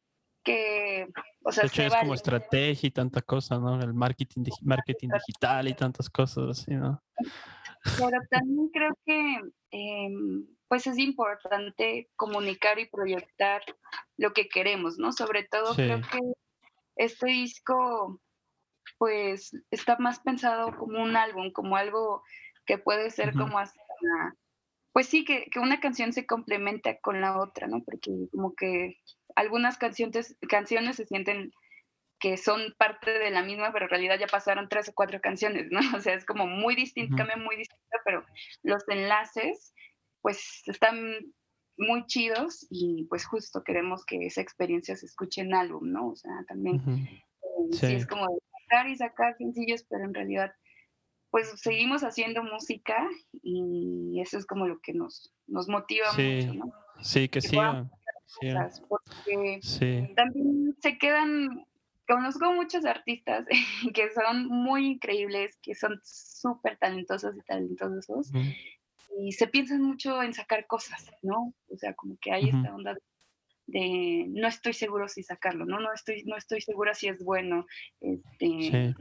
que, 0.45 1.07
o 1.43 1.51
sea, 1.51 1.63
De 1.63 1.67
hecho, 1.67 1.81
se 1.81 1.87
es 1.87 1.95
como 1.95 2.13
estrategia 2.13 2.87
y 2.87 2.91
tanta 2.91 3.21
cosa, 3.21 3.57
¿no? 3.57 3.81
El 3.81 3.93
marketing, 3.93 4.43
marketing 4.61 5.09
digital 5.09 5.67
y 5.67 5.73
tantas 5.73 6.09
cosas 6.09 6.59
así, 6.59 6.71
¿no? 6.71 7.03
Pero 7.97 8.17
también 8.29 8.69
creo 8.69 8.97
que 9.05 9.41
em, 9.71 10.47
pues 10.67 10.87
es 10.87 10.97
importante 10.97 12.09
comunicar 12.15 12.79
y 12.79 12.89
proyectar 12.89 13.61
lo 14.17 14.31
que 14.33 14.47
queremos, 14.47 14.97
¿no? 14.97 15.11
Sobre 15.11 15.43
todo 15.43 15.73
Sí. 15.73 15.83
creo 15.83 16.01
que 16.01 16.19
este 16.95 17.27
disco 17.27 18.21
pues 18.97 19.51
está 19.71 19.97
más 19.97 20.19
pensado 20.19 20.75
como 20.77 21.01
un 21.03 21.17
álbum, 21.17 21.51
como 21.51 21.75
algo 21.75 22.23
que 22.65 22.77
puede 22.77 23.09
ser 23.09 23.33
como 23.33 23.59
hasta, 23.59 23.79
pues 24.93 25.07
sí, 25.07 25.25
que, 25.25 25.47
que 25.51 25.59
una 25.59 25.79
canción 25.79 26.13
se 26.13 26.25
complementa 26.25 26.97
con 27.01 27.19
la 27.19 27.37
otra, 27.39 27.67
¿no? 27.67 27.83
Porque 27.83 28.11
como 28.31 28.55
que 28.55 28.97
algunas 29.35 29.77
canciones, 29.77 30.37
canciones 30.49 30.95
se 30.97 31.05
sienten 31.05 31.51
que 32.19 32.37
son 32.37 32.73
parte 32.77 33.11
de 33.19 33.29
la 33.29 33.43
misma, 33.43 33.71
pero 33.73 33.85
en 33.85 33.89
realidad 33.89 34.17
ya 34.19 34.27
pasaron 34.27 34.69
tres 34.69 34.87
o 34.89 34.93
cuatro 34.93 35.19
canciones, 35.21 35.67
¿no? 35.69 35.79
O 35.99 36.01
sea, 36.01 36.13
es 36.15 36.25
como 36.25 36.47
muy 36.47 36.75
distinto, 36.75 37.15
cambia 37.17 37.35
muy 37.37 37.55
distinto, 37.57 37.97
pero 38.05 38.25
los 38.63 38.87
enlaces, 38.87 39.73
pues 40.21 40.63
están 40.67 40.97
muy 41.77 42.05
chidos 42.05 42.65
y 42.69 43.05
pues 43.09 43.25
justo 43.25 43.63
queremos 43.63 44.05
que 44.05 44.25
esa 44.25 44.39
experiencia 44.41 44.95
se 44.95 45.05
escuche 45.07 45.41
en 45.41 45.53
álbum, 45.53 45.91
¿no? 45.91 46.07
O 46.09 46.15
sea, 46.15 46.31
también 46.47 46.77
eh, 46.87 47.19
sí. 47.71 47.77
Sí. 47.87 47.93
es 47.95 48.07
como 48.07 48.25
de 48.27 48.39
sacar 48.61 48.87
y 48.87 48.95
sacar 48.95 49.35
sencillos, 49.37 49.83
pero 49.89 50.05
en 50.05 50.13
realidad 50.13 50.53
pues 51.31 51.51
seguimos 51.59 52.03
haciendo 52.05 52.43
música 52.43 52.95
y 53.43 54.21
eso 54.21 54.37
es 54.37 54.45
como 54.45 54.67
lo 54.67 54.79
que 54.79 54.93
nos, 54.93 55.33
nos 55.47 55.67
motiva 55.67 56.07
Sí. 56.15 56.45
mucho, 56.47 56.53
¿no? 56.53 56.73
Sí, 57.01 57.27
que 57.27 57.41
Que 57.41 57.49
podamos 57.49 57.49
sigan. 57.49 57.83
sigan. 57.89 58.04
Cosas, 58.33 58.81
porque 58.87 59.59
Sí, 59.61 60.07
también 60.15 60.75
se 60.81 60.97
quedan, 60.97 61.65
conozco 62.07 62.53
muchos 62.53 62.85
artistas 62.85 63.45
que 63.93 64.09
son 64.11 64.47
muy 64.47 64.87
increíbles, 64.87 65.57
que 65.61 65.75
son 65.75 65.99
súper 66.03 66.77
talentosos 66.77 67.35
y 67.37 67.41
talentosos 67.41 68.31
Ujú. 68.31 68.41
y 69.17 69.31
se 69.31 69.47
piensan 69.47 69.81
mucho 69.81 70.21
en 70.21 70.33
sacar 70.33 70.67
cosas, 70.67 71.09
¿no? 71.21 71.53
O 71.69 71.77
sea, 71.77 71.93
como 71.93 72.17
que 72.19 72.31
hay 72.31 72.49
Ujú. 72.49 72.57
esta 72.57 72.75
onda 72.75 72.97
de 73.67 74.25
no 74.29 74.47
estoy 74.47 74.73
seguro 74.73 75.07
si 75.07 75.23
sacarlo, 75.23 75.65
¿no? 75.65 75.79
No 75.79 75.93
estoy, 75.93 76.23
no 76.25 76.37
estoy 76.37 76.61
segura 76.61 76.93
si 76.93 77.07
es 77.07 77.23
bueno. 77.23 77.65
Este, 78.01 78.47
sí. 78.61 78.95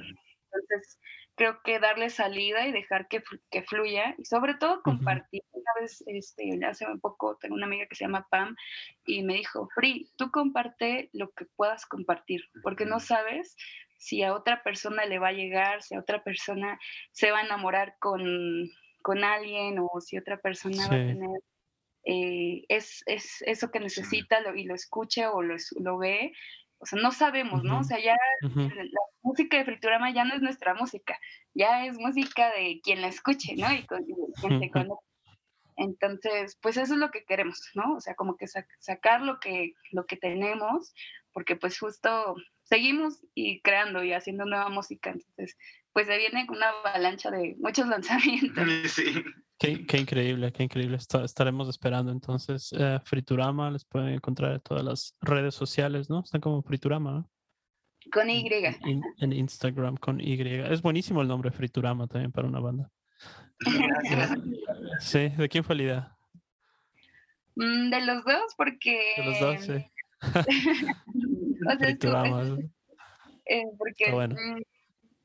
Entonces, 0.52 0.98
creo 1.36 1.60
que 1.64 1.78
darle 1.80 2.10
salida 2.10 2.66
y 2.66 2.72
dejar 2.72 3.08
que, 3.08 3.22
que 3.50 3.62
fluya 3.62 4.14
y 4.18 4.24
sobre 4.24 4.54
todo 4.54 4.82
compartir. 4.82 5.42
Una 5.52 5.80
vez, 5.80 6.02
este, 6.06 6.58
hace 6.66 6.86
un 6.86 7.00
poco, 7.00 7.36
tengo 7.38 7.54
una 7.54 7.66
amiga 7.66 7.86
que 7.86 7.94
se 7.96 8.04
llama 8.04 8.26
Pam 8.30 8.54
y 9.06 9.22
me 9.22 9.34
dijo, 9.34 9.68
Free, 9.74 10.10
tú 10.16 10.30
comparte 10.30 11.08
lo 11.12 11.30
que 11.32 11.46
puedas 11.56 11.86
compartir, 11.86 12.42
porque 12.62 12.84
no 12.84 13.00
sabes 13.00 13.56
si 13.96 14.22
a 14.22 14.34
otra 14.34 14.62
persona 14.62 15.06
le 15.06 15.18
va 15.18 15.28
a 15.28 15.32
llegar, 15.32 15.82
si 15.82 15.94
a 15.94 16.00
otra 16.00 16.22
persona 16.22 16.78
se 17.12 17.30
va 17.30 17.38
a 17.40 17.44
enamorar 17.46 17.96
con, 18.00 18.22
con 19.02 19.24
alguien 19.24 19.78
o 19.80 20.00
si 20.00 20.18
otra 20.18 20.36
persona 20.38 20.86
va 20.88 20.94
a 20.96 21.06
tener 21.06 21.40
eh, 22.06 22.64
es, 22.68 23.02
es 23.06 23.42
eso 23.46 23.70
que 23.70 23.80
necesita 23.80 24.40
lo- 24.40 24.54
y 24.54 24.64
lo 24.64 24.74
escucha 24.74 25.32
o 25.32 25.42
lo, 25.42 25.56
lo 25.80 25.98
ve. 25.98 26.32
O 26.84 26.86
sea, 26.86 27.00
no 27.00 27.10
sabemos, 27.12 27.64
¿no? 27.64 27.80
O 27.80 27.84
sea, 27.84 27.98
ya 27.98 28.14
la 28.42 29.00
música 29.22 29.56
de 29.56 29.64
Friturama 29.64 30.12
ya 30.12 30.24
no 30.24 30.34
es 30.34 30.42
nuestra 30.42 30.74
música, 30.74 31.18
ya 31.54 31.86
es 31.86 31.96
música 31.98 32.50
de 32.52 32.80
quien 32.82 33.00
la 33.00 33.08
escuche, 33.08 33.54
¿no? 33.56 33.72
Y, 33.72 33.86
con, 33.86 34.02
y 34.02 34.14
quien 34.40 34.60
se 34.60 34.70
conecte. 34.70 35.04
Entonces, 35.76 36.56
pues 36.62 36.76
eso 36.76 36.92
es 36.94 37.00
lo 37.00 37.10
que 37.10 37.24
queremos, 37.24 37.58
¿no? 37.74 37.94
O 37.96 38.00
sea, 38.00 38.14
como 38.14 38.36
que 38.36 38.44
sac- 38.46 38.68
sacar 38.78 39.22
lo 39.22 39.40
que, 39.40 39.72
lo 39.92 40.06
que 40.06 40.16
tenemos, 40.16 40.94
porque 41.32 41.56
pues 41.56 41.78
justo 41.78 42.36
seguimos 42.62 43.24
y 43.34 43.60
creando 43.62 44.04
y 44.04 44.12
haciendo 44.12 44.44
nueva 44.44 44.68
música. 44.68 45.10
Entonces, 45.10 45.56
pues 45.92 46.06
se 46.06 46.16
viene 46.18 46.46
una 46.48 46.68
avalancha 46.68 47.30
de 47.30 47.56
muchos 47.58 47.88
lanzamientos. 47.88 48.92
Sí. 48.92 49.24
Qué, 49.58 49.86
qué 49.86 49.98
increíble, 49.98 50.52
qué 50.52 50.64
increíble. 50.64 50.96
Está- 50.96 51.24
estaremos 51.24 51.68
esperando 51.68 52.10
entonces. 52.12 52.72
eh, 52.76 52.98
Friturama, 53.04 53.70
les 53.70 53.84
pueden 53.84 54.08
encontrar 54.10 54.52
en 54.52 54.60
todas 54.60 54.84
las 54.84 55.16
redes 55.20 55.54
sociales, 55.54 56.10
¿no? 56.10 56.20
Están 56.20 56.40
como 56.40 56.62
Friturama, 56.62 57.12
¿no? 57.12 57.30
Con 58.12 58.28
Y. 58.28 58.46
En, 59.20 59.32
Instagram 59.32 59.96
con 59.96 60.20
Y. 60.20 60.34
Es 60.42 60.82
buenísimo 60.82 61.22
el 61.22 61.28
nombre 61.28 61.50
Friturama 61.50 62.06
también 62.06 62.32
para 62.32 62.48
una 62.48 62.60
banda. 62.60 62.90
Sí, 65.00 65.28
¿de 65.30 65.48
quién 65.48 65.64
fue 65.64 65.76
la 65.76 65.82
idea? 65.82 66.16
Mm, 67.56 67.90
De 67.90 68.00
los 68.04 68.24
dos, 68.24 68.54
porque... 68.56 69.00
De 69.16 69.24
los 69.24 69.40
dos, 69.40 69.60
sí. 69.64 69.72
o 70.20 70.32
sea, 70.32 71.72
es- 71.72 71.78
Friturama. 71.78 72.58
eh, 73.46 73.62
porque 73.78 74.10
bueno. 74.12 74.34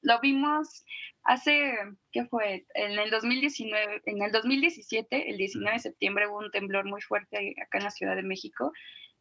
Lo 0.01 0.19
vimos 0.19 0.85
hace, 1.23 1.73
¿qué 2.11 2.25
fue? 2.25 2.65
En 2.73 2.97
el 2.97 3.09
2019, 3.09 4.01
en 4.05 4.21
el 4.21 4.31
2017, 4.31 5.29
el 5.29 5.37
19 5.37 5.73
de 5.73 5.79
septiembre 5.79 6.27
hubo 6.27 6.39
un 6.39 6.51
temblor 6.51 6.85
muy 6.85 7.01
fuerte 7.01 7.55
acá 7.61 7.77
en 7.77 7.83
la 7.83 7.91
Ciudad 7.91 8.15
de 8.15 8.23
México 8.23 8.71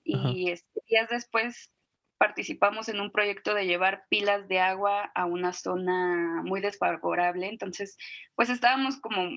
y 0.05 0.51
este, 0.51 0.81
días 0.89 1.09
después 1.11 1.71
participamos 2.19 2.89
en 2.89 3.01
un 3.01 3.13
proyecto 3.13 3.55
de 3.55 3.67
llevar 3.67 4.05
pilas 4.09 4.49
de 4.49 4.59
agua 4.59 5.11
a 5.15 5.27
una 5.27 5.53
zona 5.53 6.43
muy 6.45 6.61
desfavorable, 6.61 7.49
entonces 7.49 7.97
pues 8.35 8.51
estábamos 8.51 9.01
como 9.01 9.31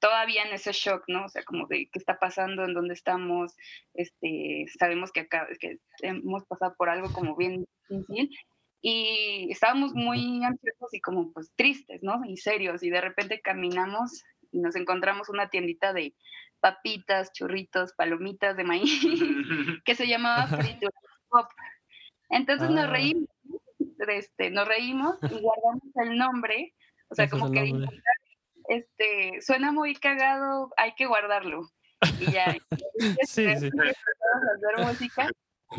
todavía 0.00 0.42
en 0.42 0.52
ese 0.52 0.72
shock, 0.72 1.04
¿no? 1.08 1.24
O 1.24 1.28
sea, 1.28 1.44
como 1.44 1.66
de 1.66 1.88
qué 1.90 1.98
está 1.98 2.18
pasando, 2.18 2.64
en 2.64 2.74
dónde 2.74 2.94
estamos, 2.94 3.54
este, 3.94 4.66
sabemos 4.78 5.12
que 5.12 5.20
acá 5.20 5.46
que 5.58 5.78
hemos 6.02 6.44
pasado 6.46 6.74
por 6.76 6.90
algo 6.90 7.12
como 7.12 7.36
bien 7.36 7.64
difícil 7.88 8.30
y 8.86 9.48
estábamos 9.50 9.94
muy 9.94 10.44
ansiosos 10.44 10.92
y 10.92 11.00
como 11.00 11.32
pues 11.32 11.50
tristes, 11.56 12.02
¿no? 12.02 12.20
Y 12.26 12.36
serios 12.36 12.82
y 12.82 12.90
de 12.90 13.00
repente 13.00 13.40
caminamos 13.40 14.22
y 14.52 14.58
nos 14.60 14.76
encontramos 14.76 15.30
una 15.30 15.48
tiendita 15.48 15.94
de 15.94 16.14
papitas, 16.60 17.32
churritos, 17.32 17.94
palomitas 17.94 18.58
de 18.58 18.64
maíz 18.64 19.00
que 19.86 19.94
se 19.94 20.06
llamaba. 20.06 20.46
Fritura 20.48 20.92
Pop. 21.30 21.46
Entonces 22.28 22.68
nos 22.68 22.84
Ah. 22.84 22.90
reímos, 22.90 23.28
este, 24.06 24.50
nos 24.50 24.68
reímos 24.68 25.16
y 25.22 25.40
guardamos 25.40 25.82
el 26.02 26.18
nombre, 26.18 26.74
o 27.08 27.14
sea, 27.14 27.24
es 27.24 27.30
como 27.30 27.46
el 27.46 27.52
que 27.52 27.86
este, 28.68 29.40
suena 29.40 29.72
muy 29.72 29.94
cagado, 29.94 30.72
hay 30.76 30.94
que 30.94 31.06
guardarlo. 31.06 31.62
Y 32.20 32.30
ya, 32.32 32.54
Sí, 33.28 33.44
sí. 33.44 33.44
empezamos 33.46 33.80
a 33.80 34.54
hacer 34.56 34.86
música. 34.86 35.30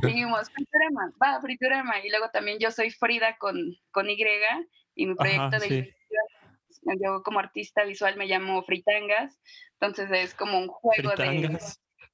Dijimos, 0.01 0.49
Friturama, 0.51 1.11
va, 1.21 1.41
Friturama. 1.41 1.99
Y 1.99 2.09
luego 2.09 2.29
también 2.31 2.57
yo 2.59 2.71
soy 2.71 2.91
Frida 2.91 3.37
con, 3.37 3.75
con 3.91 4.09
Y 4.09 4.17
y 4.95 5.07
mi 5.07 5.15
proyecto 5.15 5.43
Ajá, 5.43 5.59
de 5.59 5.67
sí. 5.67 6.81
yo 7.03 7.21
como 7.23 7.39
artista 7.39 7.83
visual 7.83 8.15
me 8.15 8.27
llamo 8.27 8.63
Fritangas. 8.63 9.39
Entonces 9.73 10.09
es 10.11 10.33
como 10.33 10.57
un 10.57 10.67
juego 10.67 11.11
de... 11.15 11.59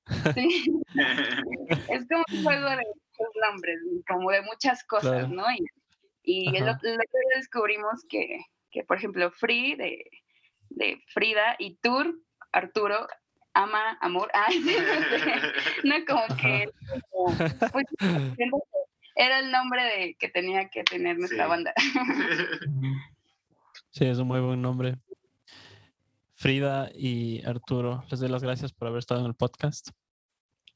Sí, 0.34 0.66
es 1.90 2.08
como 2.10 2.24
un 2.28 2.44
juego 2.44 2.70
de 2.72 2.78
muchos 2.78 3.36
nombres, 3.48 3.80
como 4.08 4.32
de 4.32 4.42
muchas 4.42 4.84
cosas, 4.84 5.12
Claro. 5.12 5.28
¿no? 5.28 5.46
Y, 6.24 6.50
y 6.50 6.62
otro 6.62 6.90
día 6.90 6.98
descubrimos 7.36 8.04
que, 8.10 8.44
que, 8.72 8.84
por 8.84 8.98
ejemplo, 8.98 9.32
Free 9.32 9.76
de, 9.76 10.04
de 10.70 11.02
Frida 11.14 11.56
y 11.60 11.76
Tour, 11.78 12.16
Arturo, 12.52 13.08
ama, 13.54 13.98
amor, 14.02 14.30
ay, 14.34 14.62
sí, 14.62 14.76
no 14.76 15.20
sé, 15.20 15.42
no 15.84 15.96
como 16.08 16.38
que 16.38 16.70
como, 17.12 17.38
pues, 17.72 17.86
que 18.00 18.50
era 19.16 19.40
el 19.40 19.52
nombre 19.52 19.84
de, 19.84 20.16
que 20.16 20.30
tenía 20.30 20.70
que 20.70 20.84
tener 20.84 21.18
nuestra 21.20 21.46
Sí. 21.46 21.50
banda. 21.50 21.74
Sí, 23.94 24.06
es 24.06 24.20
un 24.20 24.28
muy 24.30 24.40
buen 24.40 24.62
nombre. 24.62 24.98
Frida 26.36 26.90
y 26.96 27.46
Arturo, 27.46 28.06
les 28.10 28.22
doy 28.22 28.30
las 28.30 28.42
gracias 28.42 28.72
por 28.72 28.88
haber 28.88 29.00
estado 29.00 29.20
en 29.20 29.28
el 29.28 29.36
podcast. 29.36 29.90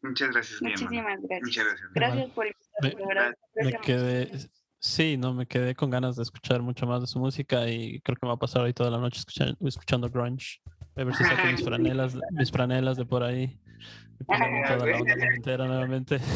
Muchas 0.02 0.32
gracias. 0.32 0.62
Muchísimas 0.62 1.18
gracias. 1.22 1.42
Muchas 1.44 1.66
gracias. 1.66 1.90
Gracias 1.94 2.30
por 2.32 2.46
invitarme. 2.48 3.36
Me 3.56 3.72
quedé, 3.80 4.32
sí, 4.80 5.16
no, 5.16 5.34
me 5.34 5.48
quedé 5.48 5.76
con 5.76 5.90
ganas 5.90 6.18
de 6.18 6.24
escuchar 6.24 6.62
mucho 6.62 6.86
más 6.86 7.00
de 7.00 7.08
su 7.08 7.18
música 7.20 7.70
y 7.70 8.02
creo 8.02 8.18
que 8.18 8.26
me 8.26 8.28
va 8.28 8.36
a 8.36 8.40
pasar 8.40 8.64
hoy 8.64 8.74
toda 8.74 8.90
la 8.92 8.98
noche 9.00 9.20
escuchando, 9.20 9.56
escuchando 9.66 10.10
grunge. 10.10 10.60
A 10.98 11.04
ver 11.04 11.14
si 11.16 11.24
saco 11.24 11.48
mis 11.52 11.64
franelas, 11.66 12.18
mis 12.32 12.52
franelas 12.52 12.98
de 12.98 13.06
por 13.06 13.24
ahí. 13.24 13.58
Y 14.20 14.24
ponemos 14.24 14.62
Ah, 14.70 14.76
toda 14.78 14.88
la 14.92 14.98
onda 14.98 15.14
entera 15.36 15.66
nuevamente. 15.68 16.20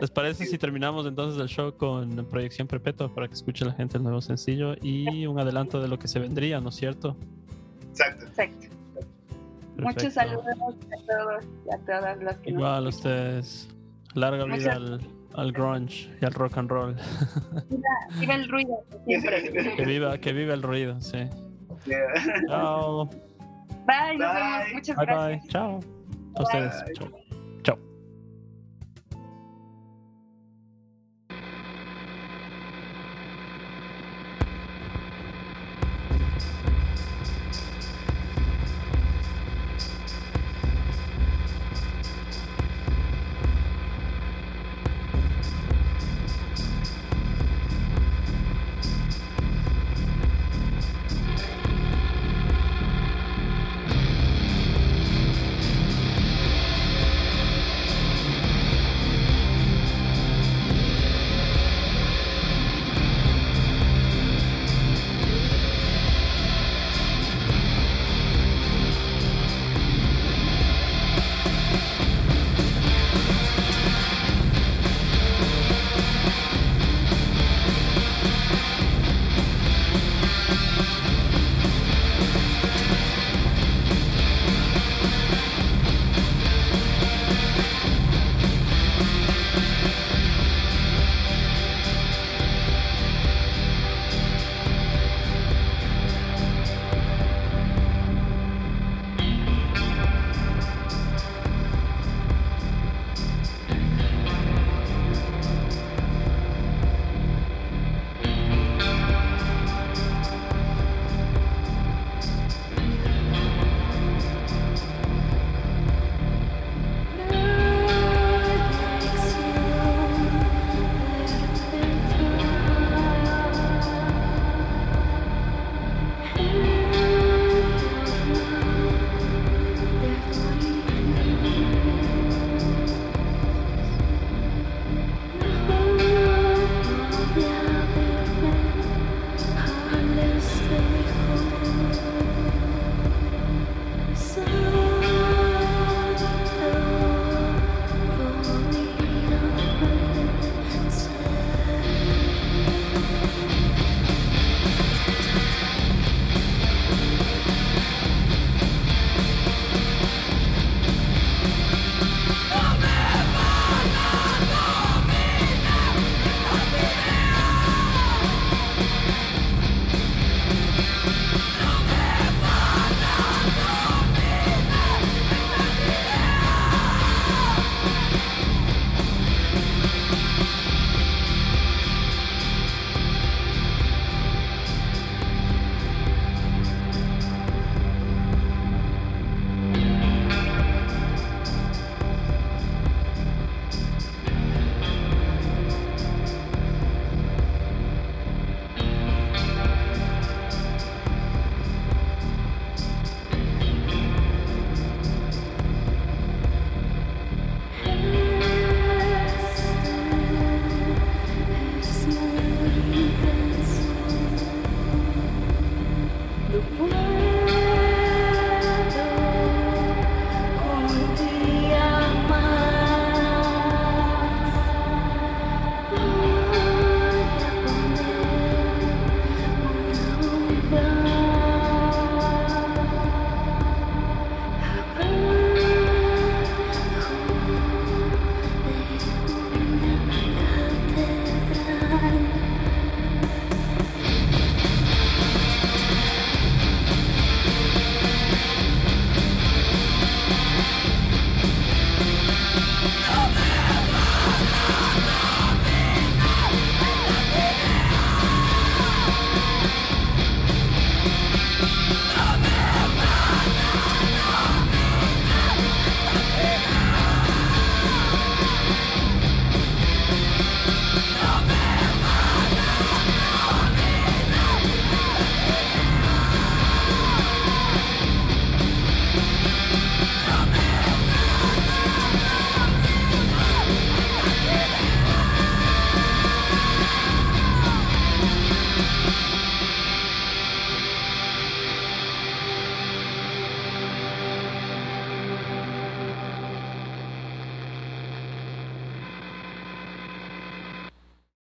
¿Les 0.00 0.10
parece 0.10 0.44
si 0.46 0.58
terminamos 0.58 1.06
entonces 1.06 1.40
el 1.40 1.48
show 1.48 1.74
con 1.76 2.26
Proyección 2.26 2.66
Perpetua 2.68 3.14
para 3.14 3.28
que 3.28 3.34
escuche 3.34 3.64
la 3.64 3.72
gente 3.72 3.96
el 3.96 4.02
nuevo 4.02 4.20
sencillo 4.20 4.74
y 4.82 5.26
un 5.26 5.38
adelanto 5.38 5.80
de 5.80 5.88
lo 5.88 5.98
que 5.98 6.08
se 6.08 6.18
vendría, 6.18 6.60
¿no 6.60 6.68
es 6.68 6.74
cierto? 6.74 7.16
Exacto. 7.90 8.26
Perfecto. 8.26 8.66
Muchos 9.78 10.12
saludos 10.12 10.44
a 10.46 10.54
todos 11.06 11.44
y 11.66 11.74
a 11.74 11.78
todas 11.78 12.22
los 12.22 12.34
que 12.36 12.50
nos 12.52 12.58
Igual 12.60 12.86
a 12.86 12.88
ustedes. 12.90 13.68
Larga 14.14 14.44
vida 14.44 14.72
al, 14.74 15.00
al 15.34 15.52
grunge 15.52 16.10
y 16.20 16.24
al 16.26 16.32
rock 16.34 16.58
and 16.58 16.70
roll. 16.70 16.96
Viva 18.18 18.34
el 18.34 18.48
ruido 18.48 18.84
siempre. 19.06 19.50
Que 19.76 19.84
viva, 19.86 20.18
que 20.18 20.32
viva 20.34 20.52
el 20.52 20.62
ruido, 20.62 21.00
sí. 21.00 21.18
Yeah. 21.86 22.40
Chao. 22.48 23.10
Bye, 23.86 24.16
vemos. 24.18 24.72
Muchas 24.72 24.96
bye, 24.96 25.04
gracias. 25.06 25.40
Bye. 25.42 25.48
Chao. 25.48 25.80
A 26.36 26.42
ustedes. 26.42 26.84
Chao. 26.94 27.08
Chao. 27.64 27.78